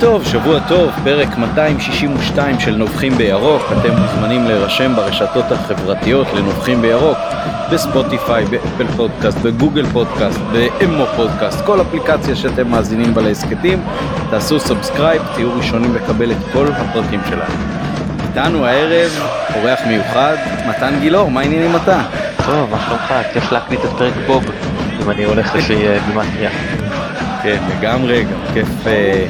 [0.00, 3.62] טוב, שבוע טוב, פרק 262 של נובחים בירוק.
[3.72, 7.18] אתם מוזמנים להירשם ברשתות החברתיות לנובחים בירוק,
[7.72, 13.82] בספוטיפיי, באפל פודקאסט, בגוגל פודקאסט, באמו פודקאסט, כל אפליקציה שאתם מאזינים בה להסכתים.
[14.30, 17.54] תעשו subscribe, תהיו ראשונים לקבל את כל הפרקים שלנו.
[18.28, 19.10] איתנו הערב
[19.54, 20.36] אורח מיוחד,
[20.68, 22.02] מתן גילאור, מה העניינים אתה?
[22.46, 23.14] טוב, מה שלומך?
[23.32, 24.44] כיף להקליט את פרק בוב,
[25.02, 26.50] אם אני הולך לפי אה, גימטריה.
[27.42, 29.26] כן, לגמרי, גם כיף אה,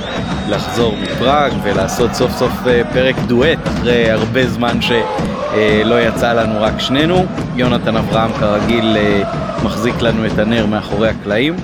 [0.49, 6.63] לחזור מפראג ולעשות סוף סוף אה, פרק דואט אחרי הרבה זמן שלא אה, יצא לנו
[6.63, 7.25] רק שנינו.
[7.57, 9.23] יונתן אברהם כרגיל אה,
[9.65, 11.55] מחזיק לנו את הנר מאחורי הקלעים.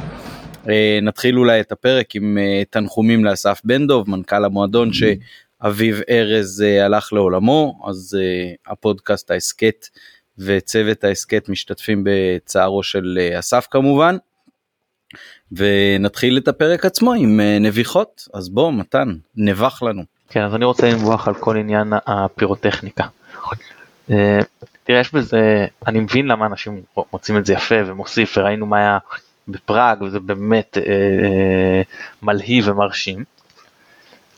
[1.03, 2.39] נתחיל אולי את הפרק עם
[2.71, 8.19] תנחומים לאסף בן דב, מנכ"ל המועדון שאביו ארז הלך לעולמו, אז
[8.67, 9.87] הפודקאסט ההסכת
[10.39, 14.17] וצוות ההסכת משתתפים בצערו של אסף כמובן.
[15.53, 20.03] ונתחיל את הפרק עצמו עם אה, נביחות, אז בוא מתן, נבח לנו.
[20.29, 23.05] כן, אז אני רוצה לנבוח על כל עניין הפירוטכניקה.
[24.11, 24.39] אה,
[24.85, 28.99] תראה, יש בזה, אני מבין למה אנשים מוצאים את זה יפה ומוסיף, וראינו מה היה
[29.49, 31.83] בפראג, וזה באמת אה,
[32.23, 33.25] מלהיב ומרשים.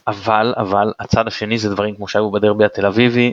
[0.07, 3.33] אבל, אבל, הצד השני זה דברים כמו שהיו בדרבי התל אביבי,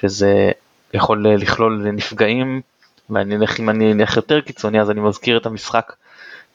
[0.00, 0.50] שזה
[0.94, 2.60] יכול לכלול נפגעים,
[3.10, 5.92] ואני אלך, אם אני אלך יותר קיצוני, אז אני מזכיר את המשחק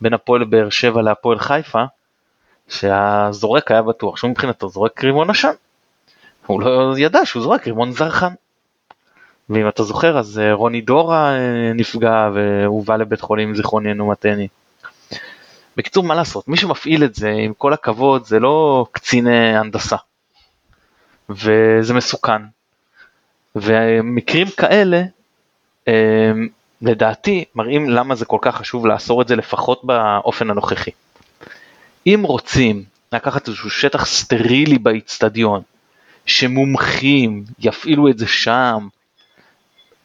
[0.02, 1.84] בין הפועל באר שבע להפועל חיפה,
[2.70, 5.52] שהזורק היה בטוח שהוא מבחינתו זורק רימון עשן.
[6.46, 8.34] הוא לא ידע שהוא זורק רימון זרחן.
[9.50, 14.48] ואם אתה זוכר אז אה, רוני דורה אה, נפגע והובא לבית חולים זיכרוננו מתני.
[15.78, 19.96] בקיצור מה לעשות מי שמפעיל את זה עם כל הכבוד זה לא קציני הנדסה.
[21.30, 22.42] וזה מסוכן.
[23.56, 25.04] ומקרים כאלה
[25.88, 26.32] אה,
[26.84, 30.92] לדעתי מראים למה זה כל כך חשוב לאסור את זה לפחות באופן הנוכחי.
[32.08, 35.62] אם רוצים לקחת איזשהו שטח סטרילי באיצטדיון,
[36.26, 38.88] שמומחים יפעילו את זה שם,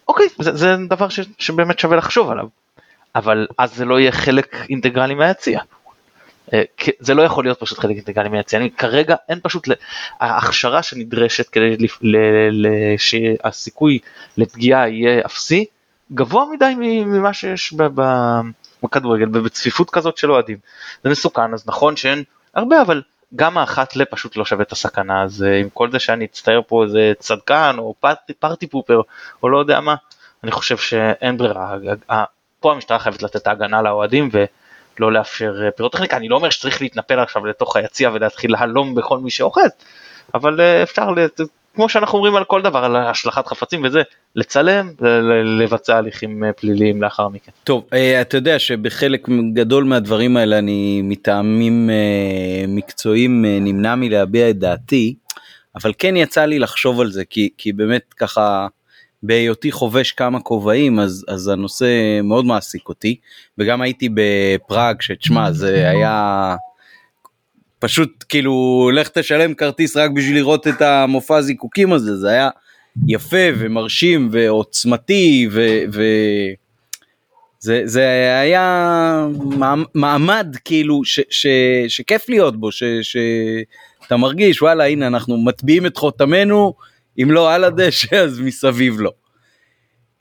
[0.09, 2.47] אוקיי, זה, זה דבר ש, שבאמת שווה לחשוב עליו,
[3.15, 5.61] אבל אז זה לא יהיה חלק אינטגרלי מהיציע.
[6.53, 6.63] אה,
[7.01, 9.69] זה לא יכול להיות פשוט חלק אינטגרלי מהיציע, כרגע אין פשוט,
[10.21, 11.77] ההכשרה שנדרשת כדי
[12.99, 13.99] שהסיכוי
[14.37, 15.65] לפגיעה יהיה אפסי,
[16.13, 17.75] גבוה מדי ממה שיש
[18.83, 20.59] בכדורגל ובצפיפות כזאת של אוהדים.
[21.05, 22.25] זה מסוכן אז נכון שאין
[22.55, 23.03] הרבה אבל
[23.37, 25.23] גם האחת ל פשוט לא שווה את הסכנה.
[25.23, 29.01] אז אה, עם כל זה שאני אצטייר פה איזה צדקן או פארטי, פארטי פופר
[29.43, 29.95] או לא יודע מה
[30.45, 31.77] אני חושב שאין ברירה.
[32.61, 36.83] פה המשטרה חייבת לתת את ההגנה לאוהדים ולא לאפשר אה, פירוטכניקה אני לא אומר שצריך
[36.83, 39.71] להתנפל עכשיו לתוך היציע ולהתחיל להלום בכל מי שאוחז
[40.35, 41.11] אבל אה, אפשר
[41.79, 44.03] כמו שאנחנו אומרים על כל דבר, על השלכת חפצים וזה,
[44.37, 47.53] לצלם ולבצע הליכים אה, פליליים לאחר מכן.
[47.65, 54.59] טוב, אה, אתה יודע שבחלק גדול מהדברים האלה אני מטעמים אה, מקצועיים נמנע מלהביע את
[54.59, 55.15] דעתי,
[55.75, 58.67] אבל כן יצא לי לחשוב על זה, כי, כי באמת ככה,
[59.23, 63.17] בהיותי חובש כמה כובעים, אז, אז הנושא מאוד מעסיק אותי,
[63.59, 66.57] וגם הייתי בפראג, שתשמע, זה היה...
[67.79, 72.51] פשוט כאילו לך תשלם כרטיס רק בשביל לראות את המופע הזיקוקים הזה, זה היה
[73.07, 75.67] יפה ומרשים ועוצמתי ו...
[75.93, 76.03] ו...
[77.61, 78.03] זה, זה
[78.41, 79.27] היה
[79.95, 81.47] מעמד כאילו ש, ש,
[81.89, 86.75] שכיף להיות בו, ש, שאתה מרגיש וואלה הנה אנחנו מטביעים את חותמנו,
[87.23, 89.11] אם לא על הדשא אז מסביב לו.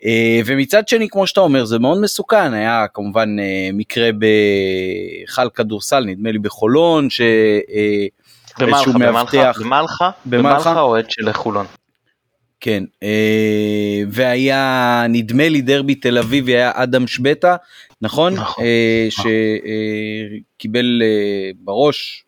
[0.05, 2.53] אה, ומצד שני כמו שאתה אומר זה מאוד מסוכן.
[2.53, 10.09] היה כמובן אה, מקרה בהיכל כדורסל נדמה לי בחולון שאיזשהו אה, מאבטח במלחה?
[10.25, 10.79] במלחה?
[10.79, 11.65] אוהד של חולון.
[12.59, 12.83] כן
[14.11, 17.55] והיה נדמה לי דרבי תל אביבי היה אדם שבטה
[18.01, 18.63] נכון, נכון.
[20.57, 21.01] שקיבל
[21.55, 22.25] בראש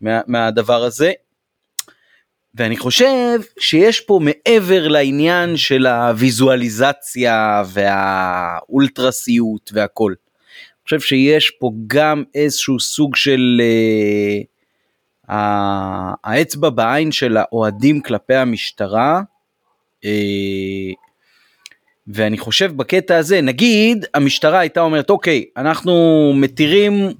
[0.00, 1.12] מהדבר הזה
[2.58, 10.12] ואני חושב שיש פה מעבר לעניין של הוויזואליזציה והאולטרסיות והכל.
[10.12, 13.62] אני חושב שיש פה גם איזשהו סוג של
[15.28, 15.32] uh,
[16.24, 19.20] האצבע בעין של האוהדים כלפי המשטרה.
[20.04, 20.08] Uh,
[22.06, 27.10] ואני חושב בקטע הזה, נגיד המשטרה הייתה אומרת אוקיי, אנחנו מתירים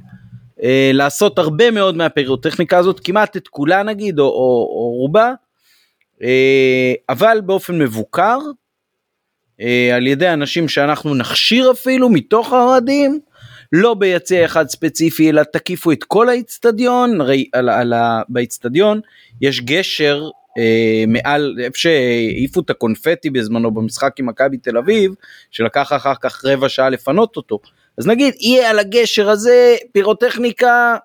[0.63, 4.31] אה, לעשות הרבה מאוד מהפירוטכניקה הזאת, כמעט את כולה נגיד, או, או,
[4.71, 5.33] או רובה,
[6.23, 8.39] אה, אבל באופן מבוקר,
[9.61, 13.21] אה, על ידי אנשים שאנחנו נכשיר אפילו מתוך האוהדים,
[13.73, 17.51] לא ביציע אחד ספציפי, אלא תקיפו את כל האיצטדיון, הרי
[18.29, 19.01] באיצטדיון
[19.41, 20.29] יש גשר
[20.59, 25.15] אה, מעל איפה שהעיפו את הקונפטי בזמנו במשחק עם מכבי תל אביב,
[25.51, 27.59] שלקח אחר כך רבע שעה לפנות אותו.
[27.99, 30.97] אז נגיד יהיה על הגשר הזה פירוטכניקה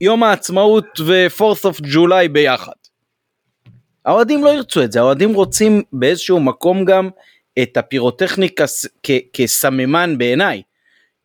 [0.00, 2.72] יום העצמאות ו-4th of July ביחד.
[4.04, 7.08] האוהדים לא ירצו את זה, האוהדים רוצים באיזשהו מקום גם
[7.62, 8.64] את הפירוטכניקה
[9.32, 10.62] כסממן בעיניי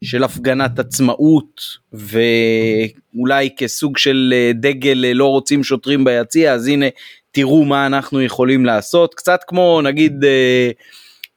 [0.03, 1.61] של הפגנת עצמאות
[1.93, 6.85] ואולי כסוג של אה, דגל אה, לא רוצים שוטרים ביציע אז הנה
[7.31, 10.71] תראו מה אנחנו יכולים לעשות קצת כמו נגיד אה,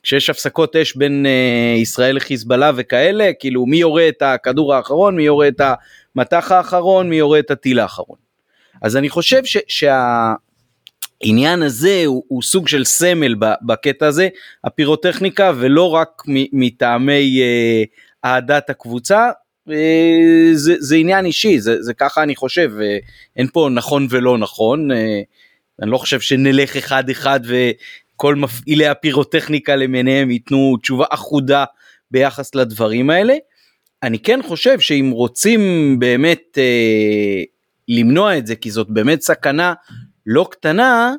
[0.04, 1.26] כשיש הפסקות אש בין
[1.76, 5.60] ישראל לחיזבאללה וכאלה כאילו מי יורה את הכדור האחרון מי יורה את
[6.16, 8.18] המטח האחרון מי יורה את הטיל האחרון.
[8.82, 14.28] אז אני חושב ש, שהעניין הזה הוא, הוא סוג של סמל בקטע הזה
[14.64, 16.22] הפירוטכניקה ולא רק
[16.52, 17.40] מטעמי
[18.24, 19.30] אהדת הקבוצה
[19.70, 22.98] אה, זה, זה עניין אישי זה, זה ככה אני חושב אה,
[23.36, 25.20] אין פה נכון ולא נכון אה,
[25.82, 27.40] אני לא חושב שנלך אחד אחד
[28.14, 31.64] וכל מפעילי הפירוטכניקה למיניהם ייתנו תשובה אחודה
[32.10, 33.34] ביחס לדברים האלה.
[34.02, 35.60] אני כן חושב שאם רוצים
[35.98, 37.42] באמת אה,
[37.88, 39.74] למנוע את זה כי זאת באמת סכנה
[40.26, 41.14] לא קטנה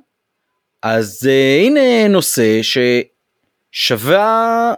[0.81, 2.59] אז אה, הנה נושא
[3.71, 4.73] ששווה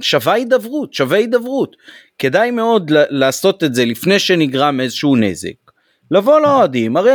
[0.00, 1.76] שווה הידברות, שווה הידברות.
[2.18, 5.63] כדאי מאוד לעשות את זה לפני שנגרם איזשהו נזק.
[6.10, 7.12] לבוא לאוהדים, הרי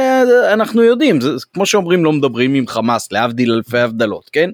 [0.53, 4.49] אנחנו יודעים, זה כמו שאומרים לא מדברים עם חמאס, להבדיל אלפי הבדלות, כן?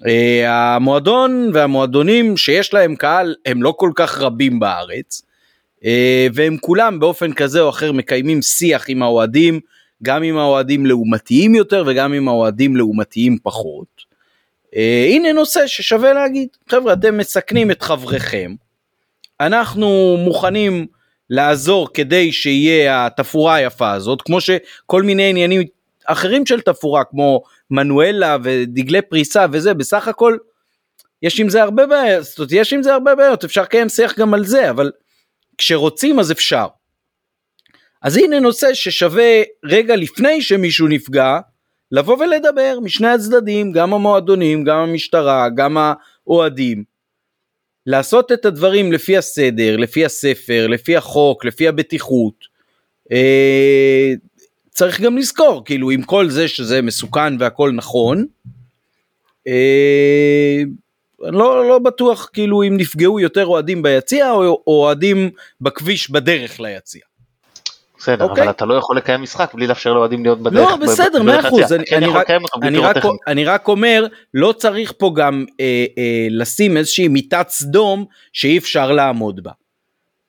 [0.00, 0.04] Uh,
[0.46, 5.22] המועדון והמועדונים שיש להם קהל הם לא כל כך רבים בארץ
[5.80, 5.84] uh,
[6.34, 9.60] והם כולם באופן כזה או אחר מקיימים שיח עם האוהדים
[10.02, 14.12] גם עם האוהדים לעומתיים יותר וגם עם האוהדים לעומתיים פחות.
[14.76, 18.54] אה, הנה נושא ששווה להגיד, חבר'ה אתם מסכנים את חבריכם,
[19.40, 20.86] אנחנו מוכנים
[21.30, 25.62] לעזור כדי שיהיה התפאורה היפה הזאת, כמו שכל מיני עניינים
[26.04, 30.36] אחרים של תפאורה כמו מנואלה ודגלי פריסה וזה, בסך הכל
[31.22, 34.18] יש עם זה הרבה בעיות, זאת אומרת יש עם זה הרבה בעיות, אפשר לקיים שיח
[34.18, 34.90] גם על זה, אבל
[35.58, 36.66] כשרוצים אז אפשר.
[38.02, 41.38] אז הנה נושא ששווה רגע לפני שמישהו נפגע,
[41.92, 46.91] לבוא ולדבר משני הצדדים, גם המועדונים, גם המשטרה, גם האוהדים.
[47.86, 52.34] לעשות את הדברים לפי הסדר, לפי הספר, לפי החוק, לפי הבטיחות.
[53.12, 54.12] אה,
[54.70, 58.26] צריך גם לזכור, כאילו עם כל זה שזה מסוכן והכל נכון,
[59.46, 60.62] אה,
[61.20, 65.30] לא, לא בטוח כאילו אם נפגעו יותר אוהדים ביציע או אוהדים
[65.60, 67.02] בכביש בדרך ליציע.
[68.02, 68.50] בסדר, אבל אוקיי.
[68.50, 70.70] אתה לא יכול לקיים משחק בלי לאפשר לאוהדים להיות בדרך.
[70.70, 71.74] לא, בסדר, מאה אחוז.
[73.26, 78.92] אני רק אומר, לא צריך פה גם אה, אה, לשים איזושהי מיטת סדום שאי אפשר
[78.92, 79.50] לעמוד בה.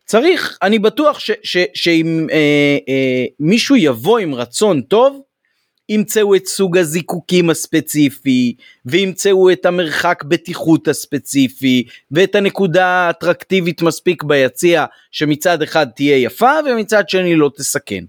[0.05, 1.19] צריך, אני בטוח
[1.73, 5.21] שאם אה, מישהו יבוא עם רצון טוב,
[5.89, 14.85] ימצאו את סוג הזיקוקים הספציפי, וימצאו את המרחק בטיחות הספציפי, ואת הנקודה האטרקטיבית מספיק ביציע,
[15.11, 18.03] שמצד אחד תהיה יפה ומצד שני לא תסכן.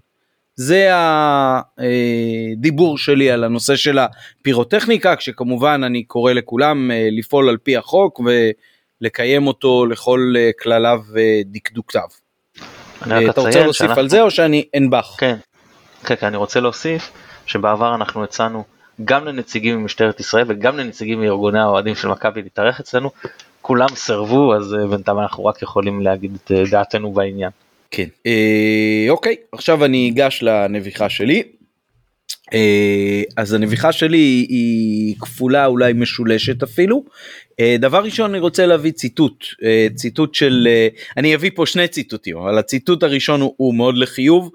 [0.55, 7.77] זה הדיבור שלי על הנושא של הפירוטכניקה, כשכמובן אני קורא לכולם אה, לפעול על פי
[7.77, 8.21] החוק
[9.01, 12.07] ולקיים אותו לכל אה, כלליו ודקדוקתיו.
[13.01, 14.01] אתה רוצה להוסיף שאנחנו...
[14.01, 15.15] על זה או שאני אנבח?
[15.17, 15.35] כן,
[16.05, 17.11] כן, כן, אני רוצה להוסיף
[17.45, 18.63] שבעבר אנחנו הצענו
[19.05, 23.11] גם לנציגים ממשטרת ישראל וגם לנציגים מארגוני האוהדים של מכבי להתארח אצלנו,
[23.61, 27.49] כולם סרבו אז אה, בינתיים אנחנו רק יכולים להגיד את אה, דעתנו בעניין.
[27.91, 31.43] כן, אה, אוקיי, עכשיו אני אגש לנביחה שלי.
[32.53, 37.03] אה, אז הנביחה שלי היא כפולה אולי משולשת אפילו.
[37.59, 41.87] אה, דבר ראשון אני רוצה להביא ציטוט, אה, ציטוט של, אה, אני אביא פה שני
[41.87, 44.51] ציטוטים, אבל הציטוט הראשון הוא, הוא מאוד לחיוב.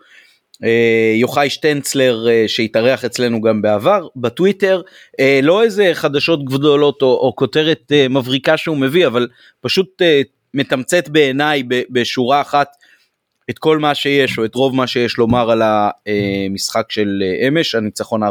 [0.65, 4.83] אה, יוחאי שטנצלר אה, שהתארח אצלנו גם בעבר בטוויטר
[5.21, 9.29] אה, לא איזה חדשות גדולות או, או כותרת מבריקה שהוא מביא אבל
[9.61, 10.03] פשוט
[10.55, 12.69] מתמצת בעיניי בשורה אחת
[13.51, 18.23] את כל מה שיש או את רוב מה שיש לומר על המשחק של אמש הניצחון
[18.23, 18.27] 4-0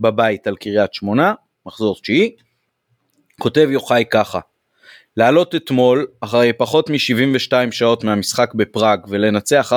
[0.00, 1.34] בבית על קריית שמונה
[1.66, 2.36] מחזור תשיעי.
[3.38, 4.40] כותב יוחאי ככה
[5.16, 9.76] לעלות אתמול אחרי פחות מ-72 שעות מהמשחק בפראג ולנצח 4-0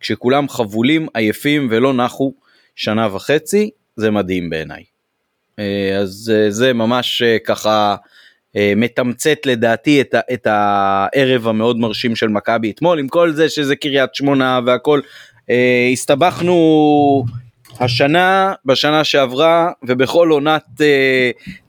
[0.00, 2.32] כשכולם חבולים, עייפים ולא נחו
[2.76, 4.82] שנה וחצי, זה מדהים בעיניי.
[5.58, 7.96] אה, אז אה, זה ממש אה, ככה
[8.76, 14.14] מתמצת לדעתי את, את הערב המאוד מרשים של מכבי אתמול, עם כל זה שזה קריית
[14.14, 15.00] שמונה והכל.
[15.92, 17.24] הסתבכנו
[17.80, 20.64] השנה, בשנה שעברה ובכל עונת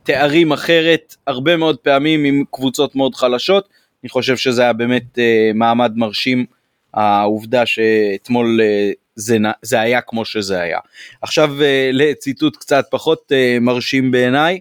[0.03, 3.69] תארים אחרת, הרבה מאוד פעמים עם קבוצות מאוד חלשות.
[4.03, 5.19] אני חושב שזה היה באמת
[5.55, 6.45] מעמד מרשים
[6.93, 10.79] העובדה שאתמול אה, זה, זה היה כמו שזה היה.
[11.21, 14.59] עכשיו אה, לציטוט קצת פחות אה, מרשים בעיניי.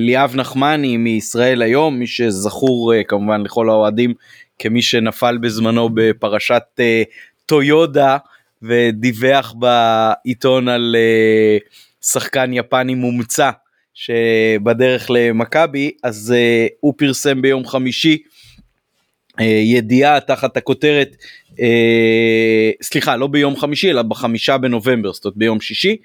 [0.00, 4.14] ליאב נחמני מישראל היום, מי שזכור כמובן לכל האוהדים
[4.58, 6.62] כמי שנפל בזמנו בפרשת
[7.46, 8.16] טויודה
[8.62, 10.96] ודיווח בעיתון על
[12.02, 13.50] שחקן יפני מומצא
[13.94, 16.34] שבדרך למכבי אז
[16.80, 18.18] הוא פרסם ביום חמישי
[19.44, 21.16] ידיעה תחת הכותרת
[21.60, 25.96] אה, סליחה לא ביום חמישי אלא בחמישה בנובמבר זאת אומרת ביום שישי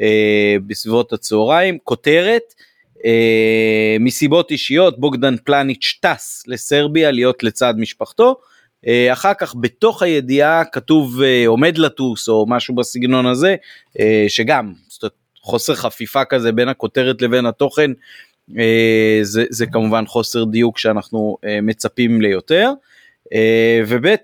[0.00, 2.54] אה, בסביבות הצהריים כותרת
[3.04, 8.36] אה, מסיבות אישיות בוגדן פלניץ' טס לסרביה להיות לצד משפחתו.
[8.86, 13.56] אה, אחר כך בתוך הידיעה כתוב אה, עומד לטוס או משהו בסגנון הזה
[14.28, 14.72] שגם
[15.42, 17.90] חוסר חפיפה כזה בין הכותרת לבין התוכן
[19.22, 22.70] זה, זה כמובן חוסר דיוק שאנחנו מצפים ליותר.
[23.86, 24.14] וב'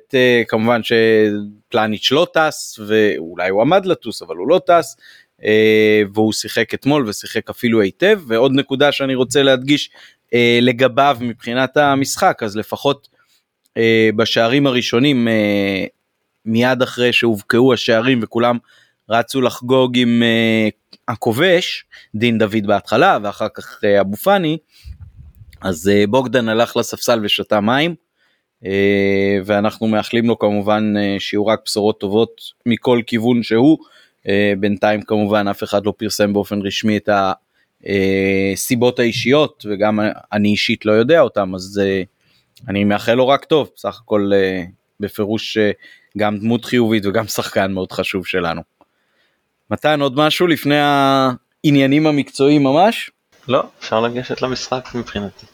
[0.48, 4.96] כמובן שפלניץ' לא טס ואולי הוא עמד לטוס אבל הוא לא טס
[5.44, 9.90] אה, והוא שיחק אתמול ושיחק אפילו היטב ועוד נקודה שאני רוצה להדגיש
[10.34, 13.08] אה, לגביו מבחינת המשחק אז לפחות
[13.76, 15.28] אה, בשערים הראשונים
[16.44, 18.58] מיד אחרי שהובקעו השערים וכולם
[19.10, 20.22] רצו לחגוג עם
[21.08, 24.58] הכובש דין דוד בהתחלה ואחר כך אבו פאני
[25.60, 27.94] אז בוגדן הלך לספסל ושתה מים
[29.44, 33.78] ואנחנו מאחלים לו כמובן שיהיו רק בשורות טובות מכל כיוון שהוא.
[34.28, 37.08] אה, בינתיים כמובן אף אחד לא פרסם באופן רשמי את
[37.84, 40.00] הסיבות האישיות וגם
[40.32, 42.02] אני אישית לא יודע אותם אז אה,
[42.68, 44.62] אני מאחל לו רק טוב בסך הכל אה,
[45.00, 45.58] בפירוש
[46.18, 48.79] גם דמות חיובית וגם שחקן מאוד חשוב שלנו.
[49.70, 53.10] מתן עוד משהו לפני העניינים המקצועיים ממש?
[53.48, 55.46] לא, אפשר לגשת למשחק מבחינתי.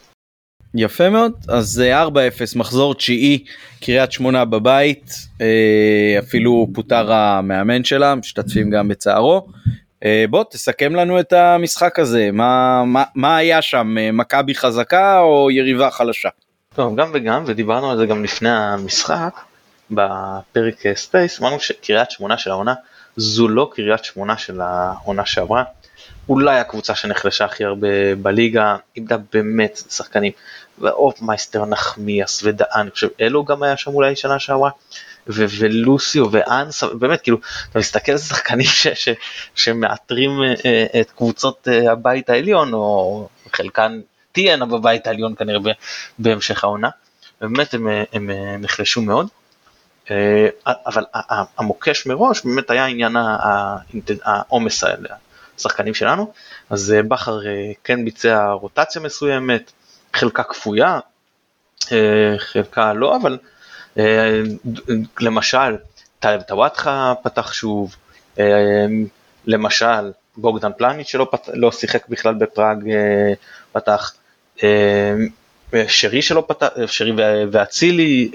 [0.75, 1.82] יפה מאוד אז
[2.12, 3.44] 4-0 אה, מחזור תשיעי
[3.80, 9.49] קריית שמונה בבית אה, אפילו פוטר המאמן שלה משתתפים גם בצערו.
[10.04, 15.50] אה, בוא תסכם לנו את המשחק הזה מה, מה, מה היה שם מכבי חזקה או
[15.50, 16.28] יריבה חלשה.
[16.75, 19.40] טוב גם וגם ודיברנו על זה גם לפני המשחק
[19.90, 22.75] בפרק ספייס אמרנו שקריית שמונה של העונה
[23.16, 25.64] זו לא קריית שמונה של העונה שעברה.
[26.28, 30.32] אולי הקבוצה שנחלשה הכי הרבה בליגה, איבדה באמת שחקנים,
[30.78, 34.70] ואופמייסטר נחמיאס ודהן, אני חושב אלו גם היה שם אולי שנה שעברה,
[35.28, 37.38] ו- ולוסיו ואנסה, באמת כאילו,
[37.70, 39.08] אתה מסתכל על שחקנים ש- ש-
[39.54, 44.00] שמאתרים uh, את קבוצות uh, הבית העליון, או חלקן
[44.32, 45.61] תהיינה בבית העליון כנראה
[46.18, 46.88] בהמשך העונה,
[47.40, 48.30] באמת הם, הם, הם
[48.61, 49.26] נחלשו מאוד.
[50.06, 50.10] Uh,
[50.66, 51.04] אבל
[51.58, 53.16] המוקש מראש באמת היה עניין
[54.25, 55.08] העומס האלה,
[55.58, 56.32] השחקנים שלנו,
[56.70, 59.72] אז אה, בכר אה, כן ביצע רוטציה מסוימת,
[60.14, 60.98] חלקה כפויה,
[61.92, 63.38] אה, חלקה לא, אבל
[65.20, 65.76] למשל
[66.18, 67.96] טלב טוואטחה פתח שוב,
[69.46, 71.48] למשל בוגדן פלניץ' שלא פת...
[71.54, 72.78] לא שיחק בכלל בפראג
[73.72, 74.14] פתח,
[75.88, 77.12] שרי שלא פתח, שרי
[77.52, 78.30] ואצילי,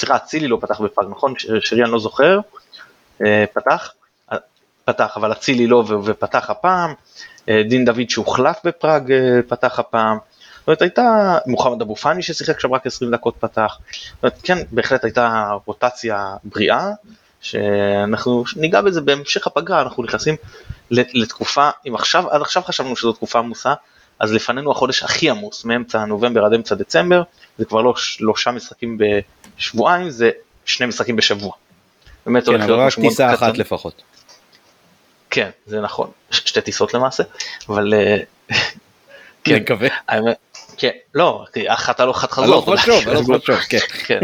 [0.00, 1.34] סליחה אצילי לא פתח בפראג נכון?
[1.60, 2.40] שרי אני לא זוכר,
[3.54, 3.92] פתח,
[4.84, 6.94] פתח, אבל אצילי לא ופתח הפעם,
[7.48, 10.18] אה, דין דוד שהוחלף בפראג אה, פתח הפעם,
[10.58, 14.58] זאת אומרת הייתה מוחמד אבו פאני ששיחק שם רק 20 דקות פתח, זאת אומרת כן
[14.70, 16.90] בהחלט הייתה רוטציה בריאה,
[17.40, 20.36] שאנחנו ניגע בזה בהמשך הפגרה, אנחנו נכנסים
[20.90, 23.74] לתקופה, אם עכשיו, עד עכשיו חשבנו שזו תקופה עמוסה,
[24.18, 27.22] אז לפנינו החודש הכי עמוס, מאמצע נובמבר עד אמצע דצמבר,
[27.58, 28.98] זה כבר לא שלושה משחקים
[29.60, 30.30] בשבועיים, זה
[30.64, 31.52] שני משחקים בשבוע.
[32.26, 34.02] באמת כן, אבל רק טיסה אחת לפחות.
[35.30, 37.22] כן, זה נכון, שתי טיסות למעשה,
[37.68, 37.94] אבל...
[37.94, 38.16] אה,
[39.44, 39.88] כן, מקווה.
[40.76, 42.44] כן, לא, אחת הלוך אחת חזור.
[42.44, 43.78] הלוך ושוב, הלוך ושוב, כן.
[44.06, 44.20] כן,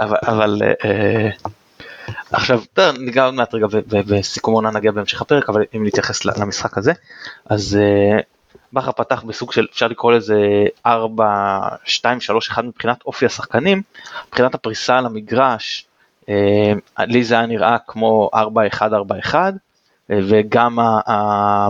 [0.00, 1.30] אבל אה,
[2.32, 2.62] עכשיו,
[2.98, 6.92] ניגע עוד מעט רגע בסיכום עונה נגיע בהמשך הפרק, אבל אם נתייחס למשחק הזה,
[7.46, 8.20] אז אה,
[8.72, 13.82] בכר פתח בסוג של, אפשר לקרוא לזה 4, 2, 3, 1 מבחינת אופי השחקנים,
[14.28, 15.86] מבחינת הפריסה על המגרש,
[16.98, 19.54] לי זה היה נראה כמו 4, 1, 4, 1,
[20.10, 21.68] וגם ה,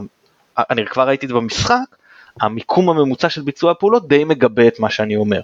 [0.70, 1.76] אני כבר ראיתי את זה במשחק,
[2.40, 5.40] המיקום הממוצע של ביצוע הפעולות די מגבה את מה שאני אומר.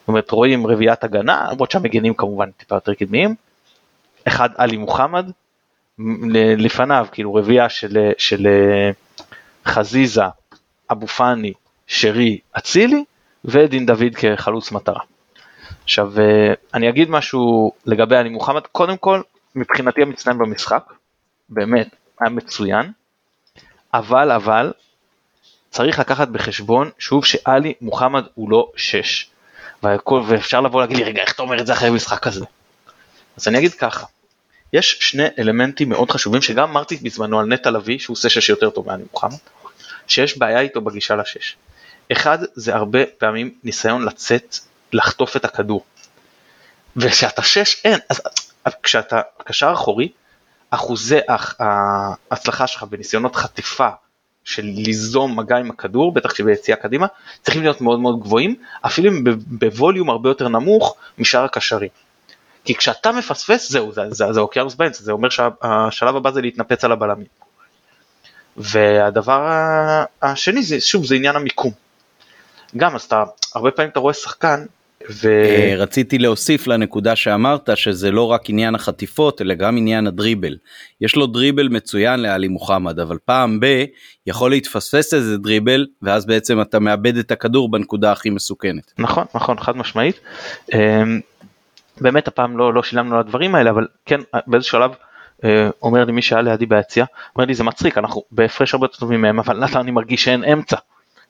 [0.00, 3.34] זאת אומרת רואים רביעיית הגנה, למרות שהמגנים כמובן טיפה יותר קדמיים,
[4.28, 5.30] אחד עלי מוחמד,
[6.58, 8.46] לפניו כאילו רביעייה של, של
[9.66, 10.24] חזיזה,
[10.90, 11.52] אבו פאני,
[11.86, 13.04] שרי, אצילי
[13.44, 15.00] ודין דוד כחלוץ מטרה.
[15.84, 16.12] עכשיו
[16.74, 19.22] אני אגיד משהו לגבי עלי מוחמד, קודם כל
[19.54, 20.92] מבחינתי המצטיין במשחק,
[21.48, 21.88] באמת,
[22.20, 22.92] היה מצוין,
[23.94, 24.72] אבל אבל
[25.70, 29.30] צריך לקחת בחשבון שוב שאלי מוחמד הוא לא 6.
[29.82, 32.44] ואפשר לבוא להגיד לי רגע איך אתה אומר את זה אחרי המשחק כזה.
[33.36, 34.06] אז אני אגיד ככה,
[34.72, 38.70] יש שני אלמנטים מאוד חשובים שגם אמרתי בזמנו על נטע לביא שהוא עושה 6 יותר
[38.70, 39.38] טוב מאלי מוחמד,
[40.06, 41.56] שיש בעיה איתו בגישה ל-6.
[42.12, 44.56] אחד זה הרבה פעמים ניסיון לצאת
[44.92, 45.84] לחטוף את הכדור.
[46.96, 47.98] וכשאתה שש אין,
[48.64, 50.08] אז כשאתה קשר אחורי,
[50.70, 51.18] אחוזי
[51.58, 53.88] ההצלחה שלך בניסיונות חטיפה
[54.44, 57.06] של ליזום מגע עם הכדור, בטח שביציאה קדימה,
[57.42, 58.54] צריכים להיות מאוד מאוד גבוהים,
[58.86, 61.88] אפילו אם בווליום הרבה יותר נמוך משאר הקשרים.
[62.64, 66.84] כי כשאתה מפספס, זהו, זה, זה, זה אוקיינוס באמצע, זה אומר שהשלב הבא זה להתנפץ
[66.84, 67.26] על הבלמים.
[68.56, 69.48] והדבר
[70.22, 71.72] השני, זה, שוב, זה עניין המיקום.
[72.76, 74.64] גם, אז אתה, הרבה פעמים אתה רואה שחקן,
[75.10, 75.28] ו...
[75.28, 80.56] אה, רציתי להוסיף לנקודה שאמרת שזה לא רק עניין החטיפות אלא גם עניין הדריבל.
[81.00, 83.84] יש לו דריבל מצוין לאלי מוחמד אבל פעם ב
[84.26, 88.92] יכול להתפספס איזה דריבל ואז בעצם אתה מאבד את הכדור בנקודה הכי מסוכנת.
[88.98, 90.20] נכון נכון חד משמעית.
[90.74, 91.20] אמ,
[92.00, 94.90] באמת הפעם לא לא שילמנו על הדברים האלה אבל כן באיזה שלב
[95.82, 97.04] אומר לי מי שהיה לידי ביציע
[97.36, 100.44] אומר לי זה מצחיק אנחנו בהפרש הרבה יותר טובים מהם אבל למה אני מרגיש שאין
[100.44, 100.76] אמצע.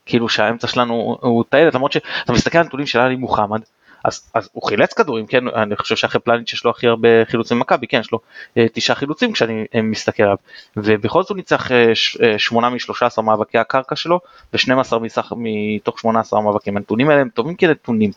[0.06, 3.60] כאילו שהאמצע שלנו הוא טיילת למרות שאתה מסתכל על הנתונים של עלי מוחמד
[4.04, 7.58] אז, אז הוא חילץ כדורים כן אני חושב שאחרי פלניץ' יש לו הכי הרבה חילוצים
[7.58, 8.18] במכבי כן יש לו
[8.56, 10.36] אה, תשעה חילוצים כשאני אה, מסתכל עליו
[10.76, 14.20] ובכל זאת הוא ניצח אה, ש, אה, שמונה משלושה עשר מאבקי הקרקע שלו
[14.52, 14.96] ו-12
[15.36, 18.10] מתוך 18 מאבקים הנתונים האלה הם טובים כנתונים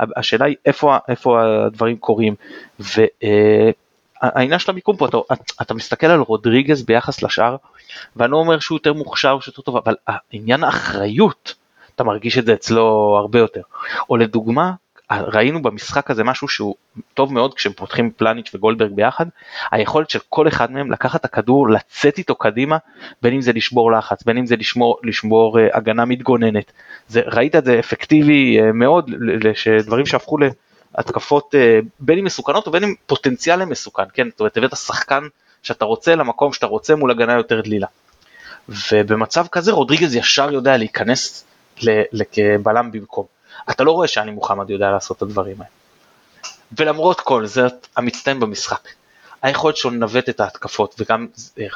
[0.00, 2.34] השאלה היא איפה, איפה הדברים קורים.
[2.80, 3.70] ו, אה,
[4.34, 5.18] העניין של המיקום פה, אתה,
[5.62, 7.56] אתה מסתכל על רודריגז ביחס לשאר,
[8.16, 11.54] ואני לא אומר שהוא יותר מוכשר, שהוא יותר טוב, אבל העניין האחריות,
[11.94, 13.62] אתה מרגיש את זה אצלו הרבה יותר.
[14.10, 14.72] או לדוגמה,
[15.10, 16.74] ראינו במשחק הזה משהו שהוא
[17.14, 19.26] טוב מאוד כשהם פותחים פלניץ' וגולדברג ביחד,
[19.70, 22.76] היכולת של כל אחד מהם לקחת את הכדור, לצאת איתו קדימה,
[23.22, 26.72] בין אם זה לשבור לחץ, בין אם זה לשמור, לשמור uh, הגנה מתגוננת.
[27.08, 29.10] זה, ראית את זה אפקטיבי uh, מאוד,
[29.86, 30.38] דברים שהפכו
[30.94, 35.22] התקפות אה, בין אם מסוכנות ובין אם פוטנציאל למסוכן, כן, זאת אומרת הבאת שחקן
[35.62, 37.86] שאתה רוצה למקום שאתה רוצה מול הגנה יותר דלילה.
[38.68, 41.44] ובמצב כזה רודריגז ישר יודע להיכנס
[42.32, 43.26] כבלם במקום.
[43.70, 45.70] אתה לא רואה שאני מוחמד יודע לעשות את הדברים האלה.
[46.78, 48.88] ולמרות כל זה המצטיין במשחק.
[49.42, 51.26] היכולת שלו לנווט את ההתקפות וגם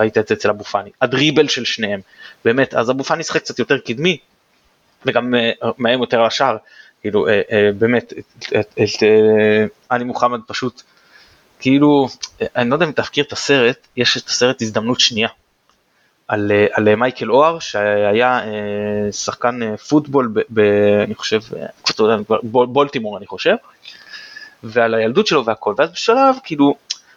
[0.00, 2.00] ראית את זה אצל אבו פאני, הדריבל של שניהם,
[2.44, 4.18] באמת, אז אבו פאני שחק קצת יותר קדמי
[5.06, 6.56] וגם אה, מאיים יותר על השער,
[7.00, 8.12] כאילו אה, אה, באמת,
[8.60, 10.82] את אה, עלי מוחמד פשוט,
[11.60, 12.08] כאילו,
[12.56, 15.28] אני לא יודע אם תפקיר את הסרט, יש את הסרט הזדמנות שנייה.
[16.28, 18.40] על, על מייקל אוהר שהיה
[19.12, 20.60] שחקן פוטבול, ב, ב,
[21.04, 21.40] אני חושב,
[22.42, 23.54] בול, בולטימור אני חושב,
[24.62, 26.74] ועל הילדות שלו והכל, ואז בשלב כאילו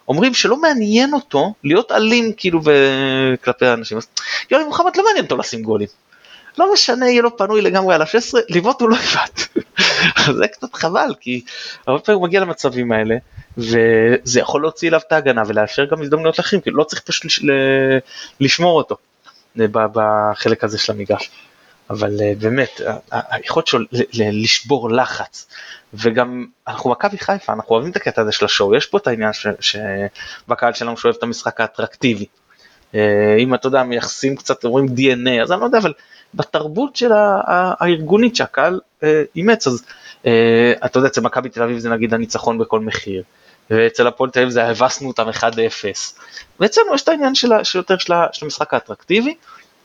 [0.07, 2.61] אומרים שלא מעניין אותו להיות אלים כאילו
[3.43, 4.07] כלפי האנשים, אז
[4.51, 5.87] יוני מוחמד לא מעניין אותו לשים גולים.
[6.57, 9.41] לא משנה, יהיה לו פנוי לגמרי על ה-16, לבעוט הוא לא יבעט.
[10.37, 11.41] זה קצת חבל, כי
[11.87, 13.15] הרבה פעמים הוא מגיע למצבים האלה,
[13.57, 17.41] וזה יכול להוציא אליו את ההגנה ולאפשר גם הזדמנויות לאחרים, כאילו לא צריך פשוט לש...
[18.39, 18.97] לשמור אותו
[19.55, 21.31] בחלק הזה של המגרש.
[21.89, 23.79] אבל אה, באמת, היכולת שלו
[24.13, 25.47] לשבור לחץ,
[25.93, 29.31] וגם אנחנו מכבי חיפה, אנחנו אוהבים את הקטע הזה של השואו, יש פה את העניין
[29.59, 32.25] שבקהל שלנו שאוהב את המשחק האטרקטיבי.
[32.95, 35.93] אה, אם אתה יודע, מייחסים קצת, אומרים DNA, אז אני לא יודע, אבל
[36.33, 39.83] בתרבות של הארגונית שהקהל אה, אימץ, אז
[40.25, 43.23] אה, אתה יודע, אצל מכבי תל אביב זה נגיד הניצחון בכל מחיר,
[43.69, 45.43] ואצל הפועל תל אביב זה הבסנו אותם 1-0,
[46.59, 49.35] ואצלנו יש את העניין של, יותר של, של המשחק האטרקטיבי,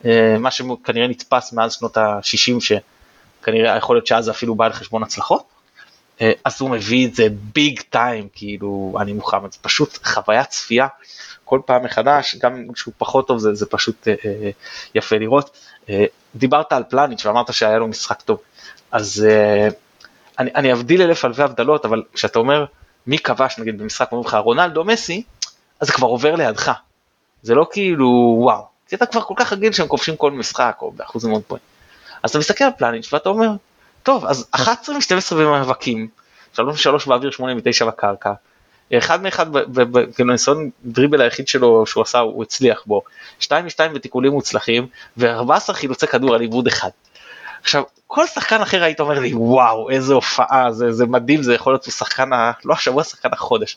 [0.04, 5.02] אה, מה שכנראה נתפס מאז שנות ה-60, שכנראה יכול להיות שאז אפילו בא על חשבון
[5.02, 5.56] הצלחות.
[6.44, 10.86] אז הוא מביא את זה ביג טיים, כאילו, אני מוחמד, זה פשוט חוויית צפייה
[11.46, 14.50] כל פעם מחדש, גם כשהוא פחות טוב זה, זה פשוט אה,
[14.94, 15.56] יפה לראות.
[15.88, 16.04] אה,
[16.34, 18.38] דיברת על פלניץ' ואמרת שהיה לו משחק טוב,
[18.92, 19.68] אז אה,
[20.38, 22.64] אני, אני אבדיל אלף אלפי הבדלות, אבל כשאתה אומר
[23.06, 25.22] מי כבש נגיד במשחק, אומרים לך רונלדו מסי,
[25.80, 26.72] אז זה כבר עובר לידך.
[27.42, 30.92] זה לא כאילו וואו, כי אתה כבר כל כך רגיל שהם כובשים כל משחק או
[30.92, 31.66] באחוזים מאוד פועלים.
[32.22, 33.48] אז אתה מסתכל על פלניץ' ואתה אומר,
[34.02, 36.08] טוב, אז 11 מ-12 במאבקים,
[36.52, 38.32] 3 מ-3 באוויר 8 מ-9 בקרקע,
[38.94, 39.46] אחד מאחד
[40.18, 43.02] בניסיון דריבל היחיד שלו שהוא עשה הוא הצליח בו,
[43.40, 46.90] שתיים משתיים בתיקולים מוצלחים ו-14 חילוצי כדור על עיבוד אחד.
[47.62, 51.72] עכשיו כל שחקן אחר היית אומר לי וואו איזה הופעה זה, זה מדהים זה יכול
[51.72, 52.52] להיות שחקן ה...
[52.64, 53.76] לא השבוע שחקן החודש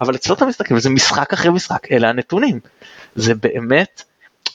[0.00, 2.60] אבל אצלו אתה מסתכל וזה משחק אחרי משחק אלה הנתונים
[3.14, 4.02] זה באמת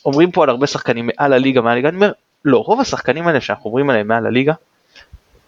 [0.06, 2.12] אומרים פה על הרבה שחקנים מעל הליגה מעל הליגה אני אומר
[2.46, 4.54] לא רוב השחקנים האלה שאנחנו אומרים עליהם מעל הליגה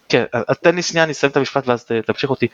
[0.09, 0.23] כן,
[0.61, 2.47] תן לי שנייה, אני אסיים את המשפט ואז תמשיך אותי.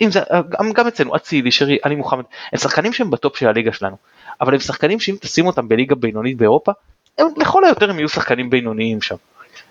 [0.00, 3.72] אם זה, גם, גם אצלנו, אצילי, שרי, עלי מוחמד, הם שחקנים שהם בטופ של הליגה
[3.72, 3.96] שלנו,
[4.40, 6.72] אבל הם שחקנים שאם תשים אותם בליגה בינונית באירופה,
[7.18, 9.16] הם לכל היותר הם יהיו שחקנים בינוניים שם.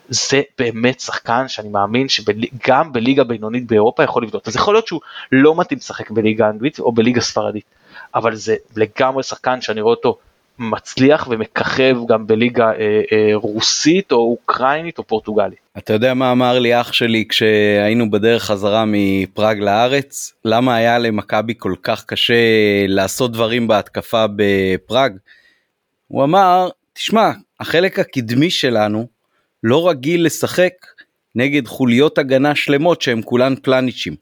[0.10, 4.48] זה באמת שחקן שאני מאמין שגם בליגה בינונית באירופה יכול לבדוק.
[4.48, 7.66] אז יכול להיות שהוא לא מתאים לשחק בליגה אנגלית או בליגה ספרדית,
[8.16, 10.18] אבל זה לגמרי שחקן שאני רואה אותו
[10.60, 15.60] מצליח ומככב גם בליגה אה, אה, רוסית או אוקראינית או פורטוגלית.
[15.78, 20.34] אתה יודע מה אמר לי אח שלי כשהיינו בדרך חזרה מפראג לארץ?
[20.46, 22.34] למה היה למכבי כל כך קשה
[22.88, 25.18] לעשות דברים בהתקפה בפראג?
[26.08, 29.08] הוא אמר, תשמע, החלק הקדמי שלנו
[29.64, 30.74] לא רגיל לשחק
[31.36, 34.16] נגד חוליות הגנה שלמות שהן כולן פלניצ'ים.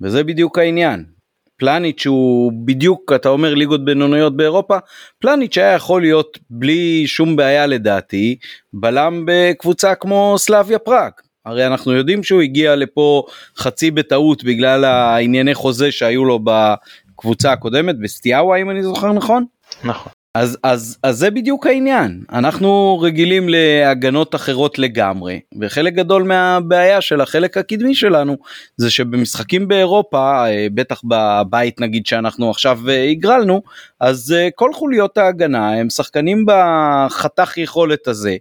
[0.00, 1.13] וזה בדיוק העניין.
[1.56, 4.76] פלניץ' הוא בדיוק אתה אומר ליגות בינוניות באירופה
[5.18, 8.36] פלניץ' היה יכול להיות בלי שום בעיה לדעתי
[8.72, 11.12] בלם בקבוצה כמו סלאביה פראג
[11.46, 13.22] הרי אנחנו יודעים שהוא הגיע לפה
[13.58, 19.44] חצי בטעות בגלל הענייני חוזה שהיו לו בקבוצה הקודמת בסטיאאווה אם אני זוכר נכון.
[19.84, 20.12] נכון.
[20.34, 27.20] אז אז אז זה בדיוק העניין אנחנו רגילים להגנות אחרות לגמרי וחלק גדול מהבעיה של
[27.20, 28.36] החלק הקדמי שלנו
[28.76, 33.62] זה שבמשחקים באירופה אה, בטח בבית נגיד שאנחנו עכשיו אה, הגרלנו
[34.00, 38.36] אז אה, כל חוליות ההגנה הם שחקנים בחתך יכולת הזה.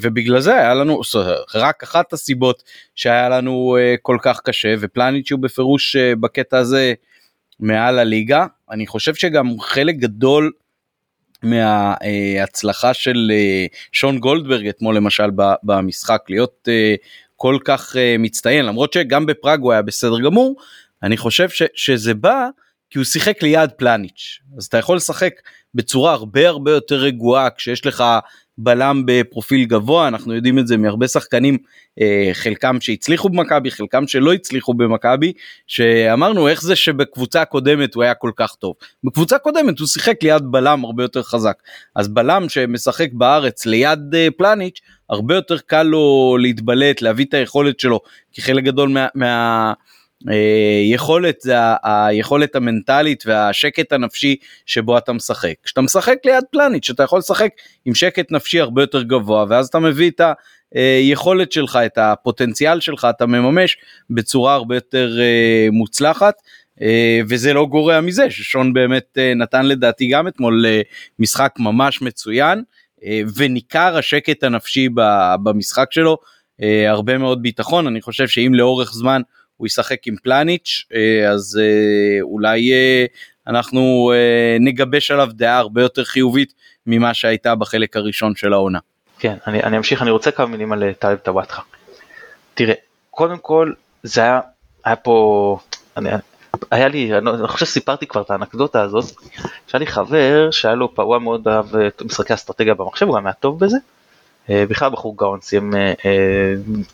[0.00, 1.00] ובגלל זה היה לנו
[1.54, 2.62] רק אחת הסיבות
[2.94, 6.94] שהיה לנו כל כך קשה ופלניץ' הוא בפירוש בקטע הזה
[7.60, 8.46] מעל הליגה.
[8.70, 10.52] אני חושב שגם חלק גדול
[11.42, 15.30] מההצלחה של אה, שון גולדברג אתמול למשל
[15.62, 16.94] במשחק להיות אה,
[17.36, 18.64] כל כך אה, מצטיין.
[18.64, 20.56] למרות שגם בפראג הוא היה בסדר גמור
[21.02, 22.48] אני חושב ש, שזה בא
[22.90, 25.34] כי הוא שיחק ליד פלניץ' אז אתה יכול לשחק
[25.74, 28.04] בצורה הרבה הרבה יותר רגועה כשיש לך
[28.58, 31.58] בלם בפרופיל גבוה אנחנו יודעים את זה מהרבה שחקנים
[32.00, 35.32] אה, חלקם שהצליחו במכבי חלקם שלא הצליחו במכבי
[35.66, 38.74] שאמרנו איך זה שבקבוצה הקודמת הוא היה כל כך טוב?
[39.04, 41.62] בקבוצה קודמת הוא שיחק ליד בלם הרבה יותר חזק.
[41.96, 47.80] אז בלם שמשחק בארץ ליד אה, פלניץ' הרבה יותר קל לו להתבלט להביא את היכולת
[47.80, 48.00] שלו
[48.32, 49.72] כי חלק גדול מה, מה
[50.84, 55.54] יכולת זה היכולת המנטלית והשקט הנפשי שבו אתה משחק.
[55.64, 57.50] כשאתה משחק ליד פלניץ' שאתה יכול לשחק
[57.84, 60.20] עם שקט נפשי הרבה יותר גבוה ואז אתה מביא את
[60.74, 63.76] היכולת שלך את הפוטנציאל שלך אתה מממש
[64.10, 66.34] בצורה הרבה יותר אה, מוצלחת.
[66.82, 70.64] אה, וזה לא גורע מזה ששון באמת נתן לדעתי גם אתמול
[71.18, 72.62] משחק ממש מצוין
[73.36, 74.88] וניכר השקט הנפשי
[75.42, 76.18] במשחק שלו
[76.88, 79.22] הרבה מאוד ביטחון אני חושב שאם לאורך זמן
[79.58, 83.04] הוא ישחק עם פלניץ' אה, אז אה, אולי אה,
[83.46, 84.12] אנחנו
[84.60, 86.54] נגבש עליו דעה הרבה יותר חיובית
[86.86, 88.78] ממה שהייתה בחלק הראשון של העונה.
[89.18, 91.62] כן אני, אני אמשיך אני רוצה כמה מילים על טלב טוואטחה.
[92.54, 92.74] תראה
[93.10, 94.40] קודם כל זה היה
[94.84, 95.58] היה פה
[95.96, 96.10] אני,
[96.70, 99.12] היה לי אני חושב שסיפרתי כבר את האנקדוטה הזאת
[99.66, 101.66] שהיה לי חבר שהיה לו פעוע מאוד אהב
[102.04, 103.76] משחקי אסטרטגיה במחשב הוא גם היה טוב בזה.
[104.48, 105.72] בכלל בחור גאון סיים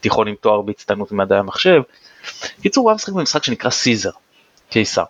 [0.00, 1.82] תיכון עם תואר בהצטיינות במדעי המחשב
[2.62, 4.10] קיצור הוא היה משחק במשחק שנקרא סיזר,
[4.70, 5.04] קיסר.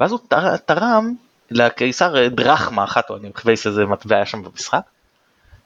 [0.00, 0.18] ואז הוא
[0.66, 1.14] תרם
[1.50, 4.80] לקיסר דרחמה אחת, או אני מחוויס איזה מטבע היה שם במשחק,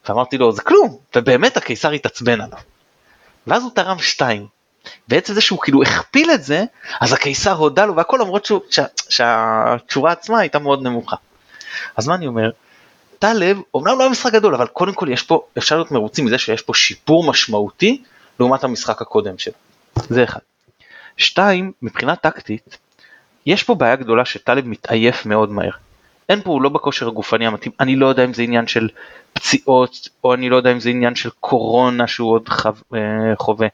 [0.08, 2.58] ואמרתי לו זה כלום, ובאמת הקיסר התעצבן עליו.
[3.46, 4.46] ואז הוא תרם שתיים.
[5.08, 6.64] בעצם זה שהוא כאילו הכפיל את זה,
[7.00, 11.16] אז הקיסר הודה לו והכל למרות שהוא, שה, שהתשובה עצמה הייתה מאוד נמוכה.
[11.96, 12.50] אז מה אני אומר?
[13.18, 16.38] טלב, אומנם לא היה משחק גדול, אבל קודם כל יש פה, אפשר להיות מרוצים מזה
[16.38, 18.02] שיש פה שיפור משמעותי
[18.40, 19.54] לעומת המשחק הקודם שלו.
[20.08, 20.40] זה אחד.
[21.16, 22.78] שתיים, מבחינה טקטית,
[23.46, 25.70] יש פה בעיה גדולה שטלב מתעייף מאוד מהר.
[26.28, 28.88] אין פה, הוא לא בכושר הגופני המתאים, אני לא יודע אם זה עניין של
[29.32, 33.00] פציעות, או אני לא יודע אם זה עניין של קורונה שהוא עוד חו, אה,
[33.36, 33.66] חווה,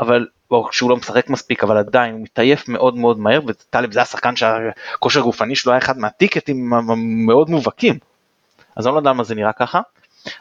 [0.00, 4.02] אבל, או שהוא לא משחק מספיק, אבל עדיין הוא מתעייף מאוד מאוד מהר, וטלב זה
[4.02, 7.98] השחקן שהכושר הגופני שלו היה אחד מהטיקטים המאוד מובהקים.
[8.76, 9.80] אז אני לא יודע למה זה נראה ככה.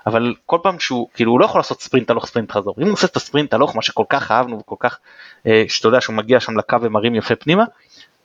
[0.08, 2.94] אבל כל פעם שהוא כאילו הוא לא יכול לעשות ספרינט הלוך ספרינט חזור אם הוא
[2.94, 4.98] עושה את הספרינט הלוך מה שכל כך אהבנו וכל כך
[5.48, 7.64] אה, שאתה יודע שהוא מגיע שם לקו ומרים יפה פנימה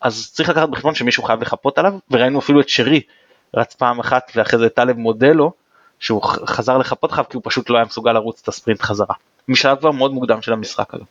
[0.00, 3.00] אז צריך לקחת בחשבון שמישהו חייב לחפות עליו וראינו אפילו את שרי
[3.54, 5.52] רץ פעם אחת ואחרי זה טלב מודה לו
[5.98, 9.14] שהוא חזר לחפות אחריו כי הוא פשוט לא היה מסוגל לרוץ את הספרינט חזרה
[9.48, 11.04] משלב כבר מאוד מוקדם של המשחק הזה.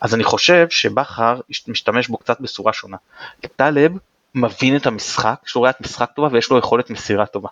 [0.00, 2.96] אז אני חושב שבכר משתמש בו קצת בצורה שונה.
[3.56, 3.92] טלב
[4.34, 7.48] מבין את המשחק, שהוא רואה את משחק טובה ויש לו יכולת מסירה טובה.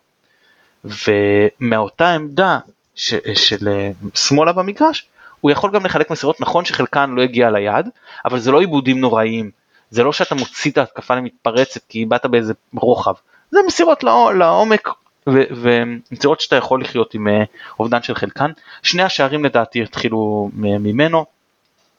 [0.85, 2.59] ומאותה עמדה
[2.95, 5.07] ש, של אה, שמאלה במגרש
[5.41, 6.41] הוא יכול גם לחלק מסירות.
[6.41, 7.89] נכון שחלקן לא הגיע ליעד
[8.25, 9.51] אבל זה לא עיבודים נוראיים
[9.91, 13.15] זה לא שאתה מוציא את ההתקפה למתפרצת כי באת באיזה רוחב.
[13.51, 14.05] זה מסירות
[14.39, 14.89] לעומק
[15.27, 17.45] ומסירות שאתה יכול לחיות עם אה,
[17.81, 18.51] אובדן של חלקן.
[18.83, 21.27] שני השערים לדעתי התחילו ממנו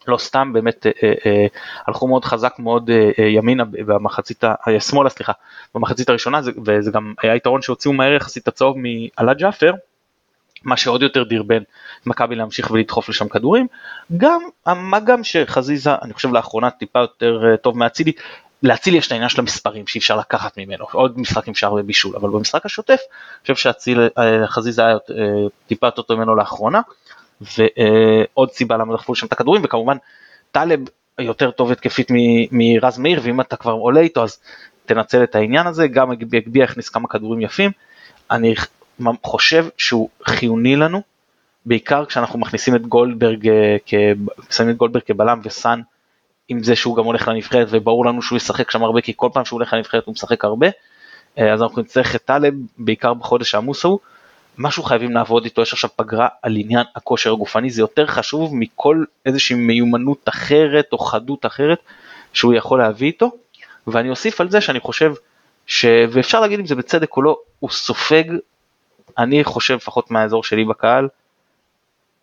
[0.07, 1.45] לא סתם באמת אה, אה, אה,
[1.87, 4.43] הלכו מאוד חזק מאוד ימינה במחצית,
[4.79, 5.33] שמאלה סליחה,
[5.75, 9.73] במחצית הראשונה זה, וזה גם היה יתרון שהוציאו מהר יחסית הצהוב מעלה ג'אפר,
[10.63, 11.63] מה שעוד יותר דרבן
[12.05, 13.67] מכבי להמשיך ולדחוף לשם כדורים,
[14.17, 18.11] גם מה גם שחזיזה אני חושב לאחרונה טיפה יותר טוב מאצילי,
[18.63, 22.15] להציל יש את העניין של המספרים שאי אפשר לקחת ממנו, עוד משחק עם שער ובישול,
[22.15, 24.97] אבל במשחק השוטף, אני חושב שאציל אה, חזיזה היה
[25.67, 26.81] טיפה יותר טוב ממנו לאחרונה,
[27.41, 29.97] ועוד סיבה למה דחפו שם את הכדורים, וכמובן
[30.51, 30.79] טלב
[31.19, 32.07] יותר טוב התקפית
[32.51, 34.39] מרז מאיר, ואם אתה כבר עולה איתו אז
[34.85, 37.71] תנצל את העניין הזה, גם הגביה הכניס כמה כדורים יפים,
[38.31, 38.55] אני
[39.23, 41.01] חושב שהוא חיוני לנו,
[41.65, 43.49] בעיקר כשאנחנו מכניסים את גולדברג,
[44.49, 45.81] שמים את גולדברג כבלם וסאן
[46.49, 49.45] עם זה שהוא גם הולך לנבחרת וברור לנו שהוא ישחק שם הרבה כי כל פעם
[49.45, 50.67] שהוא הולך לנבחרת הוא משחק הרבה
[51.37, 53.99] אה, אז אנחנו נצטרך את טלב בעיקר בחודש העמוס ההוא.
[54.59, 59.03] משהו חייבים לעבוד איתו יש עכשיו פגרה על עניין הכושר הגופני זה יותר חשוב מכל
[59.25, 61.79] איזושהי מיומנות אחרת או חדות אחרת
[62.33, 63.31] שהוא יכול להביא איתו
[63.87, 65.13] ואני אוסיף על זה שאני חושב
[65.67, 65.85] ש...
[66.11, 68.23] ואפשר להגיד אם זה בצדק או לא הוא סופג
[69.17, 71.07] אני חושב לפחות מהאזור שלי בקהל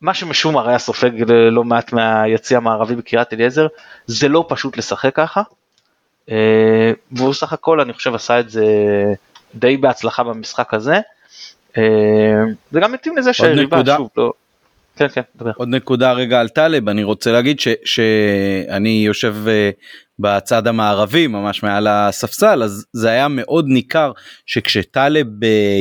[0.01, 1.11] מה שמשומר היה סופג
[1.51, 3.67] לא מעט מהיציא המערבי בקריית אליעזר,
[4.07, 5.43] זה לא פשוט לשחק ככה.
[6.31, 8.65] אה, והוא סך הכל אני חושב עשה את זה
[9.55, 11.01] די בהצלחה במשחק הזה.
[11.79, 11.83] אה,
[12.71, 14.33] זה גם מתאים לזה שהריבה שוב לא...
[14.97, 15.51] כן כן דבר.
[15.57, 19.71] עוד נקודה רגע על טלב אני רוצה להגיד ש, שאני יושב אה,
[20.19, 24.13] בצד המערבי ממש מעל הספסל אז זה היה מאוד ניכר
[24.47, 25.27] שכשטלב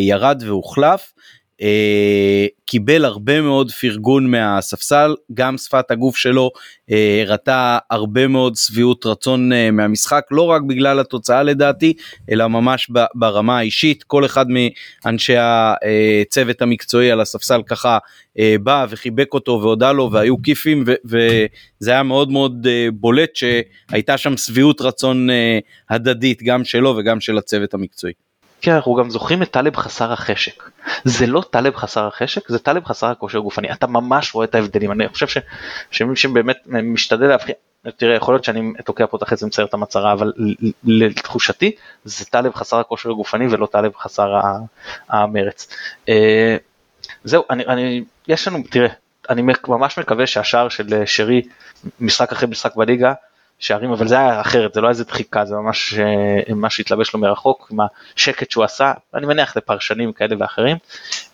[0.02, 1.14] ירד והוחלף
[1.62, 6.52] אה, קיבל הרבה מאוד פרגון מהספסל, גם שפת הגוף שלו
[6.92, 11.94] אה, הראתה הרבה מאוד שביעות רצון אה, מהמשחק, לא רק בגלל התוצאה לדעתי,
[12.32, 17.98] אלא ממש ברמה האישית, כל אחד מאנשי הצוות המקצועי על הספסל ככה
[18.40, 24.18] אה, בא וחיבק אותו והודה לו והיו כיפים וזה היה מאוד מאוד אה, בולט שהייתה
[24.18, 28.25] שם שביעות רצון אה, הדדית גם שלו וגם של הצוות המקצועי.
[28.66, 30.64] כן, אנחנו גם זוכרים את טלב חסר החשק.
[31.04, 33.72] זה לא טלב חסר החשק, זה טלב חסר הכושר גופני.
[33.72, 34.92] אתה ממש רואה את ההבדלים.
[34.92, 35.38] אני חושב ש,
[35.92, 37.56] שמי שבאמת משתדל להבחין,
[37.98, 40.34] תראה, יכול להיות שאני תוקע פה את החץ ומצייר את המצרה, אבל
[40.84, 41.72] לתחושתי
[42.06, 44.34] זה טלב חסר הכושר הגופני ולא טלב חסר
[45.10, 45.68] המרץ.
[46.10, 46.58] אה,
[47.24, 48.90] זהו, אני, אני, יש לנו, תראה,
[49.30, 51.42] אני ממש מקווה שהשער של שרי,
[52.00, 53.14] משחק אחרי משחק בליגה,
[53.60, 57.20] שערים, אבל זה היה אחרת, זה לא איזה דחיקה, זה ממש אה, מה שהתלבש לו
[57.20, 57.80] מרחוק, עם
[58.16, 60.78] השקט שהוא עשה, אני מניח לפרשנים כאלה ואחרים.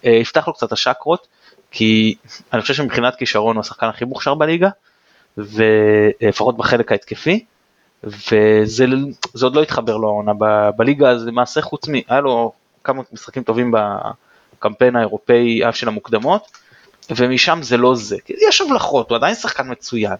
[0.06, 1.28] אה, יפתח לו קצת השקרות,
[1.72, 2.16] כי
[2.54, 4.70] אני חושב שמבחינת כישרון הוא השחקן הכי מוכשר בליגה,
[5.38, 7.46] ולפחות בחלק ההתקפי,
[8.04, 8.86] וזה
[9.44, 10.32] עוד לא התחבר לו העונה
[10.76, 11.94] בליגה, אז למעשה חוץ מ...
[12.08, 12.52] היה לו
[12.84, 13.74] כמה משחקים טובים
[14.58, 16.58] בקמפיין האירופאי של המוקדמות,
[17.10, 18.18] ומשם זה לא זה,
[18.50, 20.16] יש הבלחות, הוא עדיין שחקן מצוין.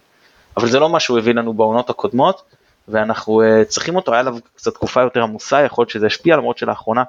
[0.56, 2.42] אבל זה לא מה שהוא הביא לנו בעונות הקודמות,
[2.88, 6.58] ואנחנו uh, צריכים אותו, היה לו קצת תקופה יותר עמוסה, יכול להיות שזה השפיע, למרות
[6.58, 7.02] שלאחרונה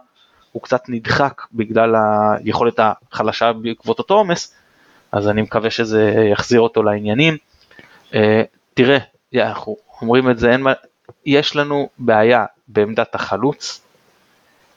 [0.51, 2.79] הוא קצת נדחק בגלל היכולת
[3.12, 4.56] החלשה בעקבות אותו עומס,
[5.12, 7.38] אז אני מקווה שזה יחזיר אותו לעניינים.
[8.12, 8.15] Uh,
[8.73, 8.97] תראה,
[9.36, 10.73] אנחנו אומרים את זה, אין מה,
[11.25, 13.82] יש לנו בעיה בעמדת החלוץ,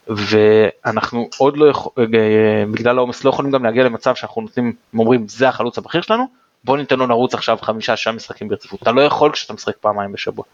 [0.09, 5.29] ואנחנו עוד לא יכולים, אה, בגלל העומס לא יכולים גם להגיע למצב שאנחנו נותנים, אומרים
[5.29, 6.26] זה החלוץ הבכיר שלנו,
[6.66, 10.12] בוא ניתן לו לרוץ עכשיו חמישה שעה משחקים ברציפות, אתה לא יכול כשאתה משחק פעמיים
[10.12, 10.44] בשבוע,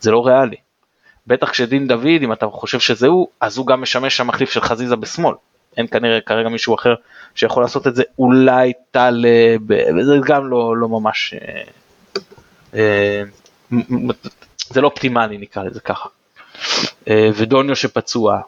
[0.00, 0.56] זה לא ריאלי.
[1.26, 4.96] בטח כשדין דוד, אם אתה חושב שזה הוא, אז הוא גם משמש המחליף של חזיזה
[4.96, 5.34] בשמאל.
[5.76, 6.94] אין כנראה כרגע מישהו אחר
[7.34, 11.62] שיכול לעשות את זה, אולי טלב, וזה גם לא, לא ממש, אה,
[12.74, 13.22] אה,
[14.68, 16.08] זה לא אופטימלי נקרא לזה ככה.
[17.08, 18.40] אה, ודוניו שפצוע.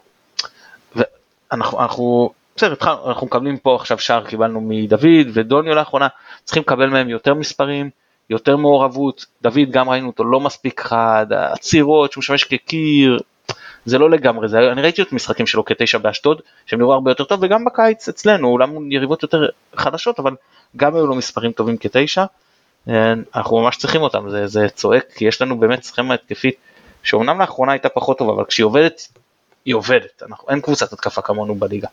[0.95, 6.07] ואנחנו, אנחנו, בסדר, אנחנו מקבלים פה עכשיו שער קיבלנו מדוד ודוניו לאחרונה,
[6.43, 7.89] צריכים לקבל מהם יותר מספרים,
[8.29, 13.19] יותר מעורבות, דוד גם ראינו אותו לא מספיק חד, עצירות שהוא משמש כקיר,
[13.85, 17.23] זה לא לגמרי, זה, אני ראיתי את המשחקים שלו כתשע באשדוד, שהם נראו הרבה יותר
[17.23, 20.35] טוב, וגם בקיץ אצלנו, אולם יריבות יותר חדשות, אבל
[20.77, 22.25] גם היו לו מספרים טובים כתשע,
[23.35, 26.55] אנחנו ממש צריכים אותם, זה, זה צועק, כי יש לנו באמת סכמה התקפית,
[27.03, 29.07] שאומנם לאחרונה הייתה פחות טובה, אבל כשהיא עובדת,
[29.65, 31.87] היא עובדת, אנחנו, אין קבוצת התקפה כמונו בליגה.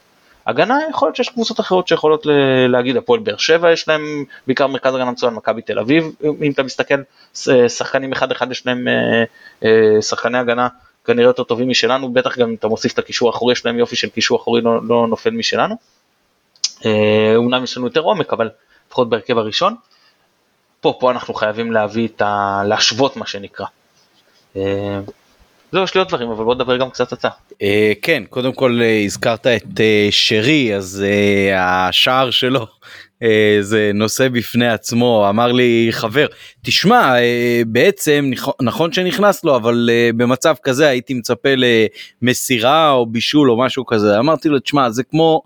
[0.46, 2.26] הגנה יכול להיות שיש קבוצות אחרות שיכולות
[2.68, 6.05] להגיד הפועל באר שבע יש להם בעיקר מרכז הגנה מצוין מכבי תל אביב
[6.42, 6.94] אם אתה מסתכל
[7.68, 9.24] שחקנים אחד אחד יש להם אה,
[9.64, 10.68] אה, שחקני הגנה
[11.05, 13.96] כנראה יותר טובים משלנו בטח גם אם אתה מוסיף את הקישור האחורי יש להם יופי
[13.96, 15.74] של קישור אחורי לא, לא נופל משלנו.
[16.85, 18.50] אה, אומנם יש לנו יותר עומק אבל
[18.88, 19.74] לפחות בהרכב הראשון.
[20.81, 22.62] פה פה אנחנו חייבים להביא את ה...
[22.66, 23.66] להשוות מה שנקרא.
[25.72, 27.28] זהו, יש לי עוד דברים, אבל בוא נדבר גם קצת אתה.
[27.62, 31.04] אה, כן, קודם כל אה, הזכרת את אה, שרי, אז
[31.56, 32.66] השער שלו
[33.61, 36.26] זה נושא בפני עצמו, אמר לי חבר,
[36.62, 37.14] תשמע,
[37.66, 38.30] בעצם
[38.62, 41.48] נכון שנכנס לו, אבל במצב כזה הייתי מצפה
[42.22, 44.18] למסירה או בישול או משהו כזה.
[44.18, 45.42] אמרתי לו, תשמע, זה כמו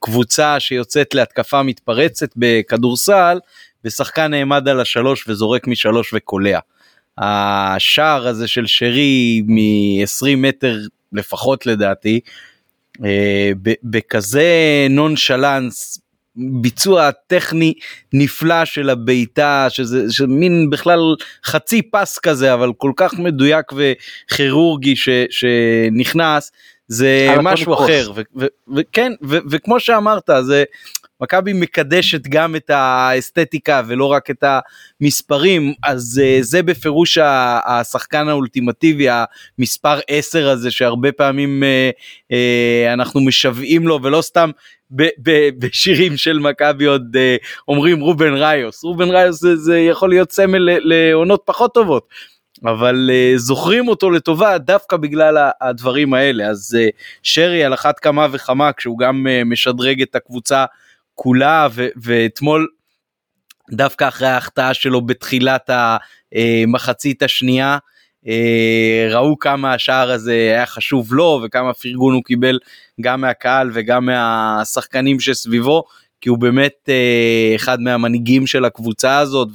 [0.00, 3.38] קבוצה שיוצאת להתקפה מתפרצת בכדורסל,
[3.84, 6.58] ושחקן נעמד על השלוש וזורק משלוש וקולע.
[7.20, 10.78] השער הזה של שרי מ-20 מטר
[11.12, 12.20] לפחות לדעתי,
[13.04, 13.50] אה,
[13.84, 16.00] בכזה נונשלנס
[16.36, 17.74] ביצוע טכני
[18.12, 21.00] נפלא של הבעיטה שזה מין בכלל
[21.44, 26.52] חצי פס כזה אבל כל כך מדויק וכירורגי ש, שנכנס
[26.88, 28.12] זה משהו אחר.
[28.76, 29.12] וכן
[29.50, 30.64] וכמו שאמרת זה
[31.20, 34.44] מכבי מקדשת גם את האסתטיקה ולא רק את
[35.00, 37.18] המספרים אז uh, זה בפירוש
[37.66, 39.06] השחקן האולטימטיבי
[39.58, 41.96] המספר 10 הזה שהרבה פעמים uh,
[42.32, 44.50] uh, אנחנו משוועים לו ולא סתם
[44.90, 50.08] ב- ב- בשירים של מכבי עוד uh, אומרים רובן ראיוס רובן ראיוס זה, זה יכול
[50.08, 52.08] להיות סמל לעונות פחות טובות.
[52.64, 58.26] אבל uh, זוכרים אותו לטובה דווקא בגלל הדברים האלה אז uh, שרי על אחת כמה
[58.30, 60.64] וכמה כשהוא גם uh, משדרג את הקבוצה
[61.22, 62.68] כולה ו- ואתמול
[63.70, 65.70] דווקא אחרי ההחטאה שלו בתחילת
[66.32, 67.78] המחצית השנייה
[68.26, 72.58] אה, ראו כמה השער הזה היה חשוב לו וכמה פרגון הוא קיבל
[73.00, 75.84] גם מהקהל וגם מהשחקנים שסביבו
[76.20, 79.48] כי הוא באמת אה, אחד מהמנהיגים של הקבוצה הזאת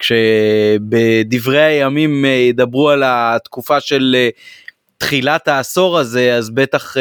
[0.00, 4.16] וכשבדברי הימים אה, ידברו על התקופה של
[4.98, 6.96] תחילת העשור הזה אז בטח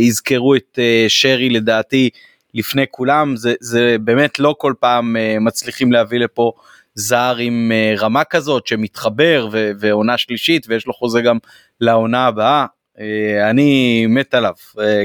[0.00, 2.10] יזכרו את שרי לדעתי
[2.56, 6.52] לפני כולם זה זה באמת לא כל פעם uh, מצליחים להביא לפה
[6.94, 11.38] זר עם uh, רמה כזאת שמתחבר ו- ועונה שלישית ויש לו חוזה גם
[11.80, 12.66] לעונה הבאה.
[12.96, 13.00] Uh,
[13.50, 14.52] אני מת עליו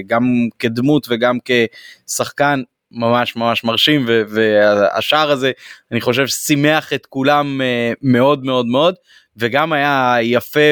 [0.07, 0.23] גם
[0.59, 2.61] כדמות וגם כשחקן
[2.91, 5.51] ממש ממש מרשים והשער הזה
[5.91, 7.61] אני חושב שימח את כולם
[8.01, 8.95] מאוד מאוד מאוד
[9.37, 10.69] וגם היה יפה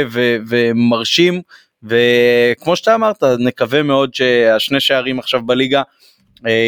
[0.50, 1.42] ומרשים
[1.84, 5.84] וכמו שאתה אמרת נקווה מאוד שהשני שערים עכשיו בליגה אה,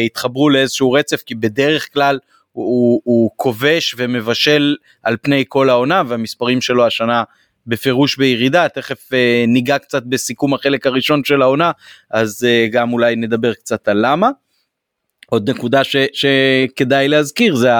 [0.06, 2.18] התחברו לאיזשהו רצף כי בדרך כלל
[2.52, 7.22] הוא, הוא כובש ומבשל על פני כל העונה והמספרים שלו השנה
[7.66, 11.70] בפירוש בירידה תכף אה, ניגע קצת בסיכום החלק הראשון של העונה
[12.10, 14.30] אז אה, גם אולי נדבר קצת על למה.
[15.32, 17.70] עוד נקודה ש, שכדאי להזכיר זה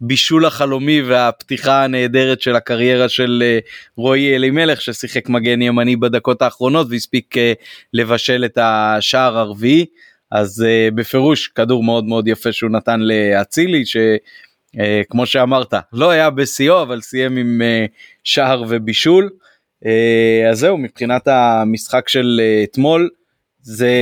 [0.00, 3.58] הבישול החלומי והפתיחה הנהדרת של הקריירה של אה,
[3.96, 7.52] רועי אלימלך ששיחק מגן ימני בדקות האחרונות והספיק אה,
[7.92, 9.86] לבשל את השער הרביעי.
[10.32, 16.30] אז uh, בפירוש כדור מאוד מאוד יפה שהוא נתן לאצילי שכמו uh, שאמרת לא היה
[16.30, 17.90] בשיאו אבל סיים עם uh,
[18.24, 19.30] שער ובישול.
[19.84, 19.88] Uh,
[20.50, 23.08] אז זהו מבחינת המשחק של uh, אתמול
[23.62, 23.92] זה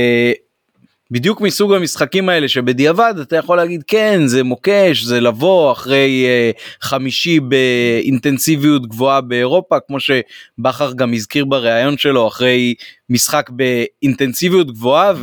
[1.11, 6.61] בדיוק מסוג המשחקים האלה שבדיעבד אתה יכול להגיד כן זה מוקש זה לבוא אחרי uh,
[6.81, 12.73] חמישי באינטנסיביות גבוהה באירופה כמו שבכר גם הזכיר בריאיון שלו אחרי
[13.09, 15.13] משחק באינטנסיביות גבוהה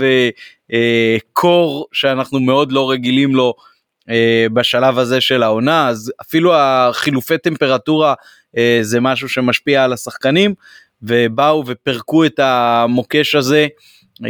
[0.72, 3.54] וקור uh, שאנחנו מאוד לא רגילים לו
[4.00, 4.12] uh,
[4.52, 8.14] בשלב הזה של העונה אז אפילו החילופי טמפרטורה
[8.56, 10.54] uh, זה משהו שמשפיע על השחקנים
[11.02, 13.66] ובאו ופרקו את המוקש הזה.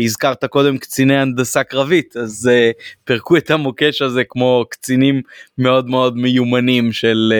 [0.04, 5.22] הזכרת קודם קציני הנדסה קרבית אז uh, פירקו את המוקש הזה כמו קצינים
[5.58, 7.32] מאוד מאוד מיומנים של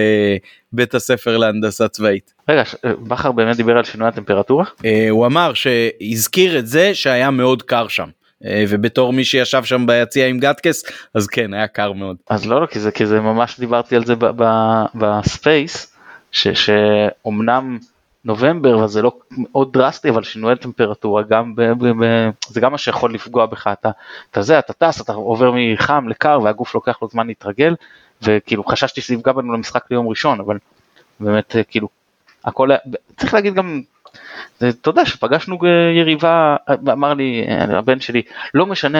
[0.42, 2.34] uh, בית הספר להנדסה צבאית.
[2.48, 4.64] רגע אה, בכר באמת דיבר על שינוי הטמפרטורה?
[4.64, 8.08] Uh, הוא אמר שהזכיר את זה שהיה מאוד קר שם.
[8.42, 12.16] אה, ובתור מי שישב שם ביציע עם גטקס אז כן היה קר מאוד.
[12.30, 14.14] אז לא, לא כי זה כי זה ממש דיברתי על זה
[14.94, 15.96] ב space
[16.32, 17.78] שאומנם
[18.24, 22.78] נובמבר וזה לא מאוד דרסטי אבל שינוי טמפרטורה גם ב, ב, ב, זה גם מה
[22.78, 23.90] שיכול לפגוע בך אתה,
[24.30, 27.74] אתה זה אתה טס אתה עובר מחם לקר והגוף לוקח לו זמן להתרגל
[28.22, 30.58] וכאילו חששתי שזה יפגע בנו למשחק ליום ראשון אבל
[31.20, 31.88] באמת כאילו
[32.44, 32.68] הכל
[33.16, 33.82] צריך להגיד גם
[34.58, 35.58] אתה יודע שפגשנו
[35.96, 36.56] יריבה
[36.92, 38.22] אמר לי הבן שלי
[38.54, 38.98] לא משנה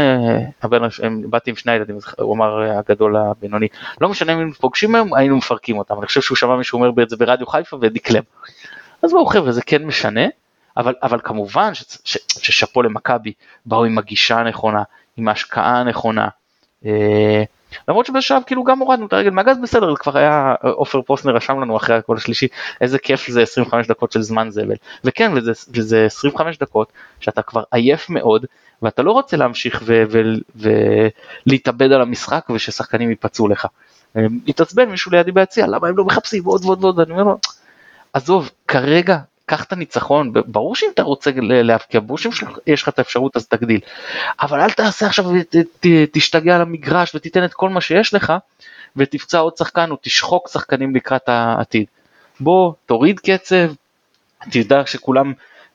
[0.62, 0.79] הבן
[1.31, 3.68] באתי עם שני ילדים הוא אמר הגדול הבינוני
[4.01, 7.09] לא משנה אם פוגשים היום היינו מפרקים אותם אני חושב שהוא שמע מישהו אומר את
[7.09, 8.22] זה ברדיו חיפה ודקלם.
[9.03, 10.27] אז בואו חבר'ה זה כן משנה,
[10.77, 11.72] אבל, אבל כמובן
[12.05, 13.33] ששאפו למכבי
[13.66, 14.83] באו עם הגישה הנכונה,
[15.16, 16.29] עם ההשקעה הנכונה.
[17.73, 21.37] אה, למרות שבשלב כאילו גם הורדנו את הרגל מהגז בסדר, זה כבר היה, עופר פוסנר
[21.37, 22.49] רשם לנו אחרי הקול השלישי,
[22.81, 24.77] איזה כיף זה 25 דקות של זמן זבל.
[25.05, 28.47] וכן, וזה, וזה 25 דקות שאתה כבר עייף מאוד,
[28.83, 29.83] ואתה לא רוצה להמשיך
[31.47, 33.66] ולהתאבד על המשחק וששחקנים ייפצעו לך.
[34.16, 37.39] אה, התעצבן מישהו לידי ביציע, למה הם לא מחפשים עוד ועוד ועוד, אני אומר לו,
[38.12, 43.36] עזוב, כרגע קח את הניצחון, ברור שאם אתה רוצה להבקיע, ברור שיש לך את האפשרות
[43.36, 43.80] אז תגדיל,
[44.40, 45.24] אבל אל תעשה עכשיו
[45.84, 48.32] ותשתגע על המגרש ותיתן את כל מה שיש לך
[48.96, 51.86] ותפצע עוד שחקן או תשחוק שחקנים לקראת העתיד.
[52.40, 53.72] בוא תוריד קצב,
[54.51, 55.32] תדע שכולם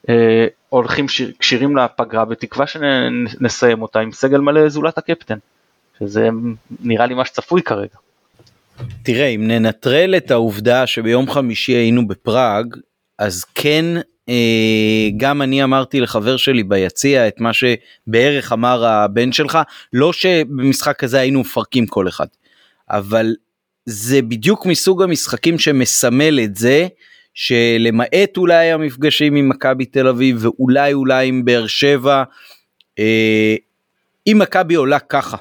[0.09, 1.05] אה, הולכים
[1.39, 5.37] כשירים לפגרה בתקווה שנסיים אותה עם סגל מלא זולת הקפטן,
[5.99, 6.29] שזה
[6.79, 7.95] נראה לי מה שצפוי כרגע.
[9.03, 12.75] תראה, אם ננטרל את העובדה שביום חמישי היינו בפראג,
[13.19, 13.85] אז כן,
[14.29, 19.57] אה, גם אני אמרתי לחבר שלי ביציע את מה שבערך אמר הבן שלך,
[19.93, 22.27] לא שבמשחק כזה היינו מפרקים כל אחד,
[22.89, 23.35] אבל
[23.85, 26.87] זה בדיוק מסוג המשחקים שמסמל את זה
[27.33, 32.23] שלמעט אולי המפגשים עם מכבי תל אביב ואולי אולי עם באר שבע,
[32.99, 33.55] אה,
[34.27, 35.37] אם מכבי עולה ככה,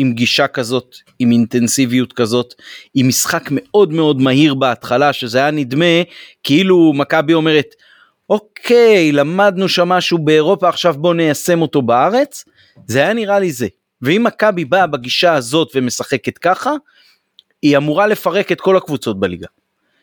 [0.00, 2.54] עם גישה כזאת, עם אינטנסיביות כזאת,
[2.94, 6.02] עם משחק מאוד מאוד מהיר בהתחלה, שזה היה נדמה
[6.42, 7.74] כאילו מכבי אומרת,
[8.30, 12.44] אוקיי, למדנו שם משהו באירופה, עכשיו בוא ניישם אותו בארץ,
[12.86, 13.66] זה היה נראה לי זה.
[14.02, 16.72] ואם מכבי באה בגישה הזאת ומשחקת ככה,
[17.62, 19.46] היא אמורה לפרק את כל הקבוצות בליגה.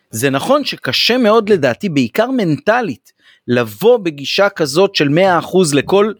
[0.10, 3.14] זה נכון שקשה מאוד לדעתי, בעיקר מנטלית,
[3.48, 6.14] לבוא בגישה כזאת של 100% לכל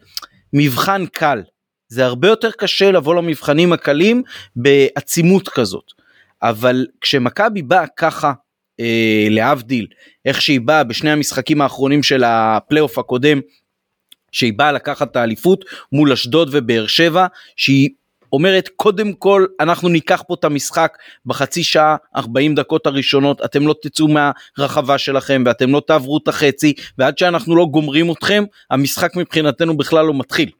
[0.52, 1.42] מבחן קל.
[1.88, 4.22] זה הרבה יותר קשה לבוא למבחנים הקלים
[4.56, 5.92] בעצימות כזאת.
[6.42, 8.32] אבל כשמכבי באה ככה,
[8.80, 9.86] אה, להבדיל,
[10.24, 13.40] איך שהיא באה בשני המשחקים האחרונים של הפלייאוף הקודם,
[14.32, 17.26] שהיא באה לקחת את האליפות מול אשדוד ובאר שבע,
[17.56, 17.90] שהיא
[18.32, 23.74] אומרת קודם כל אנחנו ניקח פה את המשחק בחצי שעה 40 דקות הראשונות אתם לא
[23.82, 29.76] תצאו מהרחבה שלכם ואתם לא תעברו את החצי ועד שאנחנו לא גומרים אתכם המשחק מבחינתנו
[29.76, 30.50] בכלל לא מתחיל.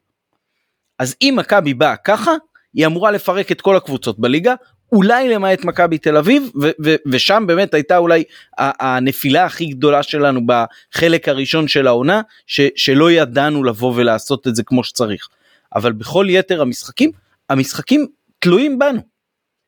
[0.99, 2.31] אז אם מכבי באה ככה
[2.73, 4.53] היא אמורה לפרק את כל הקבוצות בליגה
[4.91, 8.23] אולי למעט מכבי תל אביב ו- ו- ושם באמת הייתה אולי
[8.57, 14.63] הנפילה הכי גדולה שלנו בחלק הראשון של העונה ש- שלא ידענו לבוא ולעשות את זה
[14.63, 15.27] כמו שצריך.
[15.75, 17.11] אבל בכל יתר המשחקים
[17.49, 18.07] המשחקים
[18.39, 19.01] תלויים בנו.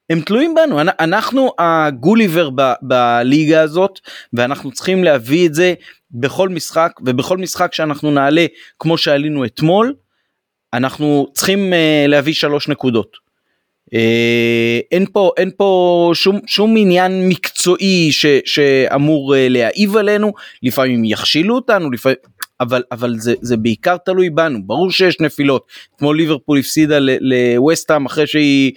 [0.10, 4.00] הם תלויים בנו אנחנו הגוליבר ב- בליגה הזאת
[4.34, 5.74] ואנחנו צריכים להביא את זה
[6.12, 8.46] בכל משחק ובכל משחק שאנחנו נעלה
[8.80, 9.94] כמו שעלינו אתמול
[10.74, 13.18] אנחנו צריכים uh, להביא שלוש נקודות.
[13.86, 13.94] Uh,
[14.92, 20.34] אין פה אין פה שום שום עניין מקצועי ש, שאמור uh, להעיב עלינו.
[20.64, 22.18] לפעמים יכשילו אותנו לפעמים
[22.62, 24.64] אבל אבל זה זה בעיקר תלוי בנו.
[24.64, 25.68] ברור שיש נפילות.
[25.98, 28.72] כמו ליברפול הפסידה לווסטהאם אחרי שהיא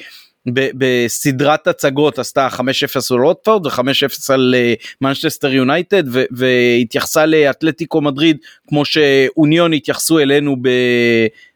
[0.48, 2.60] בסדרת הצגות עשתה 5-0
[3.10, 4.54] על רוטפורד ו-5-0 על
[5.00, 8.36] מנצ'סטר יונייטד והתייחסה לאתלטיקו מדריד
[8.68, 10.56] כמו שאוניון התייחסו אלינו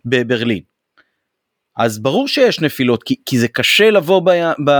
[0.04, 0.60] בברלין.
[1.76, 4.30] אז ברור שיש נפילות כי, כי זה קשה לבוא ב,
[4.66, 4.70] ב,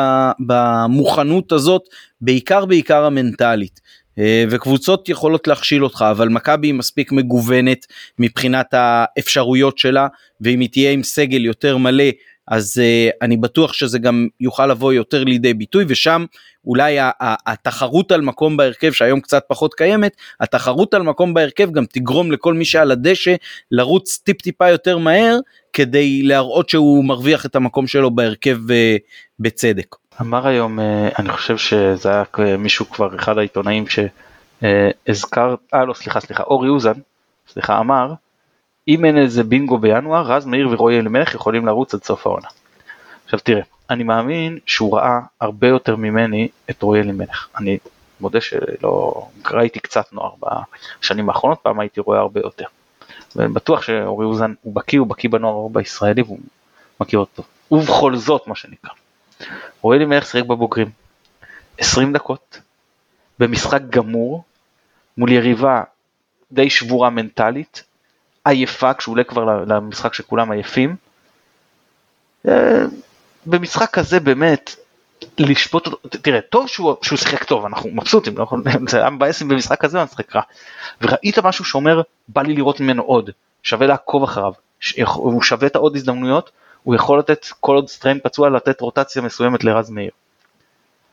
[0.46, 1.82] במוכנות הזאת
[2.20, 3.80] בעיקר בעיקר המנטלית
[4.18, 7.86] אה, וקבוצות יכולות להכשיל אותך אבל מכבי היא מספיק מגוונת
[8.18, 10.09] מבחינת האפשרויות שלה
[10.40, 12.04] ואם היא תהיה עם סגל יותר מלא
[12.49, 16.24] אז uh, אני בטוח שזה גם יוכל לבוא יותר לידי ביטוי ושם
[16.64, 22.32] אולי התחרות על מקום בהרכב שהיום קצת פחות קיימת התחרות על מקום בהרכב גם תגרום
[22.32, 23.34] לכל מי שעל הדשא
[23.70, 25.38] לרוץ טיפ טיפה יותר מהר
[25.72, 28.72] כדי להראות שהוא מרוויח את המקום שלו בהרכב uh,
[29.40, 29.97] בצדק.
[30.20, 30.82] אמר היום uh,
[31.18, 36.92] אני חושב שזה היה מישהו כבר אחד העיתונאים שהזכר אה לא סליחה סליחה אורי אוזן
[37.49, 38.12] סליחה אמר
[38.89, 42.49] אם אין איזה בינגו בינואר, רז מאיר ורועי אלימלך יכולים לרוץ עד סוף העונה.
[43.24, 47.49] עכשיו תראה, אני מאמין שהוא ראה הרבה יותר ממני את רועי אלימלך.
[47.59, 47.78] אני
[48.20, 50.30] מודה שלא ראיתי קצת נוער
[51.01, 52.64] בשנים האחרונות, פעם הייתי רואה הרבה יותר.
[53.37, 56.39] ובטוח שאורי אוזן הוא בקיא, הוא בקיא בנוער בישראלי והוא
[57.01, 57.43] מכיר אותו.
[57.70, 58.91] ובכל זאת מה שנקרא.
[59.80, 60.91] רועי אלימלך שיחק בבוגרים.
[61.78, 62.61] 20 דקות,
[63.39, 64.45] במשחק גמור,
[65.16, 65.82] מול יריבה
[66.53, 67.84] די שבורה מנטלית,
[68.47, 70.97] עייפה כשהוא עולה כבר למשחק שכולם עייפים.
[72.49, 72.84] אה,
[73.47, 74.76] במשחק כזה באמת
[75.38, 78.47] לשפוט אותו, תראה טוב שהוא, שהוא שיחק טוב אנחנו מבסוטים, לא
[78.90, 80.42] זה היה מבאס אם במשחק כזה הוא משחק רע.
[81.01, 83.30] וראית משהו שאומר בא לי לראות ממנו עוד,
[83.62, 84.53] שווה לעקוב אחריו,
[85.14, 86.51] הוא שווה את העוד הזדמנויות,
[86.82, 90.11] הוא יכול לתת כל עוד סטריין פצוע לתת רוטציה מסוימת לרז מאיר.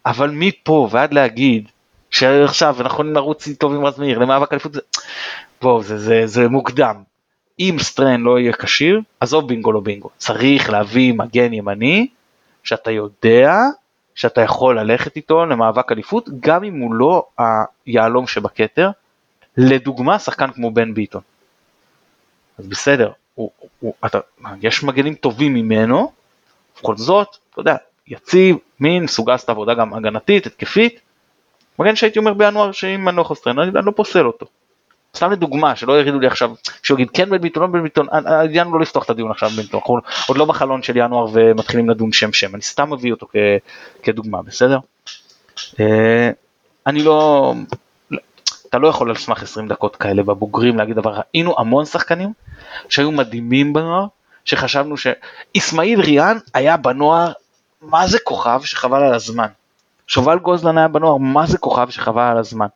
[0.05, 1.69] אבל מפה ועד להגיד
[2.09, 4.79] שעכשיו אנחנו לרוץ טוב עם רז מאיר למאבק אליפות זה,
[5.61, 7.03] בואו זה, זה, זה מוקדם
[7.60, 12.08] אם סטרן לא יהיה כשיר, עזוב בינגו לא בינגו, צריך להביא מגן ימני,
[12.64, 13.58] שאתה יודע
[14.16, 17.26] שאתה יכול ללכת איתו למאבק אליפות, גם אם הוא לא
[17.86, 18.91] היהלום שבכתר,
[19.58, 21.22] לדוגמה שחקן כמו בן ביטון.
[22.58, 24.20] אז בסדר, הוא, הוא, אתה,
[24.62, 26.12] יש מגנים טובים ממנו,
[26.80, 27.76] בכל זאת, אתה יודע,
[28.08, 30.99] יציב, מין, סוג לעשות עבודה גם הגנתית, התקפית,
[31.80, 34.45] מגן שהייתי אומר בינואר שאם אני לא יכול לסטרן, אני לא פוסל אותו.
[35.16, 36.51] סתם לדוגמה שלא יגידו לי עכשיו
[36.84, 39.61] שהוא יגיד כן בן ביטון לא בן ביטון העניין לא לפתוח את הדיון עכשיו בן
[39.61, 39.97] ביטון אנחנו
[40.28, 43.28] עוד לא בחלון של ינואר ומתחילים לדון שם שם אני סתם מביא אותו
[44.03, 44.80] כדוגמה בסדר.
[45.80, 46.30] אה,
[46.88, 47.53] אני לא
[48.70, 52.34] אתה לא יכול על סמך 20 דקות כאלה בבוגרים להגיד דבר ראינו המון שחקנים
[52.89, 54.05] שהיו מדהימים בנוער
[54.45, 57.32] שחשבנו שאיסמעיל ריאן היה בנוער
[57.82, 59.47] מה זה כוכב שחבל על הזמן.
[60.07, 62.68] שובל גוזלן היה בנוער מה זה כוכב שחבל על הזמן.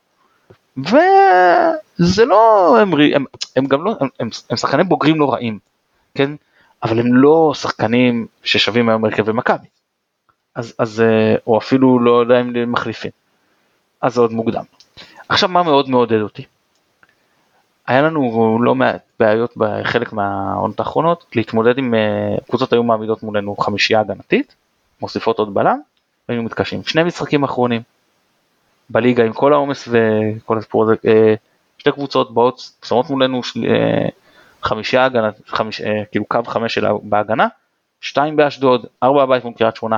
[0.78, 3.24] וזה לא, הם, הם,
[3.56, 5.58] הם גם לא, הם, הם, הם שחקנים בוגרים לא רעים,
[6.14, 6.30] כן?
[6.82, 9.66] אבל הם לא שחקנים ששווים היום הרכב במכבי.
[10.54, 13.10] אז, אז, אה, או אפילו לא יודע אם הם מחליפים.
[14.00, 14.64] אז זה עוד מוקדם.
[15.28, 16.44] עכשיו מה מאוד מעודד אותי?
[17.86, 23.56] היה לנו לא מעט בעיות בחלק מהעונות האחרונות להתמודד עם אה, קבוצות היו מעמידות מולנו
[23.56, 24.54] חמישייה הגנתית,
[25.00, 25.80] מוסיפות עוד בלם,
[26.28, 26.84] והיינו מתקשים.
[26.84, 27.82] שני משחקים אחרונים
[28.90, 31.34] בליגה עם כל העומס וכל הסיפור הזה, אה,
[31.78, 34.08] שתי קבוצות באות, שמות מולנו אה,
[34.62, 37.46] חמישייה הגנה, חמיש, כאילו קו חמש שלה בהגנה,
[38.00, 39.96] שתיים באשדוד, ארבע הבית מול קריית שמונה,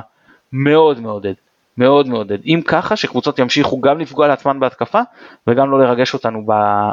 [0.53, 1.33] מאוד מעודד.
[1.77, 2.37] מאוד מעודד.
[2.45, 4.99] אם ככה שקבוצות ימשיכו גם לפגוע לעצמן בהתקפה
[5.47, 6.45] וגם לא לרגש אותנו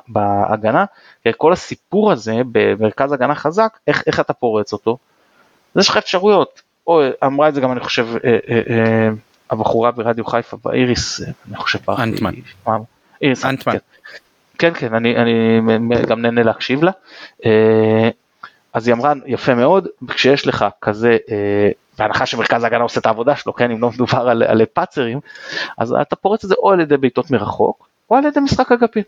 [0.09, 0.85] בהגנה.
[1.37, 4.99] כל הסיפור הזה במרכז הגנה חזק, איך, איך אתה פורץ אותו?
[5.75, 6.63] אז יש לך אפשרויות.
[6.87, 9.09] או אמרה את זה גם אני חושב אה, אה, אה,
[9.51, 12.35] הבחורה ברדיו חיפה באיריס, אני חושב אנטמן.
[13.23, 13.73] איריס, אנטמן.
[13.73, 13.79] כן
[14.59, 15.61] כן, כן אני, אני
[16.07, 16.91] גם נהנה להקשיב לה.
[18.73, 21.17] אז היא אמרה יפה מאוד, כשיש לך כזה
[21.99, 25.21] בהנחה שמרכז ההגנה עושה את העבודה שלו, כן, אם לא מדובר על, על פאצרים,
[25.79, 29.03] אז אתה פורץ את זה או על ידי בעיטות מרחוק, או על ידי משחק אגפי.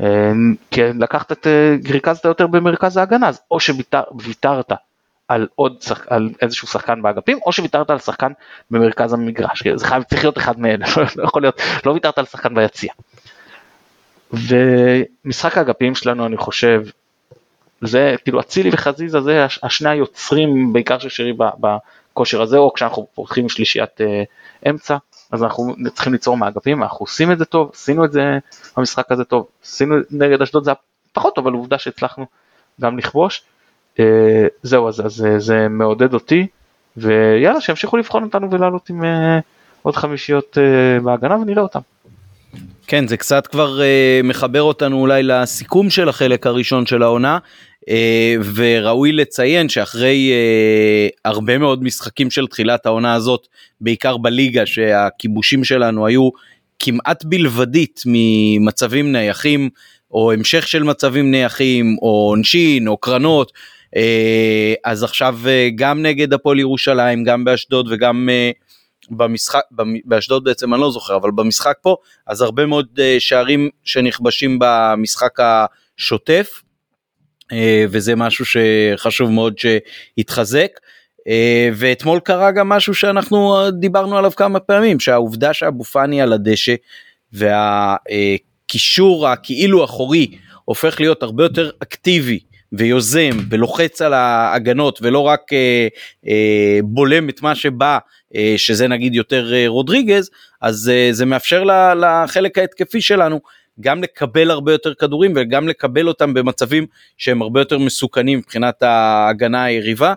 [0.00, 4.72] אמ, כי לקחת את, אה, ריכזת יותר במרכז ההגנה, אז או שוויתרת
[5.32, 5.76] על עוד,
[6.06, 8.32] על איזשהו שחקן באגפים, או שוויתרת על שחקן
[8.70, 12.54] במרכז המגרש, זה חייב, צריך להיות אחד מאלה, לא יכול להיות, לא ויתרת על שחקן
[12.54, 12.92] ביציע.
[14.32, 16.82] ומשחק האגפים שלנו אני חושב
[17.80, 23.48] זה כאילו אצילי וחזיזה זה השני היוצרים בעיקר של שרי בכושר הזה או כשאנחנו פותחים
[23.48, 24.22] שלישיית אה,
[24.70, 24.96] אמצע
[25.32, 28.38] אז אנחנו צריכים ליצור מאגפים אנחנו עושים את זה טוב עשינו את זה
[28.76, 30.72] במשחק הזה טוב עשינו נגד אשדוד זה
[31.12, 32.26] פחות טוב אבל עובדה שהצלחנו
[32.80, 33.42] גם לכבוש
[34.62, 36.46] זהו אז, אז אה, זה מעודד אותי
[36.96, 39.38] ויאללה שימשיכו לבחון אותנו ולעלות עם אה,
[39.82, 41.80] עוד חמישיות אה, בהגנה ונראה אותם.
[42.86, 47.38] כן זה קצת כבר uh, מחבר אותנו אולי לסיכום של החלק הראשון של העונה
[47.88, 53.46] אה, וראוי לציין שאחרי אה, הרבה מאוד משחקים של תחילת העונה הזאת,
[53.80, 56.28] בעיקר בליגה שהכיבושים שלנו היו
[56.78, 59.70] כמעט בלבדית ממצבים נייחים
[60.10, 63.52] או המשך של מצבים נייחים או עונשין או קרנות.
[63.96, 65.38] אה, אז עכשיו
[65.74, 68.28] גם נגד הפועל ירושלים, גם באשדוד וגם
[69.10, 69.60] במשחק,
[70.04, 72.86] באשדוד בעצם אני לא זוכר, אבל במשחק פה, אז הרבה מאוד
[73.18, 76.62] שערים שנכבשים במשחק השוטף.
[77.52, 80.70] אה, וזה משהו שחשוב מאוד שיתחזק.
[81.28, 86.74] אה, ואתמול קרה גם משהו שאנחנו דיברנו עליו כמה פעמים שהעובדה שאבו פאני על הדשא
[87.32, 92.40] והקישור הכאילו אחורי הופך להיות הרבה יותר אקטיבי
[92.72, 95.88] ויוזם ולוחץ על ההגנות ולא רק אה,
[96.26, 97.98] אה, בולם את מה שבא
[98.34, 101.64] אה, שזה נגיד יותר אה, רודריגז אז אה, זה מאפשר
[101.94, 103.40] לחלק ההתקפי שלנו
[103.80, 109.64] גם לקבל הרבה יותר כדורים וגם לקבל אותם במצבים שהם הרבה יותר מסוכנים מבחינת ההגנה
[109.64, 110.14] היריבה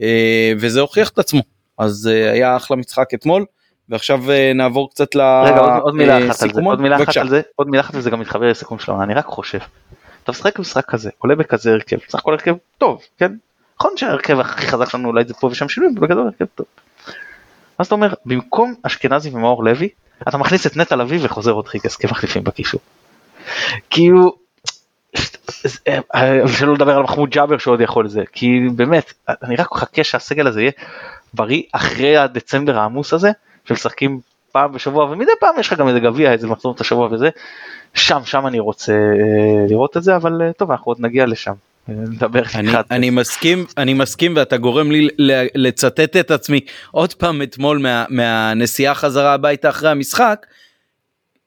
[0.00, 1.42] אה, וזה הוכיח את עצמו
[1.78, 3.44] אז אה, היה אחלה משחק אתמול
[3.88, 5.46] ועכשיו אה, נעבור קצת לסיכומון.
[5.46, 7.94] רגע עוד, עוד מילה אחת על זה עוד מילה אחת על זה עוד מילה אחת
[7.94, 9.58] וזה גם מתחבר לסיכום שלנו אני רק חושב.
[10.24, 13.32] אתה משחק במשחק כזה עולה בכזה הרכב סך הכל הרכב טוב כן
[13.78, 16.66] נכון שההרכב הכי חזק שלנו אולי זה פה ושם שינויים בגדול הרכב טוב.
[17.78, 19.88] אז אתה אומר במקום אשכנזי ומאור לוי
[20.28, 22.80] אתה מכניס את נטע לביא וחוזר עוד חיגס כמחליפים בקישור.
[23.90, 24.36] כאילו
[26.58, 30.60] שלא לדבר על מחמוד ג'אבר שעוד יכול לזה כי באמת אני רק מחכה שהסגל הזה
[30.60, 30.72] יהיה
[31.34, 33.30] בריא אחרי הדצמבר העמוס הזה
[33.64, 34.20] שמשחקים
[34.54, 37.28] פעם בשבוע ומדי פעם יש לך גם איזה גביע איזה מחזור את השבוע וזה.
[37.94, 41.52] שם שם אני רוצה אה, לראות את זה אבל אה, טוב אנחנו עוד נגיע לשם.
[41.88, 45.08] נדבר אני, אני מסכים אני מסכים ואתה גורם לי
[45.54, 46.60] לצטט את עצמי.
[46.90, 50.46] עוד פעם אתמול מה, מהנסיעה חזרה הביתה אחרי המשחק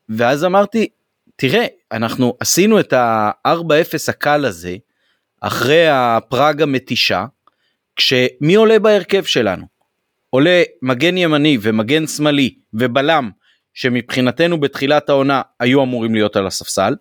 [0.09, 0.87] ואז אמרתי
[1.35, 3.51] תראה אנחנו עשינו את ה-4-0
[4.07, 4.75] הקל הזה
[5.41, 7.25] אחרי הפראג המתישה
[7.95, 9.76] כשמי עולה בהרכב שלנו
[10.29, 13.29] עולה מגן ימני ומגן שמאלי ובלם
[13.73, 16.93] שמבחינתנו בתחילת העונה היו אמורים להיות על הספסל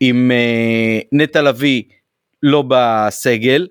[0.00, 1.82] עם uh, נטע לביא
[2.42, 3.66] לא בסגל,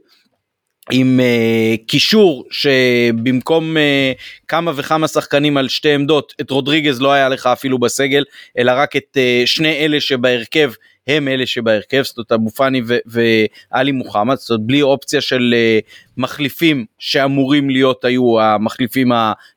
[0.91, 7.29] עם uh, קישור שבמקום uh, כמה וכמה שחקנים על שתי עמדות, את רודריגז לא היה
[7.29, 8.23] לך אפילו בסגל,
[8.57, 10.71] אלא רק את uh, שני אלה שבהרכב
[11.07, 15.89] הם אלה שבהרכב, זאת אומרת אבו פאני ואלי מוחמד, זאת אומרת בלי אופציה של uh,
[16.17, 19.11] מחליפים שאמורים להיות היו המחליפים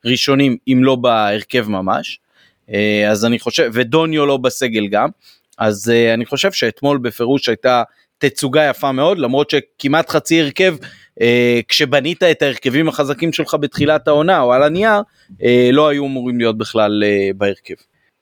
[0.05, 2.19] הראשונים אם לא בהרכב ממש.
[2.67, 2.71] Uh,
[3.09, 5.09] אז אני חושב, ודוניו לא בסגל גם,
[5.57, 7.83] אז uh, אני חושב שאתמול בפירוש הייתה
[8.21, 10.75] תצוגה יפה מאוד למרות שכמעט חצי הרכב
[11.21, 15.01] אה, כשבנית את ההרכבים החזקים שלך בתחילת העונה או על הנייר
[15.43, 17.73] אה, לא היו אמורים להיות בכלל אה, בהרכב.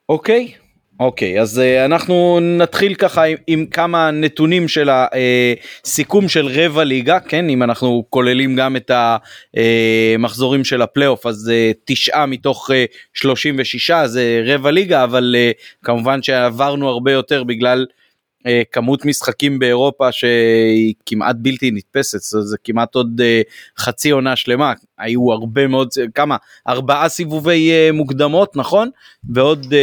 [0.10, 0.52] אוקיי
[1.00, 7.20] אוקיי אז uh, אנחנו נתחיל ככה עם, עם כמה נתונים של הסיכום של רבע ליגה
[7.20, 7.50] כן?
[7.50, 8.92] אם אנחנו כוללים גם את
[10.16, 12.74] המחזורים של הפלייאוף אז uh, תשעה מתוך uh,
[13.14, 17.94] 36 זה רבע ליגה אבל uh, כמובן שעברנו הרבה יותר בגלל אה,
[18.72, 23.42] כמות משחקים באירופה שהיא כמעט בלתי נתפסת זה כמעט עוד אה,
[23.78, 24.74] חצי עונה שלמה.
[24.98, 26.38] היו הרבה מאוד כמה?
[26.68, 28.90] ארבעה סיבובי אה, מוקדמות נכון?
[29.30, 29.74] ועוד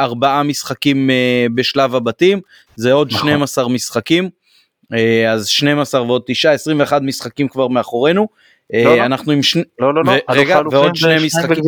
[0.00, 1.10] ארבעה משחקים
[1.54, 2.40] בשלב הבתים.
[2.76, 3.74] זה עוד 12 נכון.
[3.74, 4.30] משחקים.
[5.28, 8.28] אז 12 ועוד 9 21 משחקים כבר מאחורינו.
[8.72, 9.04] לא, לא.
[9.04, 10.12] אנחנו עם שני לא לא לא.
[10.30, 11.64] רגע ועוד שני משחקים.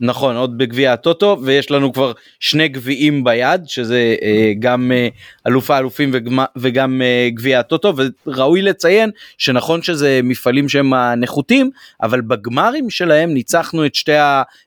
[0.00, 5.08] נכון עוד בגביע הטוטו ויש לנו כבר שני גביעים ביד שזה אה, גם אה,
[5.46, 6.10] אלוף האלופים
[6.56, 7.94] וגם, אה, גביע הטוטו
[8.26, 11.70] וראוי לציין שנכון שזה מפעלים שהם הנחותים
[12.02, 14.12] אבל בגמרים שלהם ניצחנו את שתי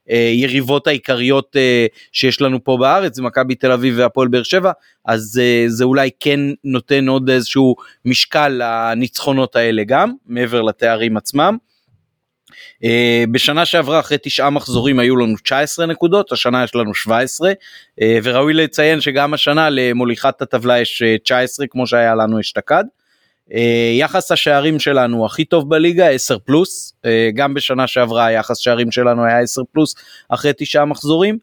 [0.08, 1.56] היריבות העיקריות
[2.12, 4.72] שיש לנו פה בארץ מכבי תל אביב והפועל באר שבע
[5.06, 7.76] אז זה אולי כן נותן עוד איזשהו
[8.06, 11.58] משקל לניצחונות האלה גם מעבר לתארים עצמם.
[12.84, 12.88] Uh,
[13.32, 18.54] בשנה שעברה אחרי תשעה מחזורים היו לנו 19 נקודות השנה יש לנו 17 uh, וראוי
[18.54, 22.84] לציין שגם השנה למוליכת הטבלה יש 19 כמו שהיה לנו אשתקד.
[24.00, 26.94] יחס השערים שלנו הכי טוב בליגה 10 פלוס
[27.34, 29.96] גם בשנה שעברה היחס שערים שלנו היה 10 פלוס
[30.30, 31.38] אחרי תשעה מחזורים.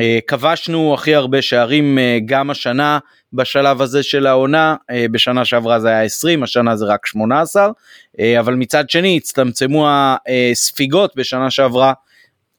[0.00, 2.98] Uh, כבשנו הכי הרבה שערים uh, גם השנה
[3.32, 7.70] בשלב הזה של העונה, אה, בשנה שעברה זה היה 20, השנה זה רק 18,
[8.20, 11.92] אה, אבל מצד שני הצטמצמו הספיגות, בשנה שעברה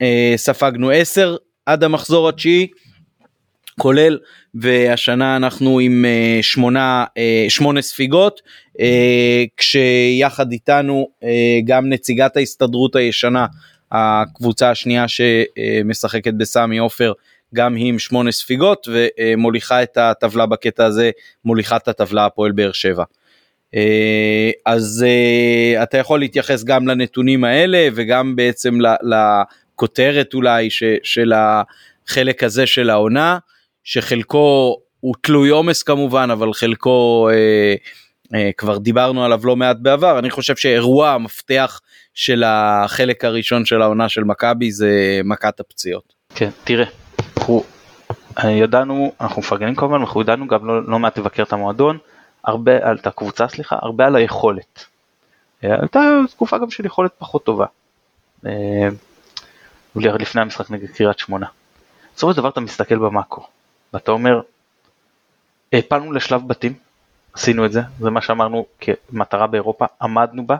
[0.02, 1.36] אה, ספגנו 10
[1.66, 2.68] עד המחזור התשיעי,
[3.80, 4.20] כולל,
[4.56, 6.06] והשנה אנחנו עם
[6.42, 7.06] שמונה,
[7.50, 8.42] שמונה ספיגות,
[9.58, 11.08] כשיחד איתנו
[11.66, 13.46] גם נציגת ההסתדרות הישנה,
[13.92, 17.14] הקבוצה השנייה שמשחקת בסמי עופר,
[17.56, 21.12] גם היא עם שמונה ספיגות ומוליכה את הטבלה בקטע הזה,
[21.46, 23.04] מוליכה את הטבלה הפועל באר שבע.
[23.76, 30.70] אה, אז אה, אתה יכול להתייחס גם לנתונים האלה וגם בעצם לכותרת אולי
[31.04, 33.38] של החלק הזה של העונה,
[33.84, 37.30] שחלקו הוא תלוי עומס כמובן, אבל חלקו
[38.34, 41.82] אה, כבר דיברנו עליו לא מעט בעבר, אני חושב שאירוע המפתח
[42.14, 46.14] של החלק הראשון של העונה של מכבי זה מכת הפציעות.
[46.36, 46.86] כן, תראה,
[47.38, 47.64] אנחנו
[48.44, 51.98] אה, ידענו, אנחנו מפרגנים כמובן, אנחנו ידענו גם לא, לא מעט לבקר את המועדון,
[52.44, 54.86] הרבה, על את הקבוצה סליחה, הרבה על היכולת.
[55.64, 56.00] אה, הייתה
[56.32, 57.66] תקופה גם של יכולת פחות טובה.
[58.46, 58.90] אה,
[59.96, 61.46] לפני המשחק נגד קריית שמונה.
[62.16, 63.48] בסופו של דבר אתה מסתכל במאקו,
[63.94, 64.42] ואתה אומר,
[65.74, 66.74] העפלנו לשלב בתים,
[67.34, 70.56] עשינו את זה, זה מה שאמרנו כמטרה באירופה, עמדנו בה,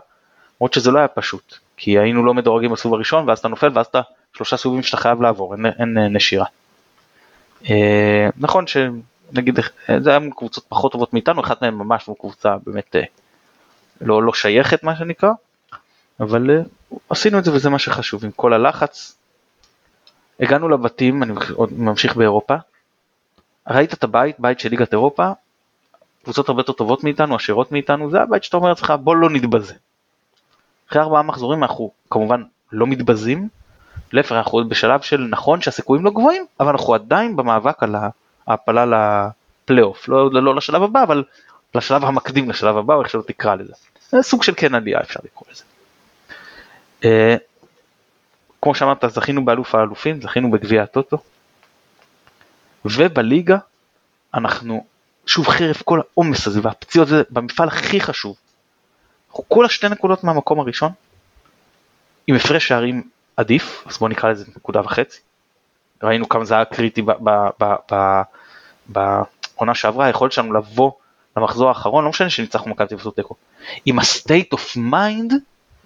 [0.60, 3.86] למרות שזה לא היה פשוט, כי היינו לא מדורגים בסיבוב הראשון, ואז אתה נופל, ואז
[3.86, 4.02] אתה
[4.34, 6.46] שלושה סיבובים שאתה חייב לעבור, אין, אין נשירה.
[7.70, 9.60] אה, נכון שנגיד
[9.98, 13.02] זה היה קבוצות פחות טובות מאיתנו, אחת מהן ממש קבוצה באמת אה,
[14.02, 15.32] לא, לא שייכת מה שנקרא,
[16.20, 16.62] אבל אה,
[17.10, 19.18] עשינו את זה וזה מה שחשוב, עם כל הלחץ.
[20.40, 21.34] הגענו לבתים, אני
[21.72, 22.56] ממשיך באירופה,
[23.68, 25.32] ראית את הבית, בית של ליגת אירופה,
[26.24, 29.74] קבוצות הרבה יותר טובות מאיתנו, עשירות מאיתנו, זה הבית שאתה אומר לעצמך בוא לא נתבזה.
[30.90, 33.50] אחרי ארבעה מחזורים אנחנו כמובן לא מתבזים,
[34.14, 37.96] להפך אנחנו בשלב של נכון שהסיכויים לא גבוהים אבל אנחנו עדיין במאבק על
[38.48, 41.24] ההעפלה לפלייאוף לא, לא לשלב הבא אבל
[41.76, 43.74] לשלב המקדים לשלב הבא או איך שלא תקרא לזה.
[44.10, 45.64] זה סוג של כן עלייה אפשר לקרוא לזה.
[47.02, 47.06] Uh,
[48.62, 51.18] כמו שאמרת זכינו באלוף האלופים זכינו בגביע הטוטו
[52.86, 53.58] ובליגה
[54.34, 54.86] אנחנו
[55.26, 58.36] שוב חרף כל העומס הזה והפציעות הזה במפעל הכי חשוב.
[59.30, 60.92] אנחנו כולה שתי נקודות מהמקום הראשון
[62.28, 63.04] עם הפרש שערים
[63.38, 65.20] עדיף, אז בוא נקרא לזה נקודה וחצי.
[66.04, 67.02] ראינו כמה זה היה קריטי
[68.88, 70.92] בעונה שעברה, היכולת שלנו לבוא
[71.38, 73.36] למחזור האחרון, לא משנה שניצחנו מכבי תל תיקו,
[73.86, 75.34] עם ה-state of mind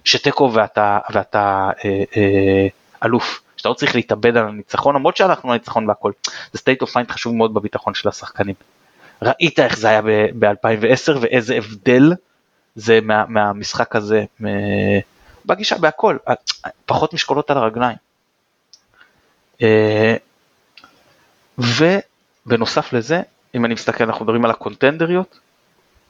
[0.03, 2.67] שתיקו ואתה, ואתה אה, אה,
[3.05, 6.11] אלוף, שאתה לא צריך להתאבד על הניצחון, למרות שהלכנו לניצחון והכל,
[6.53, 8.55] זה state of mind חשוב מאוד בביטחון של השחקנים.
[9.21, 10.01] ראית איך זה היה
[10.39, 12.13] ב-2010 ואיזה הבדל
[12.75, 14.25] זה מה, מהמשחק הזה,
[15.45, 16.17] בגישה בהכל,
[16.85, 17.97] פחות משקולות על הרגליים.
[19.61, 20.15] אה,
[21.57, 23.21] ובנוסף לזה,
[23.55, 25.39] אם אני מסתכל, אנחנו מדברים על הקונטנדריות,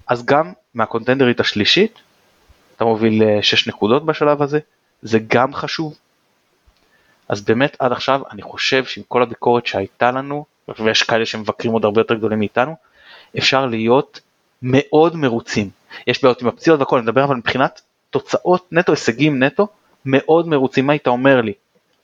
[0.08, 2.00] אז גם מהקונטנדרית השלישית,
[2.76, 4.60] אתה מוביל 6 אה, נקודות בשלב הזה,
[5.02, 5.98] זה גם חשוב.
[7.30, 10.46] אז באמת עד עכשיו אני חושב שעם כל הביקורת שהייתה לנו,
[10.80, 12.76] ויש כאלה שמבקרים עוד הרבה יותר גדולים מאיתנו,
[13.38, 14.20] אפשר להיות
[14.62, 15.70] מאוד מרוצים.
[16.08, 17.82] יש בעיות עם הפציעות והכל, אני מדבר אבל מבחינת
[18.16, 19.68] תוצאות נטו, הישגים נטו,
[20.06, 20.88] מאוד מרוצים.
[20.88, 21.54] מה היית אומר לי?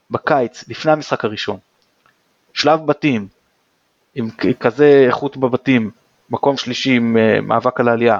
[0.09, 1.57] בקיץ, לפני המשחק הראשון,
[2.53, 3.27] שלב בתים,
[4.15, 5.91] עם כזה איכות בבתים,
[6.29, 8.19] מקום שלישי עם uh, מאבק על העלייה,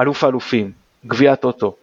[0.00, 0.72] אלוף האלופים,
[1.06, 1.76] גביע הטוטו,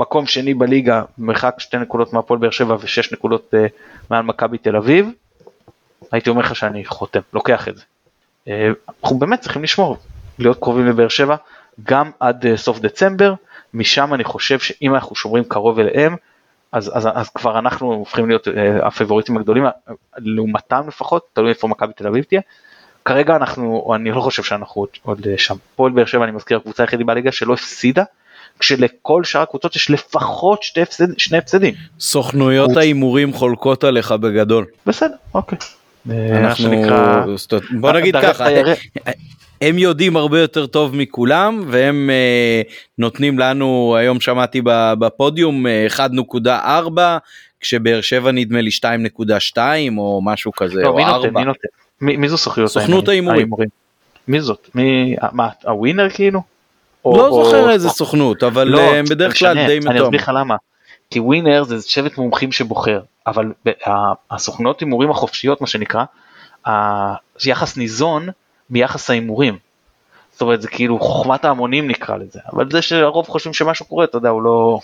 [0.00, 3.68] מקום שני בליגה, מרחק שתי נקודות מהפועל באר שבע ושש נקודות uh,
[4.10, 5.08] מעל מכבי תל אביב,
[6.12, 7.82] הייתי אומר לך שאני חותם, לוקח את זה.
[8.46, 8.50] Uh,
[9.02, 9.96] אנחנו באמת צריכים לשמור,
[10.38, 11.36] להיות קרובים לבאר שבע,
[11.82, 13.34] גם עד uh, סוף דצמבר,
[13.74, 16.16] משם אני חושב שאם אנחנו שומרים קרוב אליהם,
[16.72, 18.50] אז, אז, אז כבר אנחנו הופכים להיות uh,
[18.82, 19.64] הפבוריטים הגדולים,
[20.18, 22.40] לעומתם לפחות, תלוי איפה מכבי תל אביב תהיה.
[23.04, 25.56] כרגע אנחנו, אני לא חושב שאנחנו עוד, עוד שם.
[25.76, 28.04] פועל באר שבע, אני מזכיר, הקבוצה היחידי בליגה שלא הפסידה,
[28.58, 31.74] כשלכל שאר הקבוצות יש לפחות שתי הפסד, שני הפסדים.
[32.00, 34.66] סוכנויות ההימורים חולקות עליך בגדול.
[34.86, 35.58] בסדר, אוקיי.
[36.10, 36.70] אנחנו,
[37.80, 38.46] בוא נגיד ככה,
[39.62, 42.62] הם יודעים הרבה יותר טוב מכולם והם אה,
[42.98, 44.62] נותנים לנו היום שמעתי
[44.98, 47.18] בפודיום 1.4 אה,
[47.60, 48.70] כשבאר שבע נדמה לי
[49.54, 49.58] 2.2
[49.98, 51.68] או משהו כזה לא, או מי נותן, מי נותן?
[52.00, 53.48] מי, מי זו סוכנות סוכנות ההימורים.
[54.28, 54.68] מי זאת?
[54.74, 56.42] מי, מה, הווינר כאילו?
[57.04, 57.92] או, לא או, זוכר או, איזה או...
[57.92, 59.90] סוכנות אבל לא, הם בדרך כלל די מתום.
[59.90, 60.56] אני אסביר לך למה.
[61.10, 63.52] כי ווינר זה שבט מומחים שבוחר אבל
[64.30, 66.04] הסוכנות הימורים החופשיות מה שנקרא,
[67.44, 68.28] היחס ניזון
[68.72, 69.58] מיחס ההימורים.
[70.32, 74.16] זאת אומרת זה כאילו חוכמת ההמונים נקרא לזה אבל זה שהרוב חושבים שמשהו קורה אתה
[74.16, 74.78] יודע הוא לא.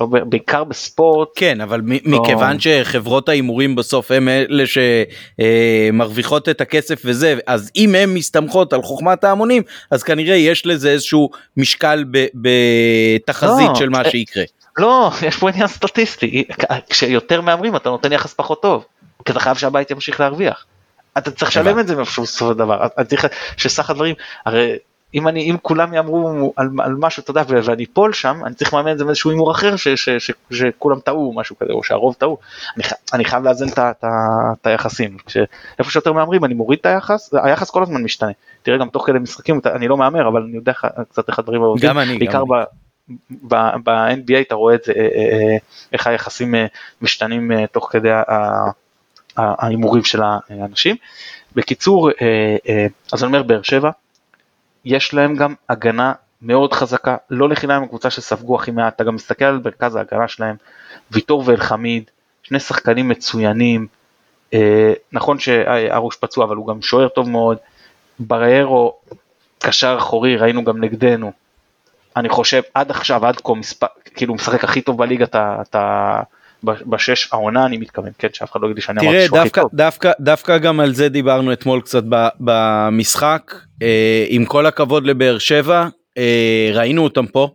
[0.00, 1.28] לא, בעיקר בספורט.
[1.36, 1.96] כן אבל לא...
[2.04, 4.64] מכיוון שחברות ההימורים בסוף הם אלה
[5.38, 10.90] שמרוויחות את הכסף וזה אז אם הן מסתמכות על חוכמת ההמונים אז כנראה יש לזה
[10.90, 12.04] איזשהו משקל
[12.34, 14.44] בתחזית לא, של מה שיקרה.
[14.78, 16.44] לא יש פה עניין סטטיסטי
[16.88, 18.84] כשיותר מהמרים אתה נותן יחס פחות טוב
[19.24, 20.64] כי אתה חייב שהבית ימשיך להרוויח.
[21.18, 24.14] אתה צריך לשלם את זה בסופו של דבר, אתה צריך שסך הדברים,
[24.46, 24.78] הרי
[25.14, 28.74] אם אני אם כולם יאמרו על, על משהו אתה יודע ואני אפול שם אני צריך
[28.74, 32.14] לממן את זה מאיזשהו הימור אחר ש, ש, ש, שכולם טעו משהו כזה או שהרוב
[32.14, 32.38] טעו.
[32.76, 35.16] אני, אני חייב לאזן את היחסים.
[35.78, 38.30] איפה שיותר מהמרים אני מוריד את היחס היחס כל הזמן משתנה.
[38.62, 40.72] תראה גם תוך כדי משחקים אני לא מהמר אבל אני יודע
[41.10, 41.90] קצת איך הדברים עובדים.
[41.90, 42.44] גם אני בעיקר
[43.42, 45.56] ב-NBA אתה רואה את זה אה, אה, אה,
[45.92, 46.54] איך היחסים
[47.02, 48.10] משתנים תוך כדי
[49.36, 50.96] ההימורים של האנשים.
[51.54, 52.10] בקיצור
[53.12, 53.90] אז אני אומר באר שבע
[54.84, 56.12] יש להם גם הגנה
[56.42, 60.28] מאוד חזקה, לא לחינם הם קבוצה שספגו הכי מעט, אתה גם מסתכל על מרכז ההגנה
[60.28, 60.56] שלהם,
[61.10, 62.10] ויטור ואלחמיד,
[62.42, 63.86] שני שחקנים מצוינים,
[64.54, 67.58] אה, נכון שארוש פצוע אבל הוא גם שוער טוב מאוד,
[68.18, 68.94] בריירו
[69.58, 71.32] קשר אחורי ראינו גם נגדנו,
[72.16, 75.24] אני חושב עד עכשיו עד כה מספר, כאילו משחק הכי טוב בליגה
[75.60, 76.22] אתה
[76.86, 79.70] בשש העונה אני מתכוון כן שאף אחד לא יגיד לי שאני אמרתי שהוא הכי טוב.
[79.74, 82.02] דווקא דווקא גם על זה דיברנו אתמול קצת
[82.40, 85.88] במשחק אה, עם כל הכבוד לבאר שבע
[86.18, 87.48] אה, ראינו אותם פה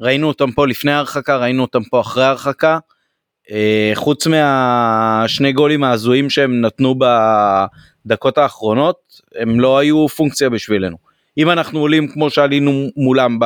[0.00, 2.78] ראינו אותם פה לפני ההרחקה ראינו אותם פה אחרי ההרחקה
[3.50, 6.94] אה, חוץ מהשני גולים ההזויים שהם נתנו
[8.06, 8.96] בדקות האחרונות
[9.36, 10.96] הם לא היו פונקציה בשבילנו.
[11.38, 13.38] אם אנחנו עולים כמו שעלינו מולם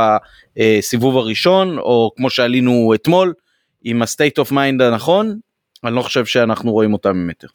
[0.57, 3.33] בסיבוב הראשון או כמו שעלינו אתמול
[3.89, 5.39] עם ה state of mind הנכון,
[5.85, 7.47] אני לא חושב שאנחנו רואים אותם ממטר.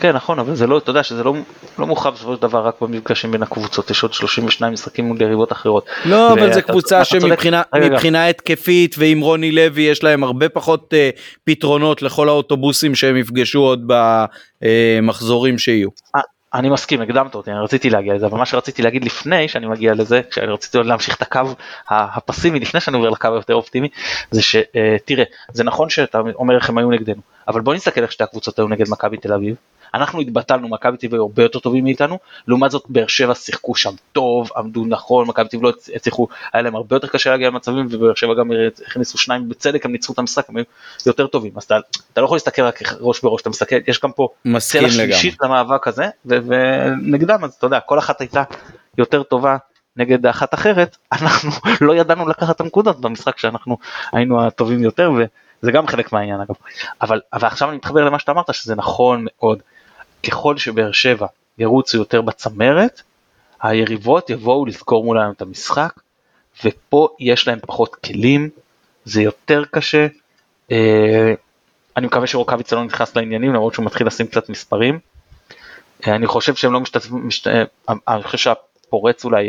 [0.00, 1.34] כן נכון אבל זה לא אתה יודע שזה לא
[1.78, 5.52] לא מוכרח בסופו של דבר רק במפגשים בין הקבוצות יש עוד 32 משחקים מול יריבות
[5.52, 5.86] אחרות.
[6.04, 11.20] לא אבל זה קבוצה שמבחינה מבחינה התקפית ועם רוני לוי יש להם הרבה פחות אה,
[11.44, 13.90] פתרונות לכל האוטובוסים שהם יפגשו עוד
[14.62, 15.88] במחזורים שיהיו.
[16.56, 19.66] אה, אני מסכים, הקדמת אותי, אני רציתי להגיע לזה, אבל מה שרציתי להגיד לפני שאני
[19.66, 21.40] מגיע לזה, כשאני רציתי עוד להמשיך את הקו
[21.88, 23.88] הפסימי לפני שאני עובר לקו היותר אופטימי,
[24.30, 28.24] זה שתראה, זה נכון שאתה אומר איך הם היו נגדנו, אבל בוא נסתכל איך שתי
[28.24, 29.56] הקבוצות היו נגד מכבי תל אביב,
[29.94, 32.18] אנחנו התבטלנו, מכבי תל אביב הרבה יותר טובים מאיתנו,
[32.48, 36.62] לעומת זאת באר שבע שיחקו שם טוב, עמדו נכון, מכבי תל אביב לא הצליחו, היה
[36.62, 38.50] להם הרבה יותר קשה להגיע למצבים, ובאר שבע גם
[38.86, 40.64] הכניסו שניים בצדק, הם ניצחו את המשחק, הם היו
[41.06, 41.76] יותר טובים, אז אתה,
[42.12, 44.28] אתה לא יכול להסתכל רק ראש בראש, אתה מסתכל, יש גם פה
[44.58, 48.42] צלע שלישית למאבק הזה, ונגדם, אז אתה יודע, כל אחת הייתה
[48.98, 49.56] יותר טובה
[49.96, 53.78] נגד אחת אחרת, אנחנו לא ידענו לקחת את הנקודות במשחק שאנחנו
[54.12, 55.10] היינו הטובים יותר,
[55.62, 56.54] וזה גם חלק מהעניין אגב.
[57.02, 59.62] אבל, אבל עכשיו אני מתחבר למה שאתה אמרת, שזה נכון מאוד.
[60.26, 61.26] ככל שבאר שבע
[61.58, 63.02] ירוצו יותר בצמרת,
[63.62, 65.92] היריבות יבואו לזכור מולם את המשחק,
[66.64, 68.50] ופה יש להם פחות כלים,
[69.04, 70.06] זה יותר קשה.
[70.72, 71.34] אה,
[71.96, 74.98] אני מקווה שרוקאביצה לא נכנס לעניינים למרות שהוא מתחיל לשים קצת מספרים.
[76.06, 77.46] אה, אני חושב שהם לא משתתפים, משת...
[77.46, 77.64] אה,
[78.08, 79.48] אני חושב שהפורץ אולי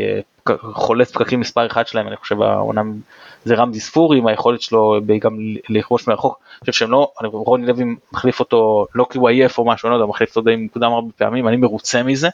[0.73, 2.81] חולץ פקקים מספר אחד שלהם, אני חושב העונה
[3.45, 5.37] זה רמזי ספורי עם היכולת שלו גם
[5.69, 9.65] לכבוש מרחוק, אני חושב שהם לא, רוני לוי מחליף אותו לא כי הוא עייף או
[9.65, 12.29] משהו, אני לא יודע, מחליף אותו די מוקדם הרבה פעמים, אני מרוצה מזה.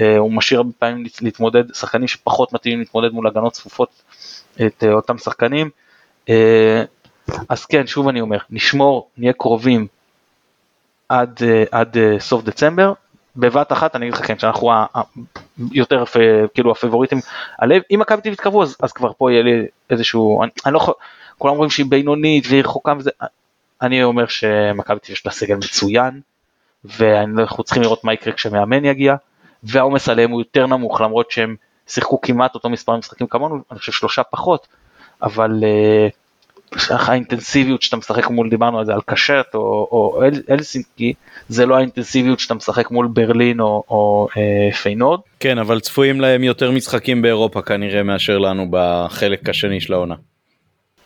[0.00, 4.02] הוא משאיר הרבה פעמים להתמודד, שחקנים שפחות מתאימים להתמודד מול הגנות צפופות
[4.66, 5.70] את אותם שחקנים.
[7.48, 9.86] אז כן, שוב אני אומר, נשמור, נהיה קרובים
[11.08, 11.40] עד,
[11.70, 12.92] עד סוף דצמבר,
[13.36, 14.70] בבת אחת אני אגיד לך כן שאנחנו
[15.72, 16.04] יותר
[16.54, 17.18] כאילו הפבוריטים
[17.58, 20.78] הלב אם מכבי תל אביב אז, אז כבר פה יהיה לי איזשהו אני, אני לא
[20.78, 20.94] יכול
[21.38, 23.10] כולם אומרים שהיא בינונית והיא רחוקה וזה
[23.82, 26.20] אני אומר שמכבי תל אביב יש לה סגל מצוין
[26.84, 29.14] ואנחנו צריכים לראות מה יקרה כשמאמן יגיע
[29.62, 31.56] והעומס עליהם הוא יותר נמוך למרות שהם
[31.86, 34.66] שיחקו כמעט אותו מספר משחקים כמונו אני חושב שלושה פחות
[35.22, 35.50] אבל.
[35.60, 36.25] Uh,
[36.90, 41.12] האינטנסיביות שאתה משחק מול, דיברנו על זה, על קשט או, או אל, אלסינקי,
[41.48, 45.20] זה לא האינטנסיביות שאתה משחק מול ברלין או, או אה, פיינורד.
[45.40, 50.14] כן, אבל צפויים להם יותר משחקים באירופה כנראה מאשר לנו בחלק השני של העונה.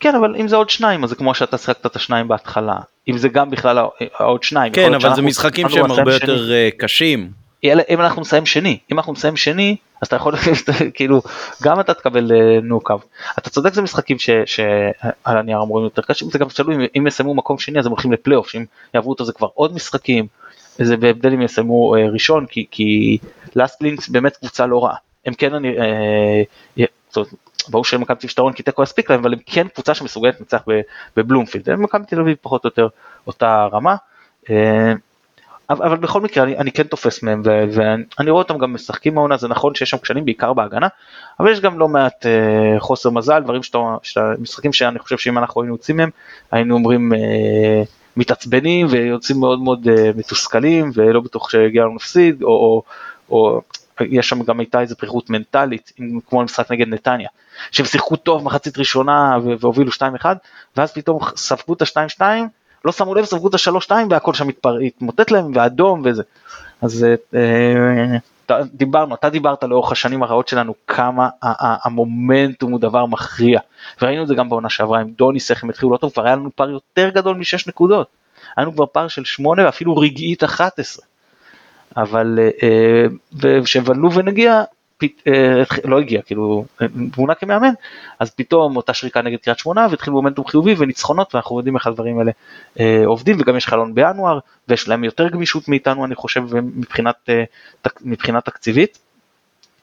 [0.01, 2.77] כן, אבל אם זה עוד שניים, אז זה כמו שאתה שחקת את השניים בהתחלה.
[3.09, 3.79] אם זה גם בכלל
[4.19, 4.73] עוד שניים.
[4.73, 6.55] כן, אבל זה משחקים שהם הרבה יותר שני.
[6.55, 7.40] אה, קשים.
[7.65, 10.35] אם אנחנו נסיים שני, אם אנחנו נסיים שני, אז אתה יכול
[10.95, 11.23] כאילו
[11.63, 12.33] גם אתה תקבל
[12.63, 13.01] נוקאב.
[13.39, 14.93] אתה צודק זה משחקים שעל
[15.25, 18.49] הנייר אמורים יותר קשים זה גם תלוי אם יסיימו מקום שני אז הם הולכים לפלייאוף
[18.49, 20.27] שאם יעברו אותו זה כבר עוד משחקים.
[20.79, 23.19] זה בהבדל אם יסיימו אה, ראשון כי
[23.57, 24.97] לאסט לינקס באמת קבוצה לא רעה.
[25.27, 26.85] הם כן אני אה,
[27.69, 30.63] ברור שמכבי תל אביב כי תיקו יספיק להם אבל הם כן קבוצה שמסוגלת לנצח
[31.17, 31.71] בבלומפילד.
[31.75, 32.89] מכבי תל אביב פחות או יותר
[33.27, 33.97] אותה רמה.
[34.51, 34.93] אה,
[35.71, 39.19] אבל, אבל בכל מקרה אני, אני כן תופס מהם ו, ואני רואה אותם גם משחקים
[39.19, 40.89] העונה זה נכון שיש שם כשלים בעיקר בהגנה
[41.41, 45.39] אבל יש גם לא מעט אה, חוסר מזל דברים שאתה, שאתה משחקים שאני חושב שאם
[45.39, 46.11] אנחנו היינו יוצאים מהם
[46.53, 47.83] היינו אומרים אה,
[48.17, 52.83] מתעצבנים ויוצאים מאוד מאוד אה, מתוסכלים ולא בטוח שהגיע לנו נפסיד או, או,
[53.31, 53.61] או
[54.01, 55.93] יש שם גם הייתה איזה פריחות מנטלית
[56.29, 57.29] כמו המשחק נגד נתניה
[57.71, 60.25] שהם שיחקו טוב מחצית ראשונה והובילו 2-1
[60.77, 62.23] ואז פתאום ספגו את ה-2-2
[62.85, 64.49] לא שמו לב, ספגו את השלוש שתיים והכל שם
[64.87, 66.23] התמוטט להם ואדום וזה.
[66.83, 68.17] אז אה,
[68.75, 71.29] דיברנו, אתה דיברת לאורך השנים הרעות שלנו כמה
[71.85, 73.61] המומנטום הוא דבר מכריע.
[74.03, 76.37] וראינו את זה גם בעונה שעברה עם דוניס איך הם התחילו לא טוב, כבר היה
[76.37, 78.09] לנו פער יותר גדול משש נקודות.
[78.57, 81.07] היה לנו כבר פער של שמונה ואפילו רגעית 11.
[81.97, 83.07] אבל אה,
[84.15, 84.63] ונגיע
[85.27, 86.65] אה, לא הגיע, כאילו,
[87.17, 87.73] מונה כמאמן,
[88.19, 92.19] אז פתאום אותה שריקה נגד קריית שמונה והתחיל מומנטום חיובי וניצחונות ואנחנו יודעים איך הדברים
[92.19, 92.31] האלה
[92.81, 94.39] אה, עובדים וגם יש חלון בינואר
[94.69, 97.45] ויש להם יותר גמישות מאיתנו אני חושב מבחינת, אה,
[98.01, 98.99] מבחינת תקציבית.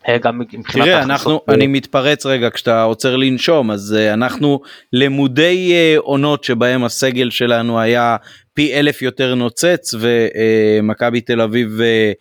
[0.07, 1.51] אה, גם מבחינת תראה אנחנו ב...
[1.51, 4.61] אני מתפרץ רגע כשאתה עוצר לנשום אז uh, אנחנו
[4.93, 8.15] למודי uh, עונות שבהם הסגל שלנו היה
[8.53, 12.13] פי אלף יותר נוצץ ומכבי תל אביב אה,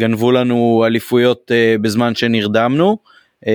[0.00, 2.98] גנבו לנו אליפויות אה, בזמן שנרדמנו.
[3.44, 3.48] אה,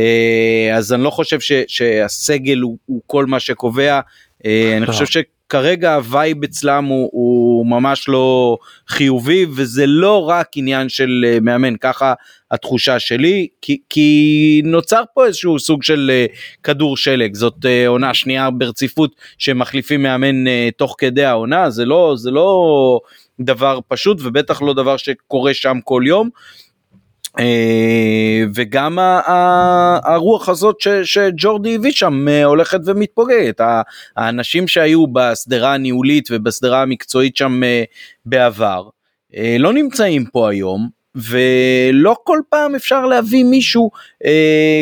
[0.73, 5.95] אז אני לא חושב ש, שהסגל הוא, הוא כל מה שקובע, אה, אני חושב שכרגע
[5.95, 11.75] ה vibe אצלם הוא, הוא ממש לא חיובי וזה לא רק עניין של אה, מאמן,
[11.75, 12.13] ככה
[12.51, 18.13] התחושה שלי, כי, כי נוצר פה איזשהו סוג של אה, כדור שלג, זאת אה, עונה
[18.13, 22.99] שנייה ברציפות שמחליפים מאמן אה, תוך כדי העונה, זה לא, זה לא
[23.39, 26.29] דבר פשוט ובטח לא דבר שקורה שם כל יום.
[27.39, 28.99] אה, וגם
[30.03, 33.61] הרוח הזאת שג'ורדי הביא שם אה, הולכת ומתפוגגת.
[34.17, 37.83] האנשים שהיו בשדרה הניהולית ובשדרה המקצועית שם אה,
[38.25, 38.89] בעבר
[39.59, 43.91] לא נמצאים פה היום ולא כל פעם אפשר להביא מישהו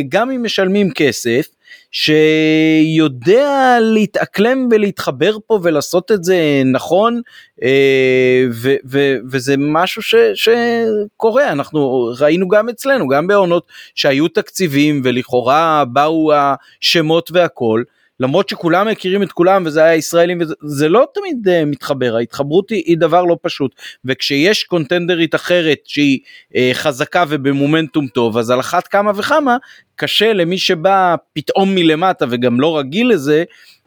[0.10, 1.47] גם אם משלמים כסף
[1.94, 7.22] שיודע להתאקלם ולהתחבר פה ולעשות את זה נכון
[7.64, 11.52] אה, ו, ו, וזה משהו ש, שקורה.
[11.52, 17.84] אנחנו ראינו גם אצלנו גם בעונות שהיו תקציבים ולכאורה באו השמות והכל
[18.24, 22.15] למרות שכולם מכירים את כולם וזה היה ישראלים וזה לא תמיד uh, מתחבר.
[22.15, 23.76] ההתחברות היא, היא דבר לא פשוט.
[24.05, 26.19] וכשיש קונטנדרית אחרת שהיא
[26.53, 29.57] uh, חזקה ובמומנטום טוב אז על אחת כמה וכמה
[29.95, 33.43] קשה למי שבא פתאום מלמטה וגם לא רגיל לזה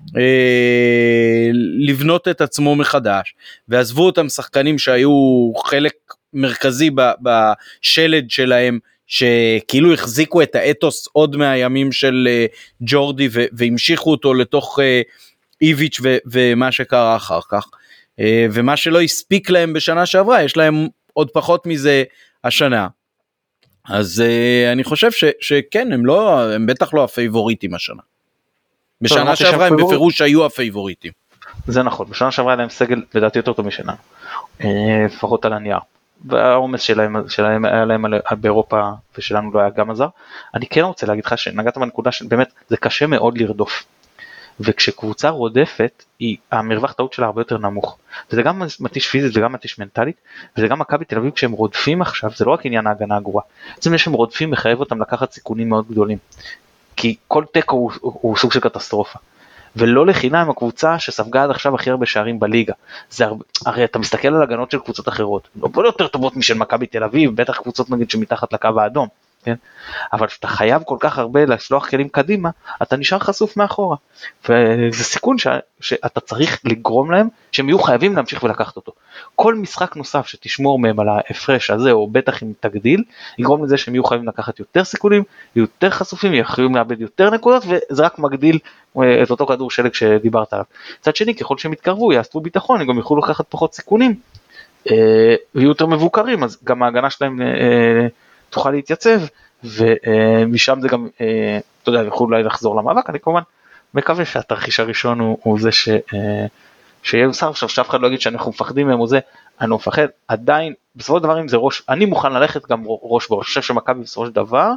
[0.09, 0.13] uh,
[1.79, 3.35] לבנות את עצמו מחדש.
[3.69, 5.95] ועזבו אותם שחקנים שהיו חלק
[6.33, 6.91] מרכזי
[7.23, 14.79] בשלד שלהם שכאילו החזיקו את האתוס עוד מהימים של uh, ג'ורדי ו- והמשיכו אותו לתוך
[14.79, 14.83] uh,
[15.63, 17.65] איביץ' ו- ומה שקרה אחר כך.
[18.21, 22.05] Uh, ומה שלא הספיק להם בשנה שעברה יש להם עוד פחות מזה
[22.45, 22.89] השנה.
[23.89, 24.23] אז
[24.73, 28.03] אני חושב ש- שכן הם לא הם בטח לא הפייבוריטים השנה.
[29.01, 31.13] בשנה שעברה הם בפירוש היו הפייבוריטים.
[31.67, 33.95] זה נכון בשנה שעברה היה להם סגל לדעתי יותר טוב משנה
[35.07, 35.79] לפחות על הנייר.
[36.25, 38.05] והעומס שלהם, שלהם היה להם
[38.41, 40.09] באירופה ושלנו לא היה גם עזר.
[40.55, 43.85] אני כן רוצה להגיד לך שנגעת בנקודה שבאמת זה קשה מאוד לרדוף.
[44.61, 47.99] וכשקבוצה רודפת היא המרווח טעות שלה הרבה יותר נמוך
[48.31, 50.17] וזה גם מתיש פיזית וגם מתיש מנטלית
[50.57, 53.45] וזה גם מכבי תל אביב כשהם רודפים עכשיו זה לא רק עניין ההגנה הגרועה.
[53.75, 56.19] בעצם זה שהם רודפים מחייב אותם לקחת סיכונים מאוד גדולים.
[56.97, 59.19] כי כל תיקו הוא, הוא, הוא סוג של קטסטרופה.
[59.77, 62.73] ולא לחינם הקבוצה שספגה עד עכשיו הכי הרבה שערים בליגה.
[63.11, 66.87] זה הרבה, הרי אתה מסתכל על הגנות של קבוצות אחרות, לא יותר טובות משל מכבי
[66.87, 69.09] תל אביב, בטח קבוצות נגיד שמתחת לקו האדום.
[69.47, 69.55] כן?
[70.13, 72.51] אבל כשאתה חייב כל כך הרבה לשלוח כלים קדימה,
[72.83, 73.97] אתה נשאר חשוף מאחורה.
[74.49, 75.47] וזה סיכון ש...
[75.81, 78.93] שאתה צריך לגרום להם שהם יהיו חייבים להמשיך ולקחת אותו.
[79.37, 83.05] כל משחק נוסף שתשמור מהם על ההפרש הזה, או בטח אם תגדיל,
[83.39, 85.23] יגרום לזה שהם יהיו חייבים לקחת יותר סיכונים,
[85.57, 88.59] יותר חשופים, יהיו חייבים לאבד יותר נקודות, וזה רק מגדיל
[89.03, 90.65] אה, את אותו כדור שלג שדיברת עליו.
[91.01, 94.15] מצד שני, ככל שהם יתקרבו, יאספו ביטחון, הם גם יוכלו לקחת פחות סיכונים,
[94.91, 98.07] אה, ויהיו יותר מבוקרים, אז גם ההגנה שלהם אה,
[98.51, 99.21] תוכל להתייצב
[99.65, 103.43] ומשם זה גם, אה, אתה יודע, יוכלו אולי לחזור למאבק, אני כמובן
[103.95, 106.47] מקווה שהתרחיש הראשון הוא, הוא זה ש, אה,
[107.03, 109.19] שיהיה מסר עכשיו שאף אחד לא יגיד שאנחנו מפחדים מהם או זה,
[109.61, 113.29] אני לא מפחד, עדיין בסופו של דבר אם זה ראש, אני מוכן ללכת גם ראש
[113.29, 114.71] בראש, אני חושב שמכבי בסופו של דבר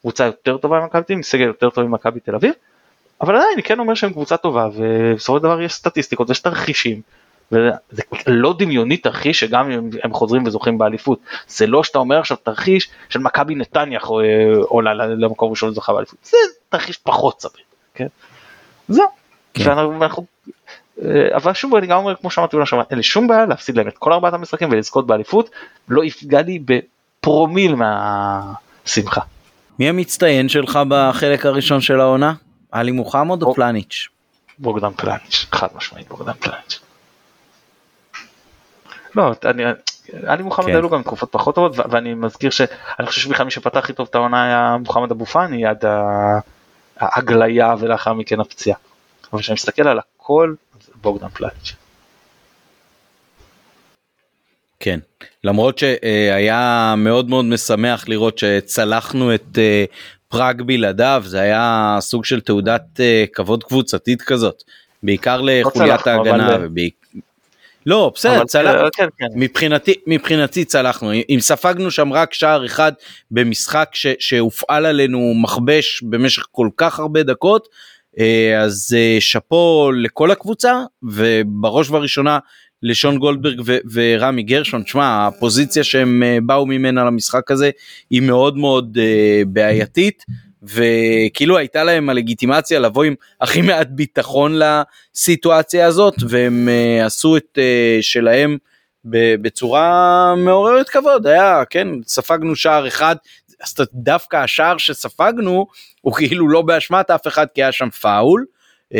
[0.00, 2.52] קבוצה יותר טובה ממכבי תל אביב, סגל יותר טוב ממכבי תל אביב,
[3.20, 7.00] אבל עדיין אני כן אומר שהם קבוצה טובה ובסופו של דבר יש סטטיסטיקות ויש תרחישים
[7.52, 12.36] וזה לא דמיוני תרחיש שגם אם הם חוזרים וזוכים באליפות זה לא שאתה אומר עכשיו
[12.42, 14.00] תרחיש של מכבי נתניה
[14.62, 16.36] עולה למקום ראשון וזוכה באליפות זה
[16.68, 17.64] תרחיש פחות סביר.
[17.94, 18.06] כן?
[18.88, 19.06] זהו.
[19.54, 19.78] כן.
[19.78, 20.26] ואנחנו,
[21.02, 22.56] אה, אבל שוב אני גם אומר כמו שאמרתי
[22.90, 25.50] אין לי שום בעיה להפסיד להם את כל ארבעת המשחקים ולזכות באליפות
[25.88, 29.20] לא יפגע לי בפרומיל מהשמחה.
[29.78, 32.34] מי המצטיין שלך בחלק הראשון של העונה?
[32.72, 34.08] עלי מוחמד או פלניץ'?
[34.58, 36.80] בוגדן פלניץ', חד משמעית בוגדן פלניץ'.
[39.16, 39.62] לא, אני,
[40.26, 40.74] עלי מוחמד כן.
[40.74, 44.44] היו גם תקופות פחות טובות ואני מזכיר שאני חושב שבכלל מי שפתח איתו את העונה
[44.44, 45.84] היה מוחמד אבו פאני עד
[46.96, 48.78] ההגליה ולאחר מכן הפציעה.
[49.32, 50.54] אבל כשאני מסתכל על הכל
[50.86, 51.72] זה בוגדן פלאץ'.
[54.80, 55.00] כן,
[55.44, 59.84] למרות שהיה מאוד מאוד משמח לראות שצלחנו את אה,
[60.28, 64.62] פראג בלעדיו, זה היה סוג של תעודת אה, כבוד קבוצתית כזאת,
[65.02, 66.54] בעיקר לא לחוליית ההגנה.
[66.54, 66.68] אבל...
[67.86, 69.26] לא בסדר צלח, כן, כן.
[69.34, 72.92] מבחינתי מבחינתי צלחנו אם ספגנו שם רק שער אחד
[73.30, 77.68] במשחק ש, שהופעל עלינו מכבש במשך כל כך הרבה דקות
[78.18, 82.38] אה, אז אה, שאפו לכל הקבוצה ובראש ובראשונה
[82.82, 87.70] לשון גולדברג ו- ורמי גרשון שמע הפוזיציה שהם אה, באו ממנה למשחק הזה
[88.10, 88.98] היא מאוד מאוד
[89.46, 90.24] בעייתית.
[90.62, 97.58] וכאילו הייתה להם הלגיטימציה לבוא עם הכי מעט ביטחון לסיטואציה הזאת והם uh, עשו את
[97.58, 98.58] uh, שלהם
[99.04, 103.16] בצורה מעוררת כבוד היה כן ספגנו שער אחד
[103.62, 105.66] אז דווקא השער שספגנו
[106.00, 108.44] הוא כאילו לא באשמת אף אחד כי היה שם פאול.
[108.92, 108.96] Uh,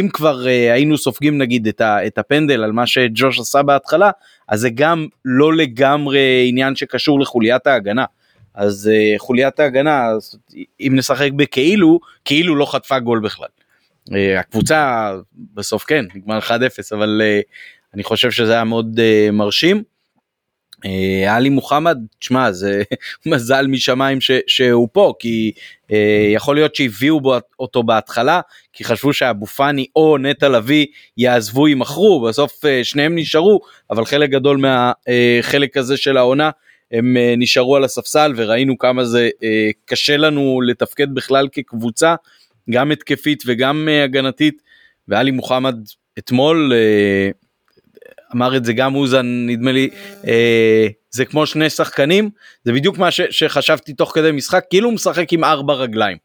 [0.00, 4.10] אם כבר uh, היינו סופגים נגיד את, ה, את הפנדל על מה שג'וש עשה בהתחלה
[4.48, 8.04] אז זה גם לא לגמרי עניין שקשור לחוליית ההגנה.
[8.58, 10.08] אז uh, חוליית ההגנה,
[10.80, 13.48] אם נשחק בכאילו, כאילו לא חטפה גול בכלל.
[14.08, 15.12] Uh, הקבוצה
[15.54, 16.50] בסוף כן, נגמר 1-0,
[16.92, 17.42] אבל uh,
[17.94, 19.82] אני חושב שזה היה מאוד uh, מרשים.
[20.76, 22.82] uh, עלי מוחמד, תשמע, זה
[23.26, 25.52] מזל משמיים ש, שהוא פה, כי
[25.88, 25.94] uh,
[26.34, 28.40] יכול להיות שהביאו בו אותו בהתחלה,
[28.72, 30.86] כי חשבו שאבו פאני או נטע לביא
[31.16, 36.50] יעזבו יימכרו, בסוף uh, שניהם נשארו, אבל חלק גדול מהחלק uh, הזה של העונה
[36.92, 42.14] הם אה, נשארו על הספסל וראינו כמה זה אה, קשה לנו לתפקד בכלל כקבוצה,
[42.70, 44.62] גם התקפית וגם אה, הגנתית,
[45.08, 45.76] ואלי מוחמד
[46.18, 46.72] אתמול
[48.34, 49.88] אמר את זה גם אוזן נדמה לי
[51.10, 52.30] זה כמו שני שחקנים
[52.64, 56.16] זה בדיוק מה ש, שחשבתי תוך כדי משחק כאילו הוא משחק עם ארבע רגליים.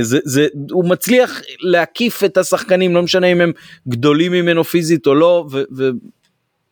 [0.00, 3.52] זה, זה, הוא מצליח להקיף את השחקנים לא משנה אם הם
[3.88, 5.90] גדולים ממנו פיזית או לא ו,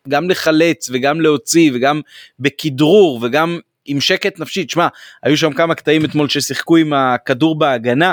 [0.09, 2.01] גם לחלץ וגם להוציא וגם
[2.38, 4.64] בכדרור וגם עם שקט נפשי.
[4.64, 4.88] תשמע,
[5.22, 8.12] היו שם כמה קטעים אתמול ששיחקו עם הכדור בהגנה.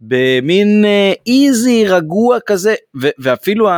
[0.00, 3.68] במין אה, איזי רגוע כזה ו- ואפילו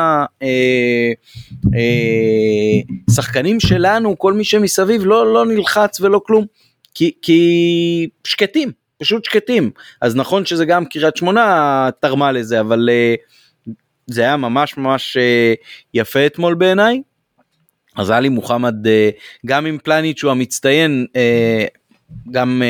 [3.08, 6.44] השחקנים אה, אה, שלנו כל מי שמסביב לא לא נלחץ ולא כלום
[6.94, 9.70] כי, כי שקטים פשוט שקטים
[10.00, 13.14] אז נכון שזה גם קריית שמונה תרמה לזה אבל אה,
[14.06, 15.54] זה היה ממש ממש אה,
[15.94, 17.02] יפה אתמול בעיניי
[17.96, 19.10] אז עלי מוחמד אה,
[19.46, 21.64] גם עם פלניץ' הוא המצטיין אה,
[22.30, 22.62] גם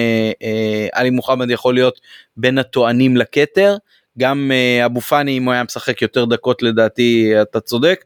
[0.43, 2.01] אה, עלי מוחמד יכול להיות
[2.37, 3.77] בין הטוענים לכתר
[4.19, 4.53] גם
[4.85, 8.05] אבו פאני אם הוא היה משחק יותר דקות לדעתי אתה צודק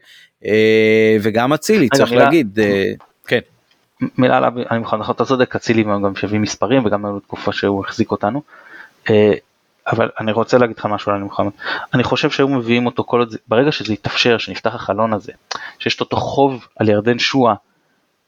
[1.22, 2.58] וגם אצילי צריך להגיד
[3.26, 3.38] כן.
[4.18, 8.10] מילה עליו אני מוכן אתה צודק אצילי גם שהביא מספרים וגם היו תקופה שהוא החזיק
[8.10, 8.42] אותנו.
[9.92, 11.50] אבל אני רוצה להגיד לך משהו על מוחמד.
[11.94, 15.32] אני חושב שהיו מביאים אותו כל עוד, ברגע שזה יתאפשר, שנפתח החלון הזה,
[15.78, 17.54] שיש אותו חוב על ירדן שואה,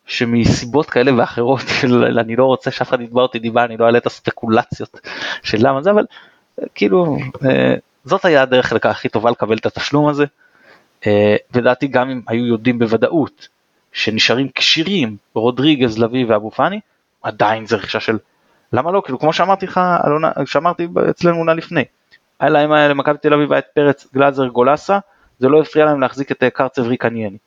[0.07, 3.99] שמסיבות כאלה ואחרות, של אני לא רוצה שאף אחד יתבע אותי דיבה, אני לא אעלה
[3.99, 5.01] את הספקולציות
[5.43, 6.05] של למה זה, אבל
[6.75, 10.25] כאילו, אה, זאת היה הדרך לכך הכי טובה לקבל את התשלום הזה.
[11.07, 13.49] אה, לדעתי גם אם היו יודעים בוודאות
[13.93, 16.81] שנשארים כשירים רודריגז, לביא ואבו פאני,
[17.23, 18.19] עדיין זה רכישה של
[18.73, 21.85] למה לא כאילו כמו שאמרתי לך אלונה שאמרתי אצלנו עונה לפני.
[22.41, 24.99] היה להם למכבי תל אביב היה את פרץ גלאזר גולסה
[25.39, 27.39] זה לא הפריע להם להחזיק את אה, קרצב ריקנייני.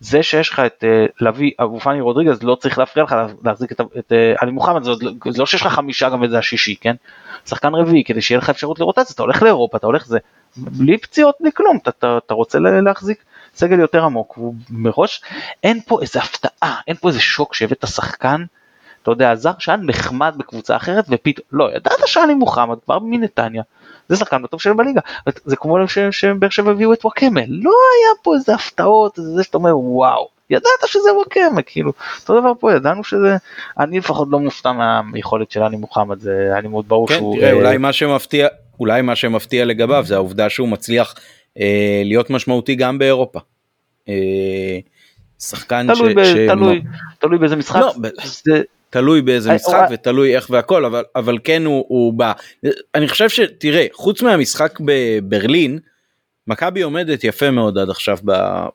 [0.00, 3.80] זה שיש לך את uh, לביא אבו פאני רודריגז לא צריך להפריע לך להחזיק את,
[3.80, 4.90] את uh, עלי מוחמד זה,
[5.30, 6.94] זה לא שיש לך חמישה גם וזה השישי כן
[7.46, 10.18] שחקן רביעי כדי שיהיה לך אפשרות לרוטציה אתה הולך לאירופה אתה הולך זה
[10.56, 13.24] בלי פציעות בלי כלום אתה, אתה, אתה רוצה להחזיק
[13.54, 15.22] סגל יותר עמוק ומראש
[15.62, 18.44] אין פה איזה הפתעה אין פה איזה שוק שהבאת שחקן
[19.04, 23.62] אתה יודע זר שהיה נחמד בקבוצה אחרת ופתאום לא ידעת שעלי מוחמד כבר מנתניה
[24.08, 25.00] זה שחקן הטוב שלהם בליגה
[25.44, 25.78] זה כמו
[26.10, 30.86] שבאר שבע הביאו את וואקמה לא היה פה איזה הפתעות זה שאתה אומר וואו ידעת
[30.86, 33.36] שזה וואקמה כאילו אותו דבר פה ידענו שזה
[33.78, 34.72] אני לפחות לא מופתע
[35.04, 37.52] מהיכולת של עלי מוחמד זה היה לי מאוד ברור כן, שהוא תראה, אה...
[37.52, 38.48] אולי מה שמפתיע
[38.80, 41.14] אולי מה שמפתיע לגביו זה העובדה שהוא מצליח
[41.60, 43.40] אה, להיות משמעותי גם באירופה.
[44.08, 44.78] אה,
[45.40, 46.16] שחקן תלוי, ש...
[46.16, 46.34] ב, ש...
[46.48, 46.82] תלוי,
[47.18, 47.80] תלוי באיזה משחק.
[47.80, 47.92] לא,
[48.24, 48.62] זה...
[48.94, 52.32] תלוי באיזה אה, משחק ותלוי איך והכל אבל אבל כן הוא, הוא בא
[52.94, 55.78] אני חושב שתראה חוץ מהמשחק בברלין
[56.46, 58.18] מכבי עומדת יפה מאוד עד עכשיו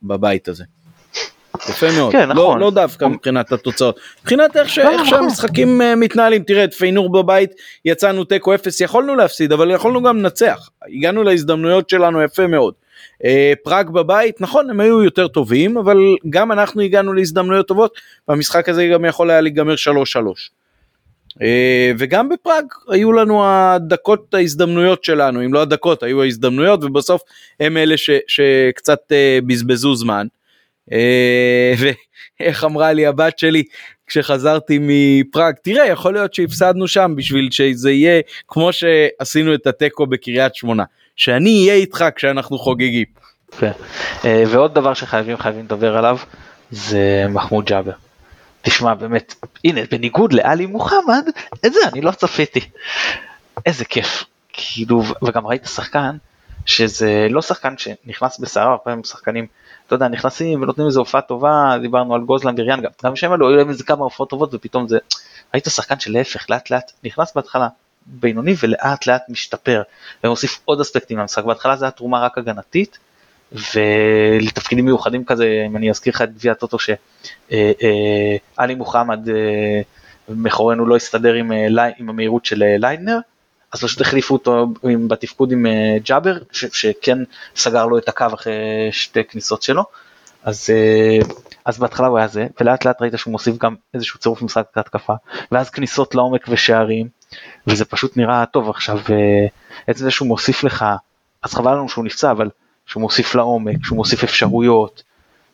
[0.03, 0.63] בבית הזה.
[1.69, 2.59] יפה מאוד כן, לא, נכון.
[2.59, 4.79] לא, לא דווקא מבחינת התוצאות מבחינת איך, ש...
[4.79, 5.09] לא, איך נכון.
[5.09, 7.51] שהמשחקים uh, מתנהלים תראה את פיינור בבית
[7.85, 12.73] יצאנו תיקו אפס יכולנו להפסיד אבל יכולנו גם לנצח הגענו להזדמנויות שלנו יפה מאוד.
[13.23, 13.25] Uh,
[13.63, 15.97] פראג בבית נכון הם היו יותר טובים אבל
[16.29, 19.77] גם אנחנו הגענו להזדמנויות טובות והמשחק הזה גם יכול היה להיגמר 3-3.
[21.29, 21.41] Uh,
[21.99, 27.21] וגם בפראג היו לנו הדקות ההזדמנויות שלנו אם לא הדקות היו ההזדמנויות ובסוף
[27.59, 30.27] הם אלה ש, שקצת uh, בזבזו זמן.
[30.91, 31.73] אה,
[32.39, 33.63] ואיך אמרה לי הבת שלי
[34.07, 40.55] כשחזרתי מפראג תראה יכול להיות שהפסדנו שם בשביל שזה יהיה כמו שעשינו את התיקו בקריית
[40.55, 40.83] שמונה
[41.19, 43.05] שאני אהיה איתך כשאנחנו חוגגים.
[43.63, 46.17] אה, ועוד דבר שחייבים חייבים לדבר עליו
[46.71, 47.91] זה מחמוד ג'אבר.
[48.61, 51.29] תשמע באמת הנה בניגוד לאלי מוחמד
[51.65, 52.59] את זה אני לא צפיתי.
[53.65, 56.17] איזה כיף כאילו וגם ראית שחקן
[56.65, 59.47] שזה לא שחקן שנכנס בסערה הרבה פעמים שחקנים
[59.87, 63.57] אתה יודע, נכנסים ונותנים איזה הופעה טובה, דיברנו על גוזלן וריאן גם, שהם עלו, היו
[63.57, 64.97] להם איזה כמה הופעות טובות ופתאום זה,
[65.53, 67.67] היית שחקן שלהפך, לאט לאט נכנס בהתחלה
[68.09, 69.81] בינוני ולאט לאט משתפר,
[70.23, 72.97] ומוסיף עוד אספקטים למשחק, בהתחלה זה היה תרומה רק הגנתית,
[73.51, 76.97] ולתפקידים מיוחדים כזה, אם אני אזכיר לך את גביע הטוטו שעלי
[77.51, 77.71] אה,
[78.59, 79.81] אה, מוחמד אה,
[80.29, 81.51] מאחורינו לא הסתדר עם,
[81.97, 83.17] עם המהירות של ליידנר,
[83.73, 85.65] אז פשוט החליפו אותו עם, בתפקוד עם
[86.03, 87.17] ג'אבר, ש, שכן
[87.55, 88.53] סגר לו את הקו אחרי
[88.91, 89.83] שתי כניסות שלו.
[90.43, 90.69] אז,
[91.65, 95.13] אז בהתחלה הוא היה זה, ולאט לאט ראית שהוא מוסיף גם איזשהו צירוף משחק התקפה,
[95.51, 97.07] ואז כניסות לעומק ושערים,
[97.67, 99.11] וזה פשוט נראה טוב עכשיו, uh,
[99.87, 100.85] עצם זה שהוא מוסיף לך,
[101.43, 102.49] אז חבל לנו שהוא נפצע, אבל
[102.85, 105.03] שהוא מוסיף לעומק, שהוא מוסיף אפשרויות,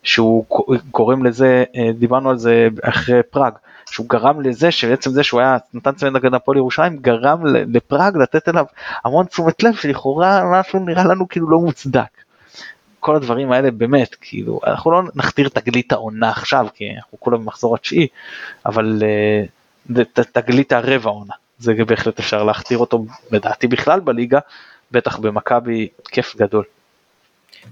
[0.03, 0.45] שהוא
[0.91, 1.63] גורם לזה,
[1.99, 3.53] דיברנו על זה אחרי פראג,
[3.91, 8.49] שהוא גרם לזה שבעצם זה שהוא היה נתן צמד נגד הפועל ירושלים גרם לפראג לתת
[8.49, 8.65] אליו
[9.05, 12.21] המון תשומת לב שלכאורה משהו נראה לנו כאילו לא מוצדק.
[12.99, 17.76] כל הדברים האלה באמת כאילו אנחנו לא נכתיר תגלית העונה עכשיו כי אנחנו כולם במחזור
[17.76, 18.07] התשיעי
[18.65, 19.03] אבל
[19.91, 24.39] uh, תגלית הרבע עונה זה בהחלט אפשר להכתיר אותו לדעתי בכלל בליגה
[24.91, 26.63] בטח במכבי כיף גדול.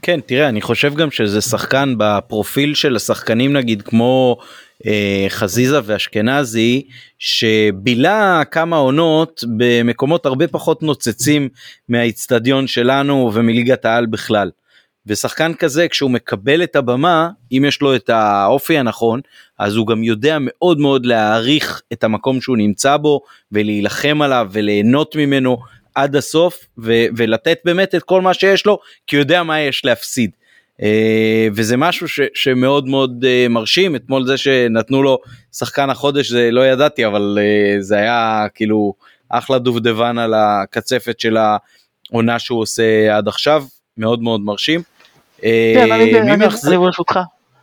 [0.02, 4.38] כן תראה אני חושב גם שזה שחקן בפרופיל של השחקנים נגיד כמו
[4.86, 6.88] אה, חזיזה ואשכנזי
[7.20, 11.50] שבילה כמה עונות במקומות הרבה פחות נוצצים
[11.90, 14.50] מהאיצטדיון שלנו ומליגת העל בכלל.
[15.08, 19.22] ושחקן כזה כשהוא מקבל את הבמה אם יש לו את האופי הנכון
[19.60, 23.22] אז הוא גם יודע מאוד מאוד להעריך את המקום שהוא נמצא בו
[23.52, 25.58] ולהילחם עליו וליהנות ממנו
[25.96, 29.86] עד הסוף ו- ולתת באמת את כל מה שיש לו כי הוא יודע מה יש
[29.86, 30.32] להפסיד.
[30.82, 35.18] אה, וזה משהו ש, שמאוד מאוד אה, מרשים אתמול זה שנתנו לו
[35.54, 38.94] שחקן החודש זה לא ידעתי אבל אה, זה היה כאילו
[39.30, 43.66] אחלה דובדבן על הקצפת של העונה שהוא עושה עד עכשיו
[43.98, 44.82] מאוד מאוד מרשים.
[45.76, 46.38] כן, אני,
[46.78, 47.20] ברשותך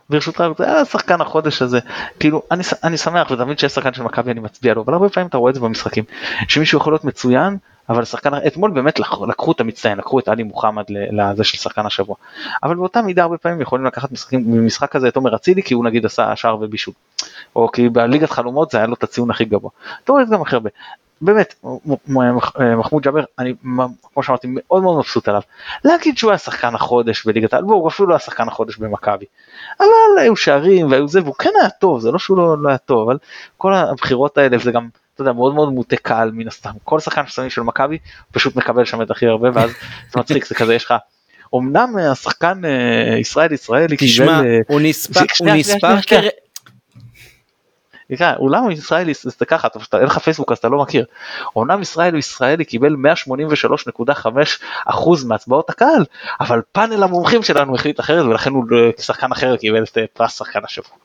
[0.09, 1.79] ברשותך זה השחקן החודש הזה
[2.19, 5.27] כאילו אני, אני שמח ותמיד שיש שחקן של מכבי אני מצביע לו אבל הרבה פעמים
[5.27, 6.03] אתה רואה את זה במשחקים
[6.47, 7.57] שמישהו יכול להיות מצוין
[7.89, 12.15] אבל שחקן אתמול באמת לקחו את המצטיין לקחו את עלי מוחמד לזה של שחקן השבוע
[12.63, 15.85] אבל באותה מידה הרבה פעמים יכולים לקחת משחקים ממשחק כזה את עומר אצילי כי הוא
[15.85, 16.93] נגיד עשה שער ובישול
[17.55, 19.71] או כי בליגת חלומות זה היה לו את הציון הכי גבוה.
[20.03, 20.69] אתה רואה את זה גם הכי הרבה.
[21.21, 21.55] באמת
[22.77, 23.53] מחמוד ג'אבר אני
[24.13, 25.41] כמו שאמרתי מאוד מאוד מבסוט עליו.
[25.85, 29.25] להגיד שהוא היה שחקן החודש בליגת העל והוא אפילו לא היה שחקן החודש במכבי.
[29.79, 32.77] אבל היו שערים והיו זה והוא כן היה טוב זה לא שהוא לא, לא היה
[32.77, 33.17] טוב אבל
[33.57, 36.71] כל הבחירות האלה זה גם אתה יודע מאוד מאוד מוטה קהל מן הסתם.
[36.83, 37.97] כל שחקן ששמים של מכבי
[38.31, 39.69] פשוט מקבל שם את הכי הרבה ואז
[40.13, 40.93] זה מצחיק זה כזה יש לך.
[41.55, 46.01] אמנם השחקן אה, ישראל ישראלי תשמע הוא נספר
[48.37, 51.05] אולם ישראלי זה ככה, אין לך פייסבוק אז אתה לא מכיר.
[51.55, 54.27] אומנם ישראל הוא ישראלי קיבל 183.5
[54.85, 56.05] אחוז מהצבעות הקהל,
[56.39, 60.59] אבל פאנל המומחים שלנו החליט אחרת ולכן הוא לא- שחקן אחר קיבל את פרס שחקן
[60.63, 60.97] השבוע.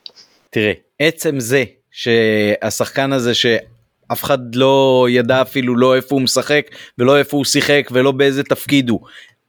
[0.50, 6.66] תראה, עצם זה שהשחקן הזה שאף אחד לא ידע אפילו לא איפה הוא משחק
[6.98, 9.00] ולא איפה הוא שיחק ולא באיזה תפקיד הוא,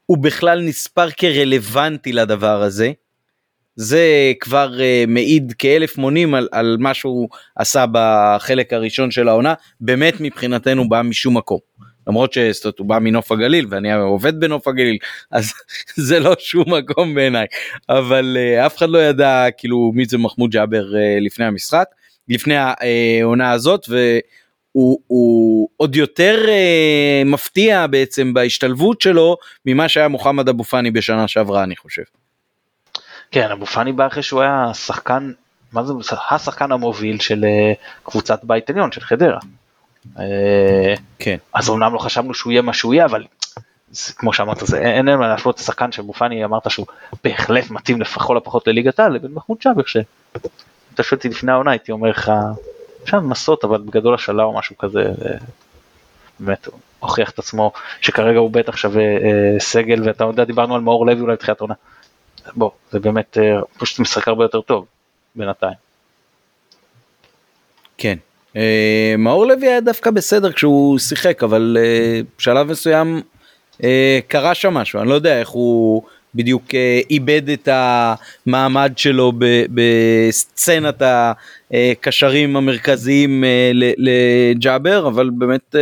[0.06, 2.92] הוא בכלל נספר כרלוונטי לדבר הזה.
[3.78, 9.54] זה כבר uh, מעיד כאלף מונים על, על מה שהוא עשה בחלק הראשון של העונה,
[9.82, 11.60] באמת מבחינתנו בא משום מקום.
[12.08, 14.98] למרות שהוא בא מנוף הגליל ואני עובד בנוף הגליל
[15.32, 15.54] אז
[16.08, 17.45] זה לא שום מקום בעיניי
[17.90, 21.86] אבל uh, אף אחד לא ידע כאילו מי זה מחמוד ג'אבר uh, לפני המשחק
[22.30, 30.64] לפני העונה הזאת והוא עוד יותר uh, מפתיע בעצם בהשתלבות שלו ממה שהיה מוחמד אבו
[30.64, 32.04] פאני בשנה שעברה אני חושב.
[33.32, 35.32] כן, אבו פאני בא אחרי שהוא היה שחקן,
[35.74, 35.94] מה זה,
[36.32, 37.74] השחקן המוביל של אה,
[38.04, 39.40] קבוצת בית עליון, של חדרה.
[40.20, 41.38] אה, כן.
[41.54, 43.24] אז אמנם לא חשבנו שהוא יהיה מה שהוא יהיה, אבל
[43.91, 46.86] זה, כמו שאמרת, זה, אין אין מה להשוות את השחקן של אבו פאני, אמרת שהוא
[47.24, 51.91] בהחלט מתאים לכל הפחות לליגת העל, לבין מחמוד שבר, שאתה שואל אותי לפני העונה, הייתי
[51.91, 52.32] אומר לך,
[53.04, 55.38] אפשר לנסות, אבל בגדול השאלה או משהו כזה, אה,
[56.40, 56.68] באמת
[56.99, 57.72] הוכיח את עצמו,
[58.02, 59.04] שכרגע הוא בטח שווה
[59.60, 61.74] סגל, ואתה יודע, דיברנו על מאור לוי אולי בתחילת העונה.
[62.56, 64.86] בוא, זה באמת אה, פשוט משחק הרבה יותר טוב
[65.36, 65.74] בינתיים.
[67.98, 68.18] כן.
[68.56, 73.22] אה, מאור לוי היה דווקא בסדר כשהוא שיחק, אבל אה, בשלב מסוים
[74.28, 76.03] קרה שם משהו, אני לא יודע איך הוא
[76.36, 76.64] בדיוק
[77.10, 79.34] איבד את המעמד שלו
[79.69, 81.02] בסצנת
[81.72, 83.44] הקשרים המרכזיים
[83.98, 85.76] לג'אבר, אבל באמת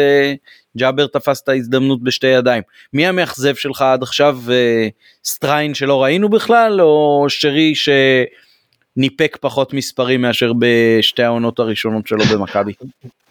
[0.78, 2.64] ג'אבר תפס את ההזדמנות בשתי ידיים.
[2.94, 4.40] מי המאכזב שלך עד עכשיו?
[4.52, 4.88] אה,
[5.26, 12.74] סטריין שלא ראינו בכלל, או שרי שניפק פחות מספרים מאשר בשתי העונות הראשונות שלו במכבי?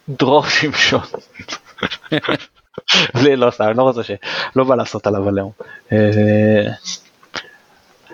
[0.08, 1.00] דרור שמשון.
[3.36, 4.10] לא, סתם, אני לא רוצה ש...
[4.56, 5.48] לא בא לעשות עליו עליהם.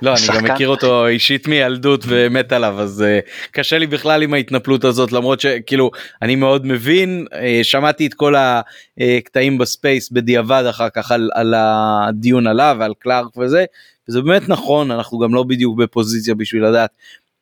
[0.02, 4.22] אה, לא, אני גם מכיר אותו אישית מילדות ומת עליו, אז אה, קשה לי בכלל
[4.22, 5.90] עם ההתנפלות הזאת, למרות שכאילו,
[6.22, 11.54] אני מאוד מבין, אה, שמעתי את כל הקטעים ב space בדיעבד אחר כך על, על
[11.56, 13.64] הדיון עליו ועל קלארק וזה,
[14.08, 16.90] וזה באמת נכון, אנחנו גם לא בדיוק בפוזיציה בשביל לדעת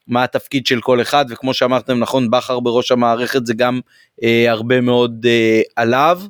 [0.06, 3.80] מה התפקיד של כל אחד, וכמו שאמרתם נכון, בכר בראש המערכת זה גם
[4.20, 6.20] אה, הרבה מאוד אה, עליו.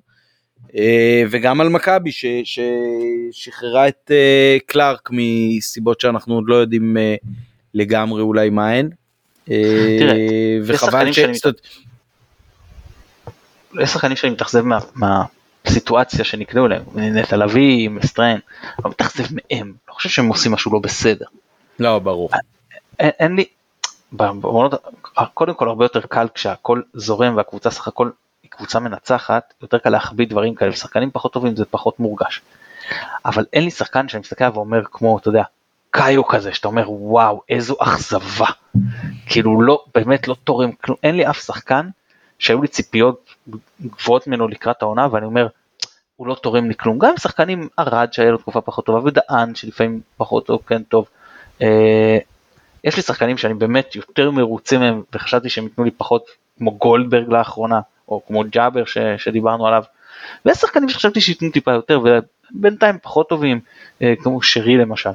[0.76, 2.10] אה, וגם על מכבי
[2.44, 7.14] ששחררה את אה, קלארק מסיבות שאנחנו עוד לא יודעים אה,
[7.74, 8.90] לגמרי אולי מה הן.
[10.64, 11.18] וחבל ש...
[13.82, 14.64] יש שחקנים שאני מתאכזב
[14.94, 18.38] מהסיטואציה שנקלעו אליהם, נטע לביא, מסטריין,
[18.84, 21.26] אני מתאכזב מהם, לא חושב שהם עושים משהו לא בסדר.
[21.78, 22.30] לא, ברור.
[22.98, 23.44] אין לי,
[25.34, 28.10] קודם כל הרבה יותר קל כשהכל זורם והקבוצה סך הכל
[28.58, 32.42] קבוצה מנצחת, יותר קל להחביא דברים כאלה, ושחקנים פחות טובים זה פחות מורגש.
[33.24, 35.42] אבל אין לי שחקן שאני מסתכל ואומר כמו, אתה יודע,
[35.90, 38.46] קאיו כזה, שאתה אומר וואו, איזו אכזבה.
[39.26, 41.88] כאילו לא, באמת לא תורם כלום, אין לי אף שחקן
[42.38, 43.34] שהיו לי ציפיות
[43.82, 45.46] גבוהות ממנו לקראת העונה, ואני אומר,
[46.16, 46.98] הוא לא תורם לי כלום.
[46.98, 51.08] גם שחקנים ארד שהיה לו תקופה פחות טובה, ודהן שלפעמים פחות טוב, כן טוב.
[51.62, 52.18] אה,
[52.84, 56.26] יש לי שחקנים שאני באמת יותר מרוצה מהם, וחשבתי שהם ייתנו לי פחות,
[56.58, 59.82] כמו גולדברג לאחרונה, או כמו ג'אבר ש, שדיברנו עליו.
[60.44, 62.00] ויש שחקנים שחשבתי שייתנו טיפה יותר
[62.54, 63.60] ובינתיים פחות טובים
[64.02, 65.10] אה, כמו שרי למשל.